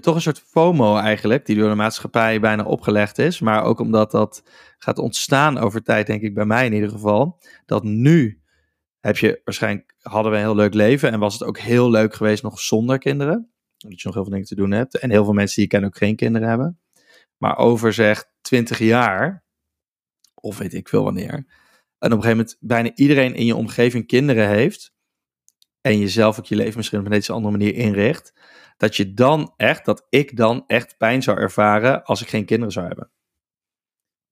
toch 0.00 0.14
een 0.14 0.20
soort 0.20 0.40
FOMO 0.50 0.96
eigenlijk, 0.96 1.46
die 1.46 1.56
door 1.56 1.68
de 1.68 1.74
maatschappij 1.74 2.40
bijna 2.40 2.64
opgelegd 2.64 3.18
is. 3.18 3.40
Maar 3.40 3.62
ook 3.62 3.80
omdat 3.80 4.10
dat 4.10 4.42
gaat 4.78 4.98
ontstaan 4.98 5.58
over 5.58 5.82
tijd, 5.82 6.06
denk 6.06 6.22
ik, 6.22 6.34
bij 6.34 6.44
mij 6.44 6.66
in 6.66 6.72
ieder 6.72 6.90
geval. 6.90 7.40
Dat 7.66 7.84
nu 7.84 8.40
heb 9.06 9.16
je 9.16 9.40
waarschijnlijk, 9.44 9.94
hadden 10.00 10.32
we 10.32 10.38
een 10.38 10.44
heel 10.44 10.54
leuk 10.54 10.74
leven 10.74 11.12
en 11.12 11.18
was 11.18 11.32
het 11.32 11.42
ook 11.42 11.58
heel 11.58 11.90
leuk 11.90 12.14
geweest 12.14 12.42
nog 12.42 12.60
zonder 12.60 12.98
kinderen. 12.98 13.50
Dat 13.76 14.00
je 14.00 14.06
nog 14.06 14.14
heel 14.14 14.22
veel 14.22 14.32
dingen 14.32 14.46
te 14.46 14.54
doen 14.54 14.70
hebt. 14.70 14.98
En 14.98 15.10
heel 15.10 15.24
veel 15.24 15.32
mensen 15.32 15.54
die 15.54 15.64
je 15.64 15.70
kent 15.70 15.84
ook 15.84 15.96
geen 15.96 16.16
kinderen 16.16 16.48
hebben. 16.48 16.80
Maar 17.36 17.56
over 17.56 17.92
zeg 17.92 18.24
20 18.40 18.78
jaar, 18.78 19.44
of 20.34 20.58
weet 20.58 20.74
ik 20.74 20.88
veel 20.88 21.04
wanneer. 21.04 21.32
En 21.98 22.12
op 22.12 22.18
een 22.18 22.22
gegeven 22.22 22.36
moment 22.36 22.56
bijna 22.60 22.90
iedereen 22.94 23.34
in 23.34 23.46
je 23.46 23.56
omgeving 23.56 24.06
kinderen 24.06 24.48
heeft. 24.48 24.94
En 25.80 25.98
jezelf 25.98 26.38
ook 26.38 26.46
je 26.46 26.56
leven 26.56 26.76
misschien 26.76 26.98
op 26.98 27.06
een 27.06 27.12
iets 27.12 27.30
andere 27.30 27.56
manier 27.56 27.74
inricht. 27.74 28.32
Dat 28.76 28.96
je 28.96 29.14
dan 29.14 29.52
echt, 29.56 29.84
dat 29.84 30.06
ik 30.08 30.36
dan 30.36 30.64
echt 30.66 30.96
pijn 30.96 31.22
zou 31.22 31.38
ervaren 31.38 32.04
als 32.04 32.22
ik 32.22 32.28
geen 32.28 32.44
kinderen 32.44 32.72
zou 32.72 32.86
hebben. 32.86 33.10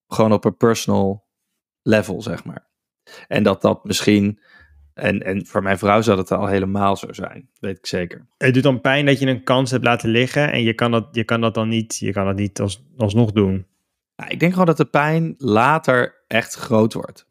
Gewoon 0.07 0.33
op 0.33 0.45
een 0.45 0.57
personal 0.57 1.27
level, 1.83 2.23
zeg 2.23 2.45
maar. 2.45 2.71
En 3.29 3.43
dat 3.43 3.63
dat 3.63 3.85
misschien 3.85 4.41
en, 4.95 5.23
en 5.23 5.47
voor 5.47 5.63
mijn 5.63 5.79
vrouw 5.79 6.01
zou 6.01 6.19
het 6.19 6.33
al 6.33 6.47
helemaal 6.47 6.97
zo 6.97 7.13
zijn, 7.13 7.49
weet 7.61 7.79
ik 7.79 7.87
zeker. 7.87 8.27
Het 8.37 8.55
doet 8.55 8.63
dan 8.63 8.81
pijn 8.81 9.07
dat 9.07 9.19
je 9.19 9.27
een 9.27 9.45
kans 9.45 9.71
hebt 9.71 9.85
laten 9.85 10.09
liggen 10.09 10.53
en 10.53 10.63
je 10.63 10.75
kan 10.75 10.91
dat, 10.91 11.09
je 11.13 11.25
kan 11.25 11.41
dat 11.41 11.55
dan 11.55 11.69
niet, 11.69 11.97
je 11.99 12.13
kan 12.13 12.27
dat 12.27 12.37
niet 12.37 12.61
als, 12.61 12.85
alsnog 12.97 13.33
doen. 13.33 13.67
Nou, 14.17 14.31
ik 14.31 14.41
denk 14.41 14.53
gewoon 14.53 14.67
dat 14.67 14.77
de 14.77 14.85
pijn 14.85 15.35
later 15.39 16.25
echt 16.27 16.55
groot 16.55 16.93
wordt. 16.93 17.27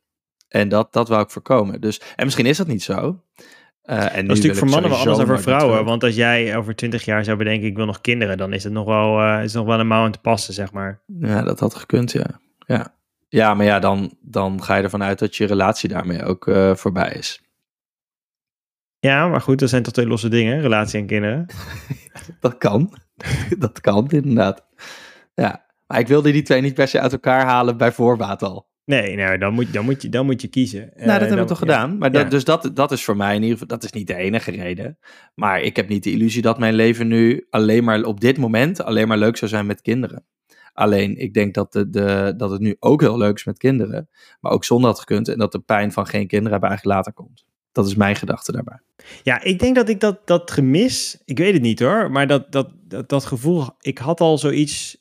En 0.48 0.70
dat, 0.70 0.94
dat 0.94 1.08
wou 1.08 1.24
ik 1.24 1.30
voorkomen. 1.30 1.82
Dus, 1.82 2.02
en 2.16 2.26
misschien 2.26 2.46
is 2.46 2.58
dat 2.58 2.68
niet 2.68 2.84
zo. 2.84 3.24
Uh, 3.86 4.16
en 4.16 4.28
dat 4.28 4.38
is 4.38 4.44
natuurlijk 4.44 4.58
voor 4.58 4.70
mannen 4.70 4.90
wel 4.90 5.00
anders 5.00 5.18
dan 5.18 5.28
voor 5.28 5.42
vrouwen. 5.42 5.86
Want 5.86 6.04
als 6.04 6.16
jij 6.16 6.58
over 6.58 6.76
twintig 6.76 7.06
jaar 7.06 7.24
zou 7.24 7.38
bedenken, 7.38 7.68
ik 7.68 7.76
wil 7.76 7.86
nog 7.86 8.02
kinderen, 8.02 8.38
dan 8.38 8.54
is 8.54 8.64
het 8.64 8.74
nog 8.74 8.86
wel, 8.86 9.20
uh, 9.20 9.44
is 9.44 9.54
nog 9.54 9.66
wel 9.66 9.80
een 9.80 9.88
mouw 9.88 10.04
aan 10.04 10.12
te 10.12 10.20
passen, 10.20 10.54
zeg 10.54 10.72
maar. 10.72 11.02
Ja, 11.20 11.42
dat 11.42 11.60
had 11.60 11.76
gekund, 11.76 12.12
ja. 12.12 12.40
Ja, 12.66 12.96
ja 13.30 13.54
maar 13.54 13.66
ja, 13.66 13.80
dan, 13.80 14.18
dan 14.22 14.64
ga 14.64 14.76
je 14.76 14.84
ervan 14.84 15.04
uit 15.04 15.20
dat 15.20 15.36
je 15.36 15.46
relatie 15.46 15.90
daarmee 15.90 16.24
ook 16.24 16.48
uh, 16.48 16.76
voorbij 16.76 17.12
is. 17.12 17.42
Ja, 19.04 19.28
maar 19.28 19.42
goed, 19.42 19.60
dat 19.60 19.70
zijn 19.70 19.84
toch 19.84 19.94
twee 19.94 20.08
losse 20.08 20.30
dingen, 20.30 20.62
relatie 20.62 21.00
en 21.00 21.06
kinderen. 21.06 21.46
dat 22.40 22.58
kan. 22.58 22.94
dat 23.60 23.82
kan, 23.82 24.10
inderdaad. 24.10 24.66
Ja, 25.34 25.66
maar 25.88 26.00
ik 26.00 26.08
wilde 26.08 26.32
die 26.32 26.42
twee 26.42 26.62
niet 26.62 26.74
per 26.74 26.88
se 26.88 27.00
uit 27.00 27.12
elkaar 27.12 27.46
halen 27.46 27.78
bij 27.78 27.92
voorbaat 27.92 28.44
al. 28.44 28.68
Nee, 28.86 29.16
nou, 29.16 29.38
dan, 29.38 29.54
moet, 29.54 29.74
dan, 29.74 29.86
moet 29.86 30.02
je, 30.02 30.10
dan 30.10 30.26
moet 30.26 30.42
je 30.42 30.48
kiezen. 30.48 30.80
Nou, 30.80 30.92
dat 30.96 31.08
uh, 31.08 31.20
hebben 31.20 31.38
we 31.38 31.46
toch 31.46 31.58
gedaan. 31.58 31.98
Maar 31.98 32.12
dat, 32.12 32.32
dus 32.32 32.44
dat, 32.44 32.72
dat 32.74 32.92
is 32.92 33.04
voor 33.04 33.18
mij 33.18 33.36
in 33.36 33.42
ieder 33.42 33.58
geval, 33.58 33.78
dat 33.78 33.84
is 33.84 33.92
niet 33.92 34.08
de 34.08 34.16
enige 34.16 34.52
reden. 34.52 34.98
Maar 35.36 35.62
ik 35.62 35.76
heb 35.76 35.88
niet 35.88 36.04
de 36.04 36.12
illusie 36.12 36.42
dat 36.42 36.60
mijn 36.60 36.74
leven 36.74 37.08
nu 37.08 37.48
alleen 37.50 37.84
maar 37.84 38.04
op 38.04 38.20
dit 38.20 38.38
moment 38.38 38.84
alleen 38.84 39.08
maar 39.08 39.18
leuk 39.18 39.38
zou 39.38 39.52
zijn 39.52 39.66
met 39.66 39.82
kinderen. 39.82 40.26
Alleen, 40.74 41.18
ik 41.18 41.34
denk 41.34 41.54
dat, 41.54 41.74
de, 41.74 41.90
de, 41.90 42.34
dat 42.38 42.52
het 42.52 42.62
nu 42.62 42.76
ook 42.80 43.02
heel 43.02 43.18
leuk 43.18 43.36
is 43.36 43.46
met 43.46 43.58
kinderen. 43.58 44.10
Maar 44.40 44.52
ook 44.52 44.66
zonder 44.66 44.90
dat 44.90 45.00
gekund. 45.00 45.28
En 45.28 45.38
dat 45.38 45.52
de 45.52 45.60
pijn 45.60 45.92
van 45.92 46.08
geen 46.08 46.28
kinderen 46.28 46.52
hebben 46.52 46.70
eigenlijk 46.70 46.98
later 46.98 47.14
komt. 47.14 47.46
Dat 47.74 47.88
is 47.88 47.96
mijn 47.96 48.16
gedachte 48.16 48.52
daarbij. 48.52 48.80
Ja, 49.24 49.42
ik 49.42 49.60
denk 49.60 49.76
dat 49.76 49.90
ik 49.90 50.00
dat, 50.00 50.28
dat 50.28 50.52
gemis, 50.52 51.22
ik 51.26 51.38
weet 51.38 51.54
het 51.54 51.62
niet 51.62 51.80
hoor, 51.80 52.12
maar 52.12 52.28
dat, 52.28 52.52
dat, 52.52 52.70
dat, 52.88 53.10
dat 53.10 53.26
gevoel, 53.26 53.66
ik 53.80 53.98
had 53.98 54.22
al 54.22 54.38
zoiets 54.38 54.98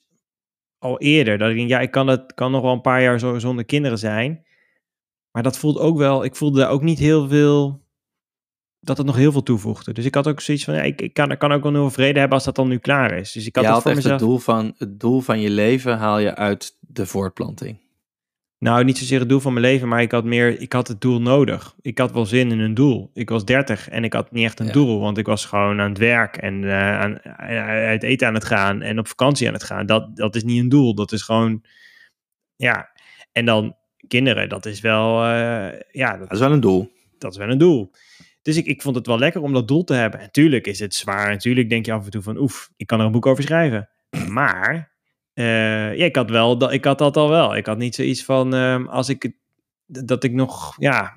al 0.78 1.00
eerder. 1.00 1.38
Dat 1.38 1.50
ik 1.50 1.56
denk, 1.56 1.68
ja, 1.68 1.80
ik 1.80 1.90
kan, 1.90 2.06
het, 2.06 2.34
kan 2.34 2.50
nog 2.50 2.62
wel 2.62 2.72
een 2.72 2.80
paar 2.80 3.02
jaar 3.02 3.18
zo, 3.18 3.38
zonder 3.38 3.64
kinderen 3.64 3.98
zijn. 3.98 4.46
Maar 5.30 5.42
dat 5.42 5.58
voelt 5.58 5.78
ook 5.78 5.98
wel, 5.98 6.24
ik 6.24 6.36
voelde 6.36 6.58
daar 6.58 6.70
ook 6.70 6.82
niet 6.82 6.98
heel 6.98 7.28
veel, 7.28 7.86
dat 8.80 8.96
het 8.96 9.06
nog 9.06 9.16
heel 9.16 9.32
veel 9.32 9.42
toevoegde. 9.42 9.92
Dus 9.92 10.04
ik 10.04 10.14
had 10.14 10.28
ook 10.28 10.40
zoiets 10.40 10.64
van, 10.64 10.74
ja, 10.74 10.82
ik, 10.82 11.00
ik, 11.00 11.14
kan, 11.14 11.30
ik 11.30 11.38
kan 11.38 11.52
ook 11.52 11.62
wel 11.62 11.72
heel 11.72 11.80
veel 11.80 11.90
vrede 11.90 12.18
hebben 12.18 12.36
als 12.36 12.46
dat 12.46 12.56
dan 12.56 12.68
nu 12.68 12.78
klaar 12.78 13.12
is. 13.12 13.32
Dus 13.32 13.46
ik 13.46 13.56
had, 13.56 13.64
je 13.64 13.70
had 13.70 13.86
echt 13.86 13.94
mezelf... 13.94 14.20
het, 14.20 14.28
doel 14.28 14.38
van, 14.38 14.74
het 14.78 15.00
doel 15.00 15.20
van 15.20 15.40
je 15.40 15.50
leven 15.50 15.98
haal 15.98 16.18
je 16.18 16.34
uit 16.34 16.76
de 16.80 17.06
voortplanting. 17.06 17.81
Nou, 18.62 18.84
niet 18.84 18.98
zozeer 18.98 19.18
het 19.18 19.28
doel 19.28 19.40
van 19.40 19.52
mijn 19.52 19.64
leven, 19.64 19.88
maar 19.88 20.02
ik 20.02 20.10
had 20.10 20.24
meer, 20.24 20.60
ik 20.60 20.72
had 20.72 20.88
het 20.88 21.00
doel 21.00 21.20
nodig. 21.20 21.74
Ik 21.80 21.98
had 21.98 22.12
wel 22.12 22.26
zin 22.26 22.50
in 22.50 22.58
een 22.58 22.74
doel. 22.74 23.10
Ik 23.14 23.28
was 23.28 23.44
30 23.44 23.88
en 23.88 24.04
ik 24.04 24.12
had 24.12 24.32
niet 24.32 24.44
echt 24.44 24.60
een 24.60 24.66
ja. 24.66 24.72
doel, 24.72 25.00
want 25.00 25.18
ik 25.18 25.26
was 25.26 25.44
gewoon 25.44 25.80
aan 25.80 25.88
het 25.88 25.98
werk 25.98 26.36
en 26.36 26.62
uh, 26.62 27.00
aan, 27.00 27.20
uit 27.58 28.02
eten 28.02 28.26
aan 28.26 28.34
het 28.34 28.44
gaan 28.44 28.82
en 28.82 28.98
op 28.98 29.08
vakantie 29.08 29.46
aan 29.46 29.52
het 29.52 29.62
gaan. 29.62 29.86
Dat, 29.86 30.16
dat 30.16 30.34
is 30.34 30.44
niet 30.44 30.60
een 30.60 30.68
doel, 30.68 30.94
dat 30.94 31.12
is 31.12 31.22
gewoon, 31.22 31.64
ja. 32.56 32.90
En 33.32 33.44
dan 33.44 33.76
kinderen, 34.08 34.48
dat 34.48 34.66
is 34.66 34.80
wel, 34.80 35.24
uh, 35.24 35.68
ja. 35.90 36.10
Dat, 36.10 36.20
dat, 36.20 36.32
is 36.32 36.38
wel 36.38 36.52
een 36.52 36.60
doel. 36.60 36.92
Dat 37.18 37.32
is 37.32 37.38
wel 37.38 37.48
een 37.48 37.58
doel. 37.58 37.90
Dus 38.42 38.56
ik, 38.56 38.66
ik 38.66 38.82
vond 38.82 38.96
het 38.96 39.06
wel 39.06 39.18
lekker 39.18 39.42
om 39.42 39.52
dat 39.52 39.68
doel 39.68 39.84
te 39.84 39.94
hebben. 39.94 40.20
En 40.20 40.30
tuurlijk 40.30 40.66
is 40.66 40.78
het 40.78 40.94
zwaar. 40.94 41.30
Natuurlijk 41.30 41.68
denk 41.68 41.86
je 41.86 41.92
af 41.92 42.04
en 42.04 42.10
toe 42.10 42.22
van, 42.22 42.36
oef, 42.36 42.70
ik 42.76 42.86
kan 42.86 43.00
er 43.00 43.06
een 43.06 43.12
boek 43.12 43.26
over 43.26 43.42
schrijven. 43.42 43.88
Maar 44.28 44.91
ja, 45.34 46.04
ik 46.04 46.16
had, 46.16 46.30
wel, 46.30 46.58
dat, 46.58 46.72
ik 46.72 46.84
had 46.84 46.98
dat 46.98 47.16
al 47.16 47.28
wel. 47.28 47.56
Ik 47.56 47.66
had 47.66 47.78
niet 47.78 47.94
zoiets 47.94 48.24
van, 48.24 48.54
uh, 48.54 48.88
als 48.88 49.08
ik 49.08 49.32
dat 49.86 50.24
ik 50.24 50.32
nog, 50.32 50.74
ja, 50.78 51.14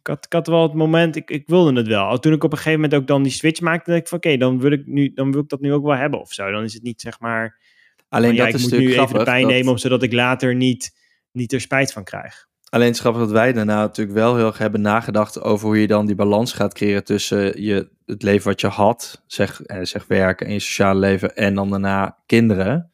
ik 0.00 0.06
had, 0.06 0.24
ik 0.24 0.32
had 0.32 0.46
wel 0.46 0.62
het 0.62 0.74
moment, 0.74 1.16
ik, 1.16 1.30
ik 1.30 1.46
wilde 1.46 1.72
het 1.72 1.86
wel. 1.86 2.18
Toen 2.18 2.32
ik 2.32 2.44
op 2.44 2.50
een 2.52 2.58
gegeven 2.58 2.80
moment 2.80 3.00
ook 3.00 3.06
dan 3.06 3.22
die 3.22 3.32
switch 3.32 3.60
maakte, 3.60 3.90
dacht 3.90 4.02
ik 4.02 4.08
van, 4.08 4.18
oké, 4.18 4.36
dan 4.36 4.60
wil 4.60 4.72
ik 4.72 4.86
nu, 4.86 5.12
dan 5.14 5.32
wil 5.32 5.40
ik 5.40 5.48
dat 5.48 5.60
nu 5.60 5.72
ook 5.72 5.84
wel 5.84 5.96
hebben 5.96 6.20
of 6.20 6.32
zo. 6.32 6.50
Dan 6.50 6.64
is 6.64 6.74
het 6.74 6.82
niet, 6.82 7.00
zeg 7.00 7.20
maar, 7.20 7.60
Alleen 8.08 8.28
van, 8.28 8.36
ja, 8.36 8.44
dat 8.44 8.54
ik 8.54 8.60
is 8.60 8.62
moet 8.62 8.80
nu 8.80 8.92
even 8.92 9.18
de 9.18 9.24
pijn 9.24 9.42
dat... 9.42 9.50
nemen, 9.50 9.78
zodat 9.78 10.02
ik 10.02 10.12
later 10.12 10.54
niet, 10.54 10.96
niet 11.30 11.52
er 11.52 11.60
spijt 11.60 11.92
van 11.92 12.04
krijg. 12.04 12.50
Alleen 12.68 12.86
het 12.86 12.94
is 12.94 13.00
grappig 13.00 13.22
dat 13.22 13.30
wij 13.30 13.52
daarna 13.52 13.80
natuurlijk 13.80 14.16
wel 14.16 14.36
heel 14.36 14.46
erg 14.46 14.58
hebben 14.58 14.80
nagedacht 14.80 15.40
over 15.40 15.66
hoe 15.66 15.80
je 15.80 15.86
dan 15.86 16.06
die 16.06 16.14
balans 16.14 16.52
gaat 16.52 16.74
creëren 16.74 17.04
tussen 17.04 17.62
je, 17.62 17.90
het 18.06 18.22
leven 18.22 18.48
wat 18.48 18.60
je 18.60 18.66
had, 18.66 19.22
zeg, 19.26 19.62
eh, 19.62 19.78
zeg 19.82 20.06
werken 20.06 20.46
en 20.46 20.52
je 20.52 20.58
sociale 20.58 20.98
leven, 20.98 21.36
en 21.36 21.54
dan 21.54 21.70
daarna 21.70 22.18
kinderen. 22.26 22.91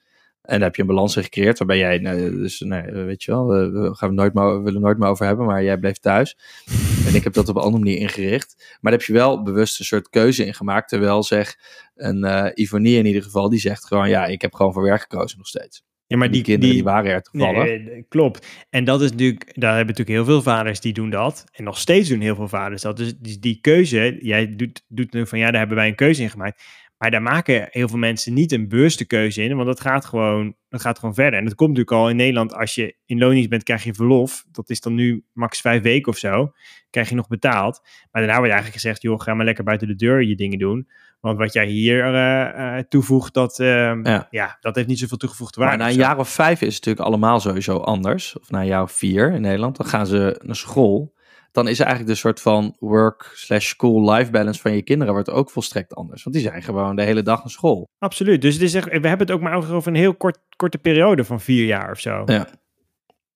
En 0.49 0.55
daar 0.55 0.67
heb 0.67 0.77
je 0.77 0.83
een 0.83 0.89
balans 0.89 1.17
in 1.17 1.23
gecreëerd 1.23 1.59
waarbij 1.59 1.79
jij, 1.79 1.99
nou, 1.99 2.41
dus, 2.41 2.61
nee, 2.61 2.83
weet 2.83 3.23
je 3.23 3.31
wel, 3.31 3.47
we 3.47 3.95
gaan 3.95 4.09
het 4.09 4.19
nooit 4.19 4.35
meer, 4.35 4.57
we 4.57 4.63
willen 4.63 4.81
nooit 4.81 4.99
meer 4.99 5.09
over 5.09 5.27
hebben, 5.27 5.47
maar 5.47 5.63
jij 5.63 5.79
bleef 5.79 5.97
thuis. 5.97 6.37
En 7.07 7.15
ik 7.15 7.25
heb 7.25 7.33
dat 7.33 7.49
op 7.49 7.57
een 7.57 7.63
andere 7.63 7.85
manier 7.85 7.99
ingericht. 7.99 8.55
Maar 8.57 8.93
daar 8.93 9.01
heb 9.01 9.03
je 9.03 9.13
wel 9.13 9.43
bewust 9.43 9.79
een 9.79 9.85
soort 9.85 10.09
keuze 10.09 10.47
in 10.47 10.55
gemaakt. 10.55 10.89
Terwijl 10.89 11.23
zeg 11.23 11.57
een 11.97 12.25
uh, 12.25 12.47
Ivonie 12.55 12.99
in 12.99 13.07
ieder 13.07 13.23
geval, 13.23 13.49
die 13.49 13.61
zegt 13.61 13.87
gewoon, 13.87 14.09
ja, 14.09 14.27
ik 14.27 14.43
heb 14.43 14.55
gewoon 14.55 14.73
voor 14.73 14.83
werk 14.83 15.01
gekozen 15.01 15.39
nog 15.39 15.47
steeds. 15.47 15.85
Ja, 16.07 16.17
maar 16.17 16.31
die, 16.31 16.43
die, 16.43 16.45
kinderen 16.45 16.75
die, 16.75 16.85
die 16.85 16.93
waren 16.93 17.13
er 17.13 17.23
toevallig. 17.23 17.65
Nee, 17.65 18.05
klopt. 18.09 18.47
En 18.71 18.85
dat 18.85 19.03
is 19.03 19.11
natuurlijk, 19.11 19.53
daar 19.55 19.77
hebben 19.77 19.95
natuurlijk 19.97 20.17
heel 20.17 20.35
veel 20.35 20.43
vaders 20.43 20.81
die 20.81 20.93
doen 20.93 21.11
dat. 21.11 21.45
En 21.53 21.65
nog 21.65 21.79
steeds 21.79 22.09
doen 22.09 22.21
heel 22.21 22.35
veel 22.35 22.49
vaders 22.49 22.83
dat. 22.83 22.97
Dus 22.97 23.15
die, 23.19 23.39
die 23.39 23.59
keuze, 23.61 24.19
jij 24.21 24.57
doet, 24.57 24.85
doet 24.89 25.13
nu 25.13 25.27
van 25.27 25.39
ja, 25.39 25.51
daar 25.51 25.59
hebben 25.59 25.77
wij 25.77 25.89
een 25.89 25.95
keuze 25.95 26.23
in 26.23 26.31
gemaakt. 26.31 26.63
Maar 26.99 27.11
daar 27.11 27.23
maken 27.23 27.69
heel 27.71 27.89
veel 27.89 27.99
mensen 27.99 28.35
niet 28.35 28.53
een 28.53 28.69
bewuste 28.69 29.07
keuze 29.07 29.43
in, 29.43 29.55
want 29.55 29.67
dat 29.67 29.81
gaat 29.81 30.05
gewoon, 30.05 30.55
dat 30.69 30.81
gaat 30.81 30.99
gewoon 30.99 31.15
verder. 31.15 31.39
En 31.39 31.45
dat 31.45 31.55
komt 31.55 31.69
natuurlijk 31.69 31.97
al 31.97 32.11
in 32.11 32.17
Nederland, 32.17 32.55
als 32.55 32.75
je 32.75 32.97
in 33.05 33.19
loondienst 33.19 33.49
bent, 33.49 33.63
krijg 33.63 33.85
je 33.85 33.95
verlof. 33.95 34.45
Dat 34.53 34.71
is 34.71 34.81
dan 34.81 34.95
nu 34.95 35.25
max 35.33 35.61
vijf 35.61 35.83
weken 35.83 36.13
of 36.13 36.19
zo, 36.19 36.53
krijg 36.91 37.09
je 37.09 37.15
nog 37.15 37.29
betaald. 37.29 37.81
Maar 37.83 38.23
daarna 38.23 38.37
wordt 38.37 38.53
eigenlijk 38.53 38.83
gezegd, 38.83 39.03
joh, 39.03 39.21
ga 39.21 39.35
maar 39.35 39.45
lekker 39.45 39.65
buiten 39.65 39.89
de 39.89 39.95
deur 39.95 40.23
je 40.23 40.37
dingen 40.37 40.59
doen. 40.59 40.89
Want 41.21 41.39
wat 41.39 41.53
jij 41.53 41.67
hier 41.67 42.15
uh, 42.15 42.77
uh, 42.77 42.79
toevoegt, 42.89 43.35
dat, 43.35 43.59
uh, 43.59 43.67
ja. 44.03 44.27
ja. 44.31 44.57
dat 44.61 44.75
heeft 44.75 44.89
niet 44.89 44.99
zoveel 44.99 45.17
toegevoegde 45.17 45.61
waarde. 45.61 45.77
Maar 45.77 45.87
na 45.87 45.93
een 45.93 45.99
jaar 45.99 46.19
of 46.19 46.29
vijf 46.29 46.61
is 46.61 46.75
het 46.75 46.85
natuurlijk 46.85 47.07
allemaal 47.07 47.41
sowieso 47.41 47.77
anders. 47.77 48.39
Of 48.39 48.51
na 48.51 48.61
een 48.61 48.67
jaar 48.67 48.83
of 48.83 48.93
vier 48.93 49.33
in 49.33 49.41
Nederland, 49.41 49.77
dan 49.77 49.87
gaan 49.87 50.07
ze 50.07 50.41
naar 50.45 50.57
school 50.57 51.17
dan 51.59 51.69
is 51.69 51.79
eigenlijk 51.79 52.11
de 52.11 52.17
soort 52.17 52.41
van 52.41 52.77
work 52.79 53.31
slash 53.35 53.69
school 53.69 54.11
life 54.13 54.31
balance 54.31 54.61
van 54.61 54.75
je 54.75 54.83
kinderen 54.83 55.13
wordt 55.13 55.31
ook 55.31 55.51
volstrekt 55.51 55.95
anders. 55.95 56.23
Want 56.23 56.37
die 56.37 56.45
zijn 56.45 56.63
gewoon 56.63 56.97
de 56.97 57.03
hele 57.03 57.23
dag 57.23 57.39
naar 57.39 57.51
school. 57.51 57.89
Absoluut. 57.99 58.43
Dus 58.43 58.55
het 58.55 58.63
is 58.63 58.75
echt, 58.75 58.87
we 58.87 59.09
hebben 59.09 59.27
het 59.27 59.31
ook 59.31 59.41
maar 59.41 59.55
over 59.55 59.89
een 59.89 59.95
heel 59.95 60.15
kort, 60.15 60.39
korte 60.57 60.79
periode 60.79 61.25
van 61.25 61.41
vier 61.41 61.67
jaar 61.67 61.91
of 61.91 62.01
zo. 62.01 62.23
Ja. 62.27 62.49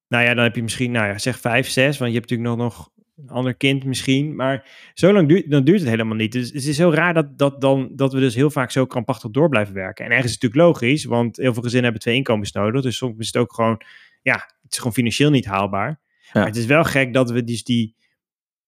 Nou 0.09 0.25
ja, 0.25 0.35
dan 0.35 0.45
heb 0.45 0.55
je 0.55 0.63
misschien, 0.63 0.91
nou 0.91 1.07
ja, 1.07 1.19
zeg 1.19 1.41
vijf, 1.41 1.69
zes, 1.69 1.99
want 1.99 2.13
je 2.13 2.19
hebt 2.19 2.31
natuurlijk 2.31 2.59
nog, 2.59 2.69
nog 2.69 2.91
een 3.17 3.29
ander 3.29 3.55
kind 3.55 3.85
misschien. 3.85 4.35
Maar 4.37 4.71
zo 4.95 5.13
lang 5.13 5.29
duurt, 5.29 5.51
dan 5.51 5.65
duurt 5.65 5.81
het 5.81 5.89
helemaal 5.89 6.17
niet. 6.17 6.33
Dus 6.33 6.53
het 6.53 6.67
is 6.67 6.79
heel 6.79 6.95
raar 6.95 7.15
dat, 7.15 7.39
dat, 7.39 7.61
dan, 7.61 7.91
dat 7.93 8.13
we 8.13 8.21
dus 8.21 8.35
heel 8.35 8.51
vaak 8.51 8.71
zo 8.71 8.87
krampachtig 8.87 9.31
door 9.31 9.49
blijven 9.49 9.75
werken. 9.75 10.05
En 10.05 10.11
ergens 10.11 10.29
is 10.29 10.35
het 10.35 10.43
natuurlijk 10.43 10.81
logisch, 10.81 11.05
want 11.05 11.37
heel 11.37 11.53
veel 11.53 11.63
gezinnen 11.63 11.85
hebben 11.85 12.03
twee 12.03 12.17
inkomens 12.17 12.53
nodig. 12.53 12.83
Dus 12.83 12.97
soms 12.97 13.19
is 13.19 13.27
het 13.27 13.37
ook 13.37 13.53
gewoon, 13.55 13.81
ja, 14.23 14.35
het 14.63 14.73
is 14.73 14.79
gewoon 14.79 14.93
financieel 14.93 15.31
niet 15.31 15.47
haalbaar. 15.47 15.89
Ja. 15.89 16.31
Maar 16.33 16.47
het 16.47 16.57
is 16.57 16.67
wel 16.67 16.85
gek 16.85 17.13
dat 17.13 17.31
we 17.31 17.45
dus 17.45 17.65
die 17.65 17.97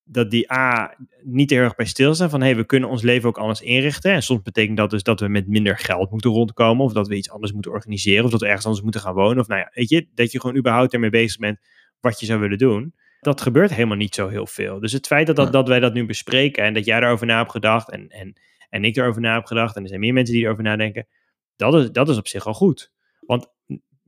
dat 0.07 0.31
die 0.31 0.51
A 0.51 0.95
niet 1.23 1.49
heel 1.49 1.61
erg 1.61 1.75
bij 1.75 1.85
stilstaan 1.85 2.29
van 2.29 2.41
hey, 2.41 2.55
we 2.55 2.65
kunnen 2.65 2.89
ons 2.89 3.01
leven 3.01 3.29
ook 3.29 3.37
anders 3.37 3.61
inrichten. 3.61 4.11
En 4.11 4.23
soms 4.23 4.41
betekent 4.41 4.77
dat 4.77 4.89
dus 4.89 5.03
dat 5.03 5.19
we 5.19 5.27
met 5.27 5.47
minder 5.47 5.77
geld 5.77 6.11
moeten 6.11 6.31
rondkomen, 6.31 6.85
of 6.85 6.93
dat 6.93 7.07
we 7.07 7.15
iets 7.15 7.29
anders 7.29 7.51
moeten 7.51 7.71
organiseren, 7.71 8.25
of 8.25 8.31
dat 8.31 8.39
we 8.39 8.45
ergens 8.45 8.65
anders 8.65 8.83
moeten 8.83 9.01
gaan 9.01 9.13
wonen. 9.13 9.39
Of 9.39 9.47
nou 9.47 9.59
ja, 9.59 9.71
weet 9.73 9.89
je, 9.89 10.07
dat 10.13 10.31
je 10.31 10.39
gewoon 10.39 10.55
überhaupt 10.55 10.93
ermee 10.93 11.09
bezig 11.09 11.39
bent 11.39 11.59
wat 11.99 12.19
je 12.19 12.25
zou 12.25 12.39
willen 12.39 12.57
doen. 12.57 12.93
Dat 13.19 13.41
gebeurt 13.41 13.73
helemaal 13.73 13.97
niet 13.97 14.15
zo 14.15 14.27
heel 14.27 14.47
veel. 14.47 14.79
Dus 14.79 14.91
het 14.91 15.07
feit 15.07 15.27
dat, 15.27 15.35
dat, 15.35 15.51
dat 15.51 15.67
wij 15.67 15.79
dat 15.79 15.93
nu 15.93 16.05
bespreken 16.05 16.63
en 16.63 16.73
dat 16.73 16.85
jij 16.85 16.97
erover 16.97 17.25
na 17.25 17.37
hebt 17.37 17.51
gedacht 17.51 17.89
en, 17.89 18.09
en, 18.09 18.33
en 18.69 18.83
ik 18.83 18.95
erover 18.95 19.21
na 19.21 19.33
heb 19.33 19.45
gedacht 19.45 19.75
en 19.75 19.81
er 19.81 19.87
zijn 19.87 19.99
meer 19.99 20.13
mensen 20.13 20.33
die 20.33 20.43
erover 20.43 20.63
nadenken, 20.63 21.07
dat 21.55 21.73
is, 21.73 21.91
dat 21.91 22.09
is 22.09 22.17
op 22.17 22.27
zich 22.27 22.45
al 22.45 22.53
goed. 22.53 22.91
Want 23.19 23.47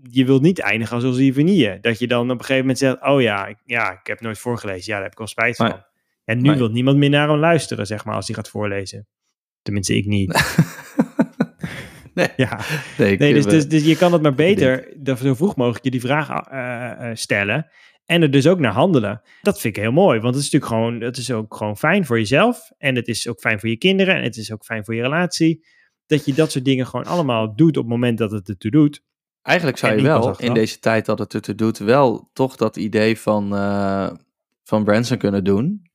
je 0.01 0.25
wilt 0.25 0.41
niet 0.41 0.59
eindigen 0.59 1.03
als 1.03 1.17
die 1.17 1.33
vanille. 1.33 1.77
Dat 1.81 1.99
je 1.99 2.07
dan 2.07 2.23
op 2.23 2.29
een 2.29 2.45
gegeven 2.45 2.61
moment 2.61 2.77
zegt, 2.77 3.03
oh 3.03 3.21
ja, 3.21 3.45
ik, 3.45 3.57
ja, 3.65 3.91
ik 3.91 4.07
heb 4.07 4.21
nooit 4.21 4.39
voorgelezen. 4.39 4.85
Ja, 4.85 4.93
daar 4.93 5.03
heb 5.03 5.11
ik 5.11 5.17
wel 5.17 5.27
spijt 5.27 5.55
van. 5.55 5.67
Maar, 5.67 5.86
en 6.27 6.37
nu 6.41 6.47
maar- 6.47 6.57
wil 6.57 6.69
niemand 6.69 6.97
meer 6.97 7.09
naar 7.09 7.29
hem 7.29 7.39
luisteren, 7.39 7.85
zeg 7.85 8.05
maar, 8.05 8.15
als 8.15 8.27
hij 8.27 8.35
gaat 8.35 8.49
voorlezen. 8.49 9.07
Tenminste, 9.61 9.95
ik 9.95 10.05
niet. 10.05 10.35
Nee, 12.13 12.29
Ja, 12.35 12.59
nee, 12.97 13.17
nee, 13.17 13.33
dus, 13.33 13.45
eh, 13.45 13.51
dus, 13.51 13.67
dus 13.67 13.83
je 13.83 13.97
kan 13.97 14.11
dat 14.11 14.21
maar 14.21 14.35
beter 14.35 14.93
dat 14.97 15.19
zo 15.19 15.33
vroeg 15.33 15.55
mogelijk 15.55 15.83
je 15.83 15.91
die 15.91 16.01
vraag 16.01 16.29
eh, 16.29 17.09
eh, 17.09 17.15
stellen. 17.15 17.69
En 18.05 18.21
er 18.21 18.31
dus 18.31 18.47
ook 18.47 18.59
naar 18.59 18.71
handelen. 18.71 19.21
Dat 19.41 19.59
vind 19.59 19.77
ik 19.77 19.83
heel 19.83 19.91
mooi, 19.91 20.19
want 20.19 20.35
het 20.35 20.43
is 20.43 20.51
natuurlijk 20.51 20.81
gewoon, 20.81 21.01
het 21.01 21.17
is 21.17 21.31
ook 21.31 21.55
gewoon 21.55 21.77
fijn 21.77 22.05
voor 22.05 22.17
jezelf. 22.17 22.71
En 22.77 22.95
het 22.95 23.07
is 23.07 23.27
ook 23.27 23.39
fijn 23.39 23.59
voor 23.59 23.69
je 23.69 23.77
kinderen. 23.77 24.15
En 24.15 24.23
het 24.23 24.37
is 24.37 24.51
ook 24.51 24.65
fijn 24.65 24.85
voor 24.85 24.95
je 24.95 25.01
relatie. 25.01 25.65
Dat 26.05 26.25
je 26.25 26.33
dat 26.33 26.51
soort 26.51 26.65
dingen 26.65 26.87
gewoon 26.87 27.05
allemaal 27.05 27.55
doet 27.55 27.77
op 27.77 27.83
het 27.83 27.91
moment 27.91 28.17
dat 28.17 28.31
het 28.31 28.49
ertoe 28.49 28.71
doet. 28.71 29.03
Eigenlijk 29.41 29.77
zou 29.77 29.91
En 29.91 29.97
je 29.97 30.03
wel 30.03 30.39
in 30.39 30.53
deze 30.53 30.79
tijd 30.79 31.05
dat 31.05 31.19
het 31.19 31.33
ertoe 31.33 31.55
doet, 31.55 31.77
wel 31.77 32.29
toch 32.33 32.55
dat 32.55 32.77
idee 32.77 33.19
van, 33.19 33.55
eh, 33.55 34.09
van 34.63 34.83
Branson 34.83 35.17
kunnen 35.17 35.43
doen. 35.43 35.86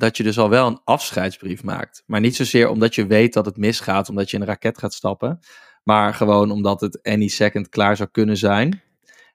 Dat 0.00 0.16
je 0.16 0.22
dus 0.22 0.38
al 0.38 0.48
wel 0.48 0.66
een 0.66 0.80
afscheidsbrief 0.84 1.62
maakt. 1.62 2.02
Maar 2.06 2.20
niet 2.20 2.36
zozeer 2.36 2.68
omdat 2.68 2.94
je 2.94 3.06
weet 3.06 3.32
dat 3.32 3.44
het 3.44 3.56
misgaat, 3.56 4.08
omdat 4.08 4.30
je 4.30 4.36
in 4.36 4.42
een 4.42 4.48
raket 4.48 4.78
gaat 4.78 4.94
stappen. 4.94 5.38
Maar 5.82 6.14
gewoon 6.14 6.50
omdat 6.50 6.80
het 6.80 7.02
any 7.02 7.28
second 7.28 7.68
klaar 7.68 7.96
zou 7.96 8.08
kunnen 8.12 8.36
zijn. 8.36 8.82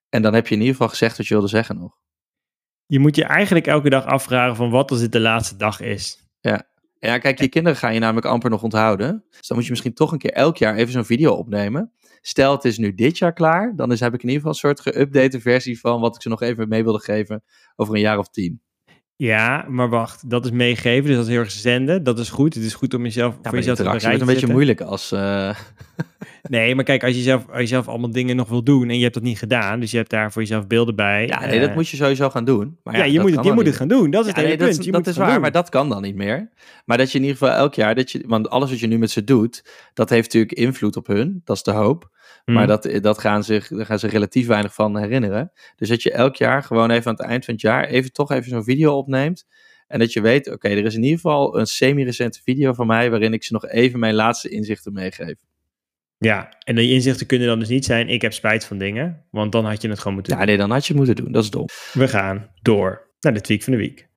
En 0.09 0.21
dan 0.21 0.33
heb 0.33 0.47
je 0.47 0.53
in 0.53 0.59
ieder 0.59 0.75
geval 0.75 0.89
gezegd 0.89 1.17
wat 1.17 1.27
je 1.27 1.33
wilde 1.33 1.49
zeggen 1.49 1.77
nog. 1.77 1.97
Je 2.85 2.99
moet 2.99 3.15
je 3.15 3.23
eigenlijk 3.23 3.67
elke 3.67 3.89
dag 3.89 4.05
afvragen 4.05 4.55
van 4.55 4.69
wat 4.69 4.91
als 4.91 4.99
dit 4.99 5.11
de 5.11 5.19
laatste 5.19 5.55
dag 5.55 5.79
is. 5.79 6.27
Ja, 6.99 7.17
kijk, 7.17 7.39
je 7.39 7.47
kinderen 7.47 7.77
gaan 7.77 7.93
je 7.93 7.99
namelijk 7.99 8.27
amper 8.27 8.49
nog 8.49 8.63
onthouden. 8.63 9.23
Dus 9.29 9.47
dan 9.47 9.57
moet 9.57 9.65
je 9.65 9.71
misschien 9.71 9.93
toch 9.93 10.11
een 10.11 10.17
keer 10.17 10.33
elk 10.33 10.57
jaar 10.57 10.75
even 10.75 10.93
zo'n 10.93 11.05
video 11.05 11.33
opnemen. 11.33 11.91
Stel, 12.21 12.51
het 12.51 12.65
is 12.65 12.77
nu 12.77 12.93
dit 12.93 13.17
jaar 13.17 13.33
klaar. 13.33 13.73
Dan 13.75 13.91
is, 13.91 13.99
heb 13.99 14.13
ik 14.13 14.23
in 14.23 14.29
ieder 14.29 14.53
geval 14.53 14.69
een 14.69 14.75
soort 14.75 14.95
geüpdate 14.95 15.41
versie 15.41 15.79
van 15.79 16.01
wat 16.01 16.15
ik 16.15 16.21
ze 16.21 16.29
nog 16.29 16.41
even 16.41 16.67
mee 16.67 16.83
wilde 16.83 16.99
geven 16.99 17.43
over 17.75 17.95
een 17.95 18.01
jaar 18.01 18.17
of 18.17 18.29
tien. 18.29 18.61
Ja, 19.17 19.65
maar 19.69 19.89
wacht, 19.89 20.29
dat 20.29 20.45
is 20.45 20.51
meegeven, 20.51 21.05
dus 21.07 21.15
dat 21.15 21.25
is 21.25 21.31
heel 21.31 21.39
erg 21.39 21.51
zenden. 21.51 22.03
Dat 22.03 22.19
is 22.19 22.29
goed. 22.29 22.53
Het 22.53 22.63
is 22.63 22.73
goed 22.73 22.93
om 22.93 23.03
jezelf 23.03 23.33
Ja, 23.41 23.49
voor 23.49 23.57
jezelf 23.57 23.77
te 23.77 23.83
interactie 23.83 24.09
wordt 24.09 24.27
een 24.29 24.33
beetje 24.33 24.53
moeilijk 24.53 24.81
als... 24.81 25.11
eh, 25.11 25.55
Nee, 26.49 26.75
maar 26.75 26.83
kijk, 26.83 27.03
als 27.03 27.15
je, 27.15 27.21
zelf, 27.21 27.49
als 27.49 27.59
je 27.59 27.67
zelf 27.67 27.87
allemaal 27.87 28.11
dingen 28.11 28.35
nog 28.35 28.49
wil 28.49 28.63
doen 28.63 28.89
en 28.89 28.95
je 28.95 29.01
hebt 29.01 29.13
dat 29.13 29.23
niet 29.23 29.37
gedaan, 29.37 29.79
dus 29.79 29.91
je 29.91 29.97
hebt 29.97 30.09
daar 30.09 30.31
voor 30.31 30.41
jezelf 30.41 30.67
beelden 30.67 30.95
bij. 30.95 31.27
ja, 31.27 31.45
nee, 31.45 31.59
dat 31.59 31.69
eh, 31.69 31.75
moet 31.75 31.87
je 31.89 31.97
sowieso 31.97 32.29
gaan 32.29 32.45
doen. 32.45 32.77
Maar 32.83 32.97
Ja, 32.97 33.03
je 33.03 33.19
moet, 33.19 33.35
het, 33.35 33.43
je 33.45 33.51
moet 33.51 33.65
het 33.65 33.75
gaan 33.75 33.87
doen. 33.87 34.09
Dat 34.11 34.25
is 34.25 34.31
Ja, 34.31 34.33
het 34.33 34.35
hele 34.35 34.47
nee, 34.47 34.57
dat 34.57 34.67
punt. 34.67 34.79
is, 34.79 34.85
Je 34.85 34.91
dat 34.91 34.99
moet 34.99 35.09
is 35.09 35.15
het 35.15 35.23
waar, 35.25 35.33
doen. 35.33 35.41
maar 35.41 35.51
dat 35.51 35.69
kan 35.69 35.89
dan 35.89 36.01
niet 36.01 36.15
meer. 36.15 36.49
Maar 36.85 36.97
dat 36.97 37.11
je 37.11 37.17
in 37.17 37.23
ieder 37.23 37.37
geval 37.37 37.55
elk 37.55 37.73
jaar, 37.73 37.95
dat 37.95 38.11
je, 38.11 38.23
want 38.27 38.49
alles 38.49 38.69
wat 38.69 38.79
je 38.79 38.87
nu 38.87 38.97
met 38.97 39.11
ze 39.11 39.23
doet, 39.23 39.63
dat 39.93 40.09
heeft 40.09 40.23
natuurlijk 40.33 40.59
invloed 40.59 40.95
op 40.95 41.07
hun. 41.07 41.41
Dat 41.43 41.55
is 41.55 41.63
de 41.63 41.71
hoop. 41.71 42.09
Maar 42.45 42.67
Hmm. 42.67 42.67
dat, 42.67 43.03
dat 43.03 43.17
gaan 43.19 43.43
zich, 43.43 43.67
daar 43.67 43.85
gaan 43.85 43.99
ze 43.99 44.07
relatief 44.07 44.47
weinig 44.47 44.73
van 44.73 44.97
herinneren. 44.97 45.51
Dus 45.75 45.89
dat 45.89 46.01
je 46.03 46.11
elk 46.11 46.35
jaar 46.35 46.63
gewoon 46.63 46.91
even 46.91 47.07
aan 47.07 47.15
het 47.17 47.25
eind 47.25 47.45
van 47.45 47.53
het 47.53 47.63
jaar 47.63 47.85
even 47.85 48.11
toch 48.11 48.31
even 48.31 48.49
zo'n 48.49 48.63
video 48.63 48.97
opneemt. 48.97 49.45
En 49.87 49.99
dat 49.99 50.13
je 50.13 50.21
weet, 50.21 50.51
oké, 50.51 50.69
er 50.69 50.85
is 50.85 50.95
in 50.95 51.03
ieder 51.03 51.15
geval 51.19 51.59
een 51.59 51.67
semi-recente 51.67 52.41
video 52.43 52.73
van 52.73 52.87
mij 52.87 53.09
waarin 53.09 53.33
ik 53.33 53.43
ze 53.43 53.53
nog 53.53 53.67
even 53.67 53.99
mijn 53.99 54.13
laatste 54.13 54.49
inzichten 54.49 54.93
meegeef. 54.93 55.33
Ja, 56.17 56.49
en 56.59 56.75
die 56.75 56.91
inzichten 56.93 57.25
kunnen 57.25 57.47
dan 57.47 57.59
dus 57.59 57.67
niet 57.67 57.85
zijn, 57.85 58.09
ik 58.09 58.21
heb 58.21 58.33
spijt 58.33 58.65
van 58.65 58.77
dingen, 58.77 59.25
want 59.31 59.51
dan 59.51 59.65
had 59.65 59.81
je 59.81 59.89
het 59.89 59.99
gewoon 59.99 60.13
moeten 60.13 60.37
Ja, 60.37 60.43
nee, 60.45 60.57
dan 60.57 60.71
had 60.71 60.85
je 60.85 60.93
het 60.93 61.05
moeten 61.05 61.23
doen. 61.23 61.33
Dat 61.33 61.43
is 61.43 61.49
dom. 61.49 61.65
doen. 61.93 62.01
We 62.03 62.07
gaan 62.07 62.49
door 62.61 63.09
naar 63.19 63.33
de 63.33 63.41
tweak 63.41 63.61
van 63.61 63.73
de 63.73 63.79
week. 63.79 64.07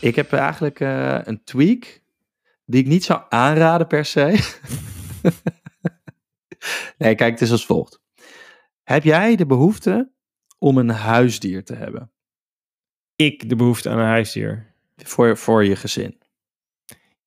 Ik 0.00 0.16
heb 0.16 0.32
eigenlijk 0.32 0.80
eh, 0.80 1.18
een 1.24 1.44
tweak 1.44 2.01
die 2.72 2.80
ik 2.80 2.86
niet 2.86 3.04
zou 3.04 3.22
aanraden 3.28 3.86
per 3.86 4.04
se. 4.04 4.26
nee, 6.98 7.14
kijk, 7.14 7.30
het 7.30 7.40
is 7.40 7.50
als 7.50 7.66
volgt. 7.66 8.00
Heb 8.82 9.04
jij 9.04 9.36
de 9.36 9.46
behoefte 9.46 10.12
om 10.58 10.78
een 10.78 10.88
huisdier 10.88 11.64
te 11.64 11.74
hebben 11.74 12.12
Ik 13.16 13.48
de 13.48 13.56
behoefte 13.56 13.90
aan 13.90 13.98
een 13.98 14.06
huisdier. 14.06 14.74
voor, 14.96 15.36
voor 15.36 15.64
je 15.64 15.76
gezin? 15.76 16.21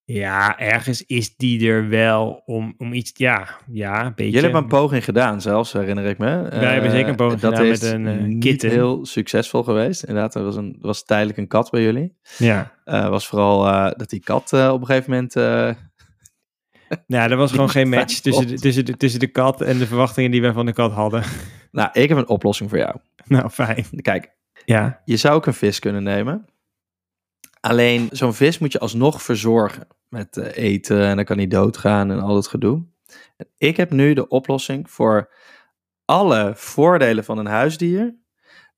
Ja, 0.07 0.59
ergens 0.59 1.05
is 1.05 1.35
die 1.35 1.69
er 1.69 1.89
wel 1.89 2.41
om, 2.45 2.73
om 2.77 2.93
iets, 2.93 3.11
ja, 3.13 3.47
ja, 3.71 4.05
een 4.05 4.09
beetje. 4.09 4.23
Jullie 4.25 4.41
hebben 4.41 4.61
een 4.61 4.67
poging 4.67 5.03
gedaan 5.03 5.41
zelfs, 5.41 5.73
herinner 5.73 6.05
ik 6.05 6.17
me. 6.17 6.41
Wij 6.49 6.73
hebben 6.73 6.91
zeker 6.91 7.09
een 7.09 7.15
poging 7.15 7.39
dat 7.41 7.53
gedaan 7.53 7.71
is 7.71 7.81
met 7.81 7.91
een, 7.91 8.07
eh, 8.07 8.23
niet 8.23 8.43
kitten. 8.43 8.69
heel 8.69 9.05
succesvol 9.05 9.63
geweest. 9.63 10.03
Inderdaad, 10.03 10.35
er 10.35 10.43
was, 10.43 10.55
een, 10.55 10.77
was 10.79 11.03
tijdelijk 11.03 11.37
een 11.37 11.47
kat 11.47 11.71
bij 11.71 11.81
jullie. 11.81 12.17
Ja, 12.37 12.71
Eh 12.83 13.09
was 13.09 13.27
vooral 13.27 13.67
eh, 13.67 13.91
dat 13.97 14.09
die 14.09 14.19
kat 14.19 14.53
eh, 14.53 14.69
op 14.73 14.79
een 14.81 14.85
gegeven 14.85 15.11
moment... 15.11 15.35
eh, 15.35 15.69
nou, 17.07 17.31
er 17.31 17.37
was 17.37 17.51
gewoon 17.51 17.69
geen 17.69 17.89
match 17.99 18.19
tussen 18.19 18.47
de, 18.47 18.53
tussen, 18.59 18.85
de, 18.85 18.97
tussen 18.97 19.19
de 19.19 19.27
kat 19.27 19.61
en 19.61 19.77
de 19.77 19.87
verwachtingen 19.87 20.31
die 20.31 20.41
wij 20.41 20.53
van 20.53 20.65
de 20.65 20.73
kat 20.73 20.91
hadden. 20.91 21.23
nou, 21.71 21.89
ik 21.93 22.09
heb 22.09 22.17
een 22.17 22.29
oplossing 22.29 22.69
voor 22.69 22.79
jou. 22.79 22.95
nou, 23.25 23.49
fijn. 23.49 23.85
Kijk, 24.01 24.31
Ja, 24.65 25.01
Je 25.05 25.17
zou 25.17 25.35
ook 25.35 25.45
een 25.45 25.53
vis 25.53 25.79
kunnen 25.79 26.03
nemen. 26.03 26.45
Alleen 27.65 28.07
zo'n 28.11 28.33
vis 28.33 28.57
moet 28.57 28.71
je 28.71 28.79
alsnog 28.79 29.21
verzorgen. 29.21 29.87
Met 30.09 30.37
eh, 30.37 30.63
eten 30.71 31.01
en 31.05 31.15
dan 31.15 31.25
kan 31.25 31.37
hij 31.37 31.47
doodgaan 31.47 32.11
en 32.11 32.19
al 32.19 32.33
dat 32.33 32.47
gedoe. 32.47 32.85
Ik 33.57 33.77
heb 33.77 33.91
nu 33.91 34.13
de 34.13 34.27
oplossing 34.27 34.89
voor 34.91 35.33
alle 36.05 36.53
voordelen 36.55 37.23
van 37.23 37.37
een 37.37 37.45
huisdier. 37.45 38.15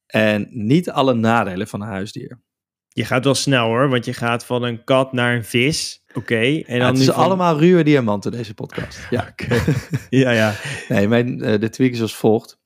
En 0.05 0.47
niet 0.51 0.89
alle 0.89 1.13
nadelen 1.13 1.67
van 1.67 1.81
een 1.81 1.88
huisdier. 1.88 2.41
je 2.88 3.05
gaat 3.05 3.23
wel 3.23 3.35
snel 3.35 3.65
hoor, 3.65 3.89
want 3.89 4.05
je 4.05 4.13
gaat 4.13 4.45
van 4.45 4.63
een 4.63 4.83
kat 4.83 5.13
naar 5.13 5.35
een 5.35 5.43
vis. 5.45 6.03
Oké, 6.13 6.35
en 6.39 6.63
Ja, 6.75 6.77
dan 6.77 6.88
het 6.88 6.97
is 6.99 7.05
van- 7.05 7.15
allemaal 7.15 7.59
ruwe 7.59 7.83
diamanten 7.83 8.31
deze 8.31 8.53
podcast. 8.53 9.07
Ja. 9.09 9.33
Ja, 10.09 10.31
ja. 10.31 10.53
nee, 10.88 11.07
mijn, 11.07 11.41
eh, 11.41 11.59
de 11.59 11.69
tweak 11.69 11.91
is 11.91 12.01
als 12.01 12.15
volgt. 12.15 12.59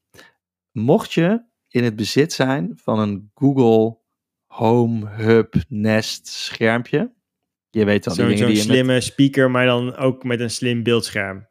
Mocht 0.71 1.13
je 1.13 1.43
in 1.67 1.83
het 1.83 1.95
bezit 1.95 2.33
zijn 2.33 2.71
van 2.83 2.99
een 2.99 3.31
Google 3.33 3.99
Home 4.51 5.07
Hub 5.07 5.55
Nest 5.67 6.27
schermpje. 6.27 7.13
Je 7.69 7.85
weet 7.85 8.07
al 8.07 8.15
die 8.15 8.23
Zo'n 8.23 8.33
dingen 8.33 8.47
die 8.47 8.55
je 8.55 8.67
met 8.67 8.71
slimme 8.71 9.01
speaker, 9.01 9.51
maar 9.51 9.65
dan 9.65 9.95
ook 9.95 10.23
met 10.23 10.39
een 10.39 10.49
slim 10.49 10.83
beeldscherm. 10.83 11.47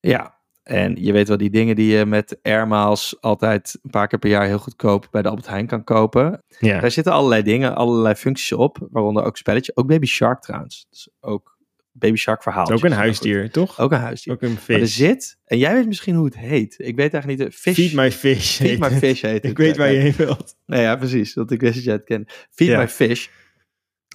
Ja, 0.00 0.38
en 0.62 0.96
je 1.04 1.12
weet 1.12 1.28
wel 1.28 1.36
die 1.36 1.50
dingen 1.50 1.76
die 1.76 1.96
je 1.96 2.06
met 2.06 2.38
Airmiles 2.42 3.16
altijd 3.20 3.78
een 3.82 3.90
paar 3.90 4.08
keer 4.08 4.18
per 4.18 4.30
jaar 4.30 4.46
heel 4.46 4.58
goedkoop 4.58 5.08
bij 5.10 5.22
de 5.22 5.28
Albert 5.28 5.48
Heijn 5.48 5.66
kan 5.66 5.84
kopen. 5.84 6.42
Ja. 6.58 6.80
Daar 6.80 6.90
zitten 6.90 7.12
allerlei 7.12 7.42
dingen, 7.42 7.76
allerlei 7.76 8.14
functies 8.14 8.52
op, 8.52 8.86
waaronder 8.90 9.24
ook 9.24 9.36
spelletje. 9.36 9.72
Ook 9.74 9.86
Baby 9.86 10.06
Shark 10.06 10.40
trouwens. 10.40 10.86
Dus 10.90 11.08
ook 11.20 11.53
Baby 11.96 12.16
Shark 12.16 12.42
verhaal. 12.42 12.70
Ook 12.70 12.84
een 12.84 12.92
huisdier, 12.92 13.50
toch? 13.50 13.80
Ook 13.80 13.92
een 13.92 13.98
huisdier. 13.98 14.32
Ook 14.32 14.42
een 14.42 14.48
Maar 14.52 14.58
er 14.68 14.78
vis. 14.78 14.96
zit, 14.96 15.38
en 15.44 15.58
jij 15.58 15.74
weet 15.74 15.86
misschien 15.86 16.14
hoe 16.14 16.24
het 16.24 16.38
heet. 16.38 16.74
Ik 16.78 16.96
weet 16.96 17.12
eigenlijk 17.12 17.26
niet. 17.42 17.50
de 17.50 17.56
Fish, 17.58 17.74
Feed 17.74 17.92
my 17.92 18.12
fish. 18.12 18.56
Feed 18.56 18.78
My. 18.78 18.90
Fish 18.90 19.20
heet 19.20 19.42
het. 19.42 19.50
Ik 19.50 19.56
weet 19.56 19.76
waar 19.76 19.92
je 19.92 19.98
heen 19.98 20.14
wilt. 20.16 20.56
Nee, 20.66 20.82
ja, 20.82 20.96
precies. 20.96 21.34
Want 21.34 21.50
ik 21.50 21.60
wist 21.60 21.74
dat 21.74 21.84
jij 21.84 21.92
het 21.94 22.04
kent. 22.04 22.46
Feed 22.50 22.68
Ja. 22.68 22.78
My 22.78 22.88
Fish 22.88 23.26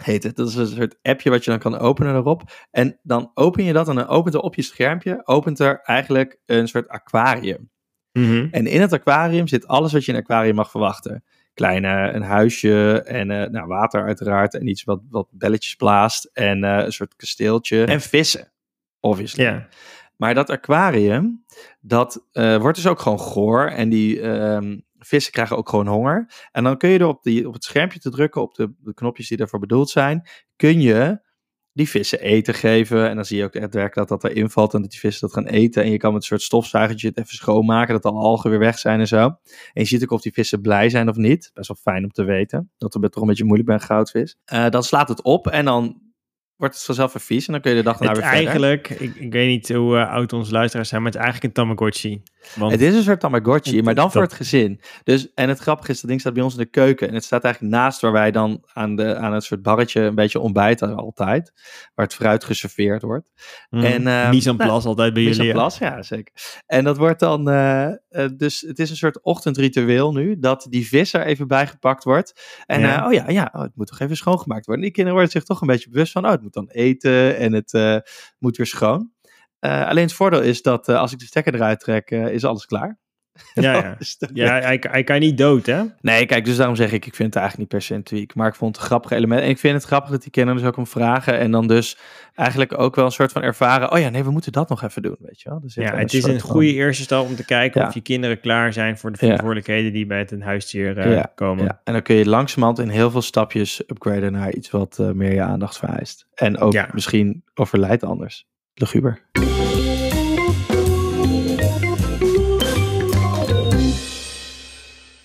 heet 0.02 0.24
het. 0.24 0.36
Dat 0.36 0.48
is 0.48 0.56
een 0.56 0.68
soort 0.68 0.96
appje 1.02 1.30
wat 1.30 1.44
je 1.44 1.50
dan 1.50 1.60
kan 1.60 1.78
openen 1.78 2.16
erop. 2.16 2.68
En 2.72 3.00
dan 3.04 3.32
open 3.34 3.64
je 3.64 3.74
dat 3.74 3.88
en 3.88 3.96
dan 3.96 4.08
opent 4.08 4.36
er 4.36 4.42
op 4.42 4.56
je 4.56 4.62
schermpje, 4.62 5.22
opent 5.28 5.60
er 5.60 5.80
eigenlijk 5.84 6.40
een 6.46 6.68
soort 6.68 6.88
aquarium. 6.88 7.70
Mhm. 8.12 8.48
En 8.52 8.68
in 8.68 8.82
het 8.82 8.94
aquarium 8.94 9.48
zit 9.48 9.68
alles 9.68 9.94
wat 9.94 10.06
je 10.06 10.12
in 10.12 10.18
een 10.18 10.24
aquarium 10.24 10.56
mag 10.56 10.72
verwachten. 10.72 11.24
Kleine, 11.54 12.12
een 12.14 12.22
huisje 12.22 13.04
en 13.04 13.32
eh, 13.32 13.50
nou, 13.50 13.68
water 13.68 14.04
uiteraard. 14.04 14.54
En 14.54 14.68
iets 14.68 14.84
wat, 14.84 15.02
wat 15.10 15.28
belletjes 15.32 15.76
blaast. 15.76 16.30
En 16.34 16.64
eh, 16.64 16.86
een 16.86 16.92
soort 16.92 17.16
kasteeltje. 17.16 17.86
En 17.86 18.02
vissen, 18.02 18.52
obviously. 19.00 19.44
Ja. 19.44 19.68
Maar 20.16 20.34
dat 20.34 20.50
aquarium, 20.50 21.46
dat 21.82 22.28
eh, 22.32 22.58
wordt 22.58 22.78
dus 22.78 22.88
ook 22.88 23.00
gewoon 23.00 23.20
goor. 23.20 23.68
En 23.68 23.90
die 23.90 24.22
ehm, 24.22 24.80
vissen 25.00 25.32
krijgen 25.32 25.58
ook 25.58 25.70
gewoon 25.70 25.88
honger. 25.88 26.48
En 26.52 26.64
dan 26.64 26.78
kun 26.78 26.90
je 26.90 27.00
er 27.00 27.08
op, 27.08 27.24
die, 27.24 27.48
op 27.48 27.54
het 27.54 27.64
schermpje 27.64 28.00
te 28.00 28.10
drukken, 28.10 28.42
op 28.42 28.56
de, 28.56 28.74
de 28.80 28.94
knopjes 28.94 29.28
die 29.28 29.38
daarvoor 29.38 29.60
bedoeld 29.60 29.90
zijn, 29.90 30.28
kun 30.56 30.82
je 30.82 31.28
die 31.74 31.90
vissen 31.90 32.20
eten 32.20 32.54
geven. 32.54 33.10
En 33.10 33.16
dan 33.16 33.26
zie 33.26 33.38
je 33.38 33.44
ook 33.44 33.54
echt 33.54 33.74
werk 33.74 33.94
dat 33.94 34.08
dat 34.08 34.24
erin 34.24 34.50
valt 34.50 34.74
en 34.74 34.82
dat 34.82 34.92
die 34.92 35.00
vissen 35.00 35.28
dat 35.28 35.38
gaan 35.38 35.48
eten. 35.48 35.84
En 35.84 35.92
je 35.92 35.98
kan 35.98 36.14
met 36.14 36.22
een 36.22 36.28
soort 36.28 36.42
stofzuigertje 36.42 37.08
het 37.08 37.18
even 37.18 37.36
schoonmaken, 37.36 37.94
dat 37.94 38.04
de 38.04 38.10
algen 38.10 38.50
weer 38.50 38.60
weg 38.60 38.80
zijn 38.80 39.00
en 39.00 39.08
zo. 39.08 39.20
En 39.26 39.38
je 39.74 39.86
ziet 39.86 40.04
ook 40.04 40.12
of 40.12 40.22
die 40.22 40.34
vissen 40.34 40.62
blij 40.62 40.90
zijn 40.90 41.10
of 41.10 41.16
niet. 41.16 41.52
Best 41.54 41.68
wel 41.68 41.94
fijn 41.94 42.04
om 42.04 42.12
te 42.12 42.24
weten. 42.24 42.72
Dat 42.78 42.96
er 42.96 43.10
toch 43.10 43.22
een 43.22 43.28
beetje 43.28 43.44
moeilijk 43.44 43.70
bij 43.70 43.78
een 43.78 43.86
goudvis. 43.86 44.38
Eh, 44.46 44.70
dan 44.70 44.84
slaat 44.84 45.10
het 45.10 45.22
op 45.22 45.48
en 45.48 45.66
dan 45.66 46.09
wordt 46.60 46.76
het 46.76 46.84
vanzelf 46.84 47.14
weer 47.14 47.22
vies. 47.22 47.46
En 47.48 47.52
dan 47.54 47.62
kun 47.62 47.72
je 47.72 47.78
de 47.78 47.84
dag 47.84 48.00
Het 48.00 48.08
weer 48.08 48.16
verder. 48.16 48.34
eigenlijk, 48.34 48.90
ik, 48.90 49.16
ik 49.16 49.32
weet 49.34 49.48
niet 49.48 49.70
hoe 49.74 49.98
eh, 49.98 50.12
oud 50.12 50.34
onze 50.34 50.52
luisteraars 50.52 50.90
zijn, 50.90 51.02
maar 51.02 51.12
het 51.12 51.20
is 51.20 51.26
eigenlijk 51.28 51.58
een 51.58 51.64
Tamagotchi. 51.64 52.22
Want 52.56 52.72
Het 52.72 52.82
is 52.82 52.96
een 52.96 53.04
soort 53.04 53.20
Tamagotchi, 53.20 53.76
Het- 53.76 53.86
maar 53.86 53.96
dan 53.96 54.12
voor 54.12 54.22
het 54.22 54.34
gezin. 54.34 54.82
Dus, 55.04 55.34
en 55.34 55.50
het 55.50 55.60
grappige 55.60 55.92
is, 55.92 56.00
dat 56.00 56.10
ding 56.10 56.20
staat 56.22 56.34
bij 56.34 56.44
ons 56.44 56.54
in 56.54 56.60
de 56.60 56.66
keuken. 56.66 57.08
En 57.08 57.14
het 57.14 57.24
staat 57.24 57.44
eigenlijk 57.44 57.74
naast 57.74 58.02
waar 58.02 58.12
wij 58.12 58.32
dan 58.32 58.64
aan, 58.74 58.96
de, 58.96 59.16
aan 59.16 59.34
een 59.34 59.42
soort 59.42 59.62
barretje 59.62 60.02
een 60.02 60.16
beetje 60.16 60.40
ontbijten 60.40 60.96
altijd. 60.96 61.54
Waar 61.96 62.06
het 62.06 62.16
fruit 62.16 62.44
geserveerd 62.44 63.02
wordt. 63.02 63.28
mm, 63.70 63.84
en, 63.84 64.08
eh, 64.08 64.30
mise 64.30 64.50
en 64.50 64.56
nou, 64.56 64.70
place 64.70 64.88
altijd 64.88 65.14
bij 65.14 65.24
Mise 65.24 65.36
jullie. 65.36 65.52
en 65.52 65.58
ja. 65.60 65.68
place, 65.68 65.84
ja 65.86 66.02
zeker. 66.04 66.34
En 66.66 66.84
dat 66.84 66.98
wordt 66.98 67.20
dan, 67.20 67.50
eh, 67.50 67.86
eh, 67.88 67.96
dus 68.38 68.62
het 68.62 68.80
is 68.80 68.90
een 68.90 68.96
soort 68.96 69.22
ochtendritueel 69.22 70.12
nu, 70.14 70.40
dat 70.40 70.68
die 70.70 70.88
vis 70.88 71.14
er 71.14 71.26
even 71.26 71.48
bijgepakt 71.48 72.04
wordt. 72.04 72.62
En 72.66 72.80
ja. 72.82 73.08
oh 73.08 73.14
ja, 73.14 73.30
ja 73.30 73.50
oh, 73.56 73.62
het 73.62 73.72
moet 73.76 73.88
toch 73.88 74.00
even 74.00 74.16
schoongemaakt 74.18 74.66
worden. 74.66 74.84
Die 74.84 74.94
kinderen 74.94 75.18
worden 75.20 75.40
zich 75.40 75.48
toch 75.48 75.62
een 75.62 75.68
beetje 75.68 75.90
bewust 75.90 76.12
van, 76.12 76.26
oh 76.26 76.32
het 76.32 76.42
moet 76.42 76.49
dan 76.54 76.70
eten 76.70 77.38
en 77.38 77.54
het 77.54 77.74
eh, 77.74 77.98
moet 78.40 78.58
weer 78.58 78.66
schoon. 78.66 79.12
Eh, 79.60 79.88
alleen 79.88 80.04
het 80.04 80.14
voordeel 80.14 80.42
is 80.42 80.62
dat 80.62 80.88
eh, 80.88 81.00
als 81.00 81.12
ik 81.12 81.20
de 81.20 81.26
stekker 81.26 81.56
eruit 81.56 81.80
trek, 81.80 82.12
is 82.12 82.46
alles 82.46 82.66
klaar. 82.66 83.00
Ja, 83.54 83.74
ja. 83.74 83.98
ja 84.34 84.60
hij, 84.60 84.84
hij 84.90 85.04
kan 85.04 85.20
niet 85.20 85.38
dood, 85.38 85.66
hè? 85.66 85.82
Nee, 86.02 86.26
kijk, 86.26 86.46
dus 86.46 86.56
daarom 86.58 86.76
zeg 86.76 86.92
ik, 86.92 87.06
ik 87.06 87.16
vind 87.16 87.34
het 87.34 87.44
eigenlijk 87.44 87.58
niet 87.58 87.80
per 87.80 87.88
se 87.88 87.96
een 87.96 88.04
tweak. 88.04 88.36
Maar 88.36 88.48
ik 88.48 88.56
vond 88.56 88.72
het 88.76 88.82
een 88.82 88.88
grappig 88.90 89.12
element. 89.12 89.42
En 89.42 89.50
ik 89.50 89.58
vind 89.60 89.74
het 89.74 89.84
grappig 89.84 90.10
dat 90.12 90.22
die 90.22 90.32
kinderen 90.32 90.60
dus 90.60 90.68
ook 90.70 90.78
om 90.78 90.88
vragen. 90.88 91.38
En 91.40 91.52
dan 91.52 91.68
dus 91.68 91.98
eigenlijk 92.36 92.80
ook 92.80 92.96
wel 92.96 93.06
een 93.06 93.12
soort 93.12 93.32
van 93.32 93.42
ervaren. 93.42 93.92
Oh 93.92 94.00
ja, 94.00 94.10
nee, 94.10 94.24
we 94.24 94.32
moeten 94.32 94.52
dat 94.52 94.70
nog 94.70 94.84
even 94.84 95.02
doen, 95.02 95.16
weet 95.20 95.42
je 95.42 95.50
wel. 95.50 95.62
Ja, 95.66 95.96
het 95.98 96.14
is 96.14 96.24
een 96.24 96.40
van- 96.40 96.50
goede 96.50 96.74
eerste 96.74 97.04
stap 97.04 97.26
om 97.28 97.36
te 97.36 97.46
kijken 97.46 97.82
Ja. 97.82 97.88
of 97.88 97.94
je 97.94 98.02
kinderen 98.02 98.40
klaar 98.40 98.74
zijn 98.74 98.98
voor 98.98 99.10
de 99.12 99.18
Ja. 99.20 99.24
verantwoordelijkheden 99.24 99.94
die 99.94 100.06
bij 100.06 100.18
het 100.20 100.32
een 100.32 100.42
huisdier 100.42 100.98
eh, 100.98 101.14
Ja, 101.14 101.32
komen. 101.36 101.64
Ja, 101.64 101.82
en 101.84 101.94
dan 101.94 102.02
kun 102.02 102.16
je 102.16 102.26
langzamerhand 102.30 102.80
in 102.80 102.90
heel 102.90 103.12
veel 103.12 103.22
stapjes 103.22 103.82
upgraden 103.88 104.32
naar 104.32 104.54
iets 104.54 104.70
wat 104.72 104.98
eh, 105.00 105.12
meer 105.12 105.34
je 105.34 105.42
aandacht 105.42 105.78
vereist. 105.78 106.28
En 106.36 106.58
ook 106.58 106.74
Ja. 106.74 106.90
misschien 106.94 107.44
overlijdt 107.54 108.04
anders. 108.04 108.48
Luguber. 108.74 109.22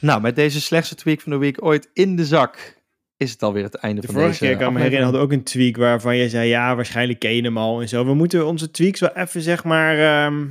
Nou, 0.04 0.20
met 0.20 0.36
deze 0.36 0.60
slechtste 0.60 0.94
tweak 0.94 1.20
van 1.20 1.32
de 1.32 1.38
week 1.38 1.64
ooit 1.64 1.90
in 1.92 2.16
de 2.16 2.24
zak 2.24 2.82
is 3.16 3.30
het 3.30 3.42
alweer 3.42 3.62
het 3.62 3.74
einde 3.74 4.00
De 4.00 4.06
van 4.06 4.14
vorige 4.14 4.32
deze 4.32 4.44
keer, 4.44 4.56
kan 4.56 4.66
ik 4.66 4.72
me 4.72 4.78
herinneren, 4.78 5.04
hadden 5.04 5.22
ook 5.22 5.32
een 5.32 5.44
tweak 5.44 5.76
waarvan 5.76 6.16
je 6.16 6.28
zei, 6.28 6.48
ja, 6.48 6.76
waarschijnlijk 6.76 7.18
ken 7.18 7.34
je 7.34 7.42
hem 7.42 7.58
al 7.58 7.80
en 7.80 7.88
zo. 7.88 8.04
We 8.04 8.14
moeten 8.14 8.46
onze 8.46 8.70
tweaks 8.70 9.00
wel 9.00 9.10
even, 9.14 9.42
zeg 9.42 9.64
maar, 9.64 9.98
ehm 9.98 10.42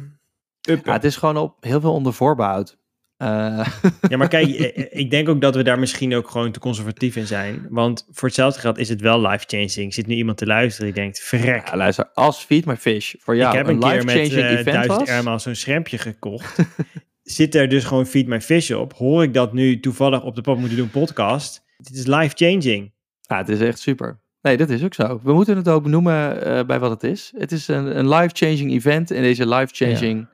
uppen. 0.70 0.92
Ja, 0.92 0.98
het 0.98 1.04
is 1.04 1.16
gewoon 1.16 1.38
op 1.38 1.56
heel 1.60 1.82
veel 1.82 1.94
onder 1.94 2.14
voorbehoud. 2.14 2.78
Eh, 3.18 3.68
Ja, 4.10 4.18
maar 4.18 4.28
kijk, 4.28 4.50
eh, 4.50 5.00
ik 5.02 5.12
denk 5.12 5.30
ook 5.30 5.42
dat 5.42 5.56
we 5.56 5.64
daar 5.64 5.80
misschien 5.80 6.16
ook 6.16 6.30
gewoon 6.30 6.52
te 6.52 6.60
conservatief 6.60 7.16
in 7.16 7.28
zijn. 7.28 7.68
Want 7.70 8.08
voor 8.12 8.28
hetzelfde 8.28 8.60
geld 8.60 8.78
is 8.78 8.90
het 8.90 9.02
wel 9.02 9.22
life-changing. 9.22 9.94
Zit 9.94 10.08
nu 10.08 10.16
iemand 10.16 10.38
te 10.38 10.46
luisteren 10.46 10.94
die 10.94 11.02
denkt, 11.02 11.20
verrek. 11.20 11.68
ja, 11.68 11.78
luister, 11.78 12.10
als 12.14 12.44
Feed 12.44 12.66
My 12.66 12.78
Fish 12.78 13.14
voor 13.20 13.36
jou 13.36 13.52
ik 13.52 13.58
heb 13.58 13.68
een, 13.68 13.74
een 13.74 13.80
keer 13.80 14.06
met 14.06 14.16
life-changing 14.16 14.48
eh, 14.48 14.60
event 14.60 14.66
duizend 14.66 15.00
was... 15.00 15.10
ermaal 15.10 15.40
zo'n 15.40 15.56
schermpje 15.56 15.98
gekocht. 15.98 16.58
Zit 17.24 17.56
er 17.56 17.70
dus 17.70 17.84
gewoon 17.84 18.06
Feed 18.06 18.28
My 18.28 18.42
Fish 18.42 18.72
op. 18.72 18.94
Hoor 18.94 19.24
ik 19.24 19.34
dat 19.34 19.54
nu 19.54 19.80
toevallig 19.80 20.24
op 20.24 20.36
de 20.36 20.42
Pap 20.42 20.58
Moeten 20.58 20.78
Doen 20.78 20.90
podcast. 20.90 21.64
Dit 21.78 21.96
is 21.96 22.06
life-changing. 22.06 22.94
Ja, 23.22 23.38
het 23.38 23.50
is 23.50 23.60
echt 23.60 23.80
super. 23.80 24.22
Nee, 24.42 24.58
dat 24.58 24.70
is 24.70 24.84
ook 24.84 24.94
zo. 24.94 25.20
We 25.24 25.34
moeten 25.34 25.58
het 25.58 25.70
ook 25.70 25.84
benoemen 25.84 26.46
eh, 26.46 26.66
bij 26.66 26.80
wat 26.80 26.90
het 26.90 27.04
is. 27.04 27.34
Het 27.38 27.52
is 27.52 27.68
een, 27.68 27.98
een 27.98 28.10
life-changing 28.10 28.72
event 28.72 29.12
in 29.12 29.22
deze 29.22 29.48
life-changing 29.48 30.28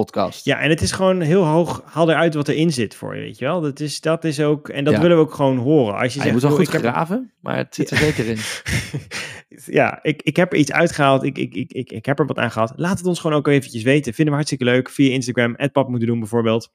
podcast. 0.00 0.44
Ja, 0.44 0.58
en 0.60 0.70
het 0.70 0.80
is 0.82 0.92
gewoon 0.92 1.20
heel 1.20 1.44
hoog. 1.44 1.82
Haal 1.84 2.10
eruit 2.10 2.34
wat 2.34 2.48
erin 2.48 2.72
zit 2.72 2.94
voor 2.94 3.16
je, 3.16 3.20
weet 3.22 3.38
je 3.38 3.44
wel. 3.44 3.60
Dat 3.60 3.80
is, 3.80 4.00
dat 4.00 4.24
is 4.24 4.40
ook, 4.40 4.68
en 4.68 4.84
dat 4.84 4.94
Ja. 4.94 5.00
willen 5.00 5.16
we 5.16 5.22
ook 5.22 5.34
gewoon 5.34 5.56
horen. 5.56 5.94
Als 5.94 6.02
je, 6.12 6.18
je 6.18 6.20
zegt, 6.20 6.32
moet 6.32 6.42
wel 6.42 6.50
goed 6.50 6.72
heb- 6.72 6.80
graven, 6.82 7.32
maar 7.40 7.56
het 7.56 7.74
zit 7.74 7.90
er 7.90 7.96
zeker 7.96 8.26
in. 8.26 8.38
ja, 9.78 9.98
ik, 10.02 10.22
ik 10.22 10.36
heb 10.36 10.52
er 10.52 10.58
iets 10.58 10.72
uitgehaald. 10.72 11.22
Ik, 11.22 11.38
ik, 11.38 11.54
ik, 11.54 11.72
ik, 11.72 11.92
ik 11.92 12.06
heb 12.06 12.18
er 12.18 12.26
wat 12.26 12.38
aan 12.38 12.50
gehad. 12.50 12.72
Laat 12.76 12.98
het 12.98 13.06
ons 13.06 13.20
gewoon 13.20 13.36
ook 13.36 13.46
eventjes 13.48 13.82
weten. 13.82 14.14
Vinden 14.14 14.26
we 14.34 14.40
hartstikke 14.40 14.64
leuk. 14.64 14.90
Via 14.90 15.12
Instagram, 15.12 15.56
pap 15.72 15.88
moeten 15.88 16.08
doen 16.08 16.18
bijvoorbeeld. 16.18 16.72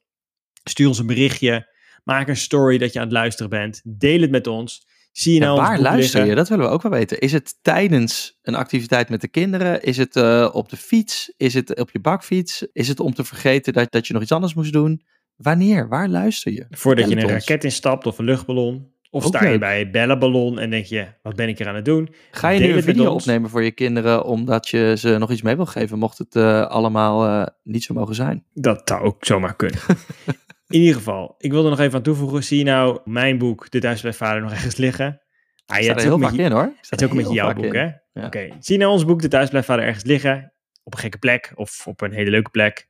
Stuur 0.64 0.86
ons 0.88 0.98
een 0.98 1.06
berichtje. 1.06 1.68
Maak 2.04 2.28
een 2.28 2.36
story 2.36 2.78
dat 2.78 2.92
je 2.92 2.98
aan 2.98 3.04
het 3.04 3.14
luisteren 3.14 3.50
bent. 3.50 3.80
Deel 3.84 4.20
het 4.20 4.30
met 4.30 4.46
ons. 4.46 4.86
Zie 5.12 5.34
je 5.34 5.40
nou 5.40 5.56
waar 5.56 5.80
luister 5.80 6.00
liggen? 6.00 6.26
je? 6.26 6.34
Dat 6.34 6.48
willen 6.48 6.64
we 6.64 6.70
ook 6.70 6.82
wel 6.82 6.92
weten. 6.92 7.18
Is 7.18 7.32
het 7.32 7.58
tijdens 7.62 8.38
een 8.42 8.54
activiteit 8.54 9.08
met 9.08 9.20
de 9.20 9.28
kinderen? 9.28 9.82
Is 9.82 9.96
het 9.96 10.16
eh, 10.16 10.48
op 10.52 10.68
de 10.68 10.76
fiets? 10.76 11.32
Is 11.36 11.54
het 11.54 11.80
op 11.80 11.90
je 11.90 12.00
bakfiets? 12.00 12.66
Is 12.72 12.88
het 12.88 13.00
om 13.00 13.14
te 13.14 13.24
vergeten 13.24 13.72
dat, 13.72 13.92
dat 13.92 14.06
je 14.06 14.12
nog 14.12 14.22
iets 14.22 14.32
anders 14.32 14.54
moest 14.54 14.72
doen? 14.72 15.02
Wanneer? 15.36 15.88
Waar 15.88 16.08
luister 16.08 16.52
je? 16.52 16.66
Voordat 16.70 17.08
je 17.08 17.16
een 17.16 17.22
ons. 17.22 17.32
raket 17.32 17.64
instapt 17.64 18.06
of 18.06 18.18
een 18.18 18.24
luchtballon. 18.24 18.98
Of 19.12 19.24
Ook 19.24 19.36
sta 19.36 19.48
je 19.48 19.58
bij 19.58 19.80
een 19.80 19.90
bellenballon 19.90 20.58
en 20.58 20.70
denk 20.70 20.84
je, 20.84 21.06
wat 21.22 21.36
ben 21.36 21.48
ik 21.48 21.58
hier 21.58 21.68
aan 21.68 21.74
het 21.74 21.84
doen? 21.84 22.14
Ga 22.30 22.48
je 22.48 22.60
nu 22.60 22.72
een 22.72 22.82
video 22.82 23.12
opnemen 23.12 23.50
voor 23.50 23.62
je 23.62 23.70
kinderen 23.70 24.24
omdat 24.24 24.68
je 24.68 24.94
ze 24.98 25.18
nog 25.18 25.30
iets 25.30 25.42
mee 25.42 25.56
wil 25.56 25.66
geven, 25.66 25.98
mocht 25.98 26.18
het 26.18 26.36
eh, 26.36 26.66
allemaal 26.66 27.26
eh, 27.26 27.46
niet 27.62 27.84
zo 27.84 27.94
mogen 27.94 28.14
zijn? 28.14 28.44
Dat 28.52 28.82
zou 28.84 29.02
ook 29.02 29.24
zomaar 29.24 29.56
kunnen. 29.56 29.78
In 30.70 30.80
ieder 30.80 30.94
geval, 30.94 31.34
ik 31.38 31.50
wil 31.50 31.64
er 31.64 31.70
nog 31.70 31.78
even 31.80 31.94
aan 31.94 32.02
toevoegen. 32.02 32.44
Zie 32.44 32.58
je 32.58 32.64
nou 32.64 33.00
mijn 33.04 33.38
boek, 33.38 33.70
De 33.70 33.78
Thuis 33.80 34.00
bij 34.02 34.12
Vader, 34.12 34.42
nog 34.42 34.50
ergens 34.50 34.76
liggen? 34.76 35.20
Ah, 35.66 35.76
ja, 35.76 35.82
sta 35.82 35.90
het 35.92 35.98
is 36.00 36.04
heel 36.06 36.18
vaak 36.18 36.32
je- 36.32 36.42
in 36.42 36.52
hoor. 36.52 36.64
Ik 36.64 36.70
sta 36.80 36.86
Het 36.90 37.00
is 37.00 37.06
ook 37.06 37.12
een 37.12 37.18
beetje 37.18 37.34
jouw 37.34 37.52
boek, 37.54 37.64
in. 37.64 37.74
hè? 37.74 37.88
Ja. 38.12 38.26
Oké, 38.26 38.48
zie 38.60 38.74
je 38.74 38.80
nou 38.80 38.92
ons 38.92 39.04
boek 39.04 39.22
De 39.22 39.28
Thuis 39.28 39.48
blijft 39.48 39.66
Vader 39.66 39.84
ergens 39.84 40.04
liggen? 40.04 40.52
Op 40.82 40.92
een 40.92 40.98
gekke 40.98 41.18
plek 41.18 41.52
of 41.54 41.86
op 41.86 42.00
een 42.00 42.12
hele 42.12 42.30
leuke 42.30 42.50
plek? 42.50 42.88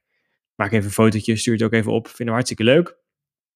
Maak 0.55 0.73
even 0.73 0.85
een 0.87 0.91
fotootje, 0.93 1.37
stuur 1.37 1.53
het 1.55 1.63
ook 1.63 1.73
even 1.73 1.93
op. 1.93 2.07
Vinden 2.07 2.27
we 2.27 2.33
hartstikke 2.33 2.65
leuk. 2.65 2.99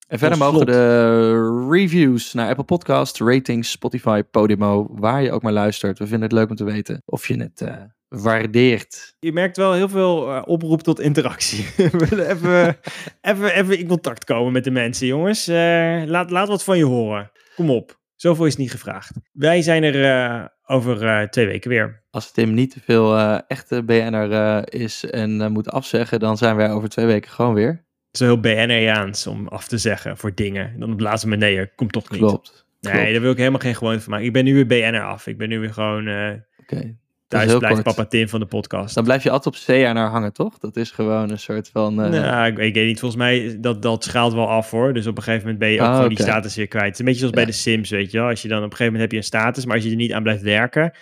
En 0.07 0.19
verder 0.19 0.39
mogen 0.39 0.55
slot. 0.55 0.67
de 0.67 1.67
reviews 1.71 2.33
naar 2.33 2.49
Apple 2.49 2.65
Podcast, 2.65 3.21
ratings, 3.21 3.71
Spotify, 3.71 4.23
Podimo, 4.23 4.87
waar 4.91 5.23
je 5.23 5.33
ook 5.33 5.43
maar 5.43 5.53
luistert. 5.53 5.99
We 5.99 6.05
vinden 6.07 6.23
het 6.29 6.33
leuk 6.33 6.51
om 6.51 6.57
te 6.57 6.65
weten 6.65 7.03
of 7.05 7.29
je 7.29 7.37
het 7.37 7.61
eh, 7.61 7.77
waardeert. 8.23 9.17
Je 9.19 9.33
merkt 9.33 9.57
wel 9.57 9.73
heel 9.73 9.89
veel 9.89 10.35
eh, 10.35 10.43
oproep 10.45 10.83
tot 10.83 11.01
interactie. 11.01 11.67
We 11.93 12.07
willen 12.09 12.31
even, 12.31 12.77
even, 13.21 13.55
even 13.55 13.79
in 13.79 13.87
contact 13.87 14.25
komen 14.25 14.53
met 14.53 14.65
de 14.65 14.71
mensen, 14.71 15.07
jongens. 15.07 15.49
Eh, 15.49 16.03
laat, 16.07 16.31
laat 16.31 16.49
wat 16.49 16.65
van 16.65 16.79
je 16.79 16.85
horen. 16.85 17.31
Kom 17.55 17.71
op. 17.71 18.03
Zoveel 18.15 18.47
is 18.47 18.57
niet 18.57 18.71
gevraagd. 18.71 19.13
Wij 19.33 19.63
zijn 19.63 19.83
er 19.83 20.05
eh, 20.05 20.45
over 20.67 21.07
eh, 21.07 21.29
twee 21.29 21.47
weken 21.47 21.71
weer. 21.71 22.03
Als 22.11 22.33
Tim 22.33 22.55
niet 22.55 22.71
te 22.71 22.81
veel 22.81 23.17
eh, 23.17 23.39
echte 23.47 23.83
BN'er 23.83 24.33
eh, 24.33 24.81
is 24.81 25.05
en 25.05 25.41
eh, 25.41 25.49
moet 25.49 25.71
afzeggen, 25.71 26.21
dan 26.21 26.37
zijn 26.37 26.57
wij 26.57 26.71
over 26.71 26.89
twee 26.89 27.07
weken 27.07 27.31
gewoon 27.31 27.55
weer. 27.55 27.69
Het 27.69 28.21
is 28.21 28.21
wel 28.21 28.29
heel 28.29 28.41
BN'eriaans 28.41 29.27
om 29.27 29.49
af 29.49 29.69
te 29.69 29.79
zeggen 29.79 30.17
voor 30.17 30.35
dingen. 30.35 30.67
En 30.67 30.81
dan 30.81 30.91
op 30.91 30.99
het 30.99 31.05
laatste 31.05 31.29
nee, 31.29 31.75
komt 31.75 31.93
toch 31.93 32.11
niet. 32.11 32.21
Klopt. 32.21 32.67
Nee, 32.81 32.93
klopt. 32.93 33.13
daar 33.13 33.21
wil 33.21 33.31
ik 33.31 33.37
helemaal 33.37 33.61
geen 33.61 33.75
gewoonte 33.75 34.01
van 34.01 34.11
maken. 34.11 34.27
Ik 34.27 34.33
ben 34.33 34.45
nu 34.45 34.55
weer 34.55 34.67
BN'er 34.67 35.05
af. 35.05 35.27
Ik 35.27 35.39
ben 35.39 35.49
nu 35.49 35.59
weer 35.59 35.73
gewoon 35.73 36.07
eh 36.07 36.33
Oké. 36.61 36.97
Thuis 37.29 37.57
blijft 37.59 37.83
kort. 37.83 37.97
papa 37.97 38.05
Tim 38.09 38.29
van 38.29 38.41
de 38.41 38.47
podcast. 38.47 38.95
Dan 38.95 39.05
blijf 39.05 39.23
je 39.23 39.31
altijd 39.31 39.55
op 39.57 39.63
CA 39.67 39.93
naar 39.93 40.09
hangen, 40.11 40.33
toch? 40.33 40.59
Dat 40.59 40.77
is 40.77 40.91
gewoon 40.91 41.31
een 41.31 41.39
soort 41.39 41.69
van... 41.73 42.03
eh, 42.03 42.11
Nou, 42.11 42.47
ik, 42.47 42.59
ik 42.59 42.75
weet 42.75 42.87
niet. 42.87 42.99
Volgens 43.01 43.21
mij, 43.21 43.57
dat, 43.61 43.83
dat 43.83 44.05
schaalt 44.05 44.33
wel 44.35 44.49
af 44.49 44.71
hoor. 44.71 44.93
Dus 44.95 45.07
op 45.07 45.17
een 45.17 45.23
gegeven 45.23 45.43
moment 45.43 45.59
ben 45.59 45.71
je 45.71 45.81
ook 45.81 45.95
gewoon 45.95 46.09
die 46.09 46.23
status 46.23 46.57
weer 46.57 46.69
kwijt. 46.69 46.85
Het 46.85 46.93
is 46.93 46.99
een 46.99 47.05
beetje 47.05 47.21
zoals 47.21 47.35
bij 47.35 47.45
de 47.45 47.53
Sims, 47.53 47.91
weet 47.91 48.11
je 48.11 48.19
wel. 48.19 48.29
Als 48.29 48.43
je 48.43 48.49
dan 48.49 48.59
op 48.59 48.65
een 48.65 48.71
gegeven 48.77 48.93
moment 48.93 49.03
heb 49.03 49.13
je 49.13 49.17
een 49.19 49.39
status, 49.41 49.65
maar 49.65 49.75
als 49.75 49.85
je 49.85 49.91
er 49.91 49.97
niet 49.97 50.13
aan 50.13 50.23
blijft 50.23 50.43
werken, 50.43 50.93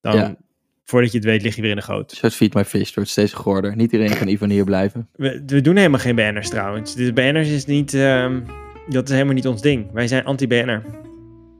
dan 0.00 0.16
Ja. 0.16 0.36
voordat 0.84 1.10
je 1.12 1.16
het 1.18 1.26
weet 1.26 1.42
lig 1.42 1.54
je 1.56 1.60
weer 1.62 1.70
in 1.70 1.76
de 1.76 1.82
goot. 1.82 2.10
Een 2.10 2.16
soort 2.16 2.34
feed 2.34 2.54
my 2.54 2.64
fish, 2.64 2.86
het 2.86 2.94
wordt 2.94 3.10
steeds 3.10 3.32
gorder. 3.32 3.76
Niet 3.76 3.92
iedereen 3.92 4.16
kan 4.18 4.28
Ivanier 4.28 4.64
blijven. 4.64 5.08
We, 5.16 5.42
we 5.46 5.60
doen 5.60 5.76
helemaal 5.76 6.00
geen 6.00 6.16
banners 6.16 6.48
trouwens. 6.48 6.94
De 6.94 7.12
banners 7.12 7.48
is 7.48 7.64
niet, 7.64 7.94
ehm, 7.94 8.40
dat 8.88 9.04
is 9.08 9.12
helemaal 9.12 9.34
niet 9.34 9.46
ons 9.46 9.60
ding. 9.62 9.92
Wij 9.92 10.06
zijn 10.08 10.24
anti-banner. 10.24 10.82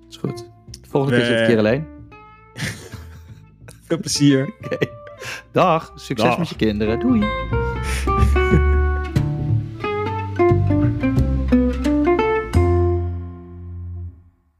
is 0.08 0.16
goed. 0.16 0.50
Volgende 0.88 1.16
keer 1.18 1.26
We- 1.26 1.32
zit 1.32 1.40
ik 1.40 1.48
een 1.48 1.54
keer 1.54 1.58
alleen. 1.58 1.84
Veel 3.88 3.98
plezier. 3.98 4.54
Oké. 4.64 4.86
Dag. 5.52 5.92
Succes 5.94 6.28
Dag. 6.28 6.38
met 6.38 6.48
je 6.48 6.56
kinderen. 6.56 7.00
Doei. 7.00 7.20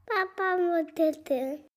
Papa 0.05 0.57
moet 0.57 0.97
dit 0.97 1.19
doen. 1.27 1.74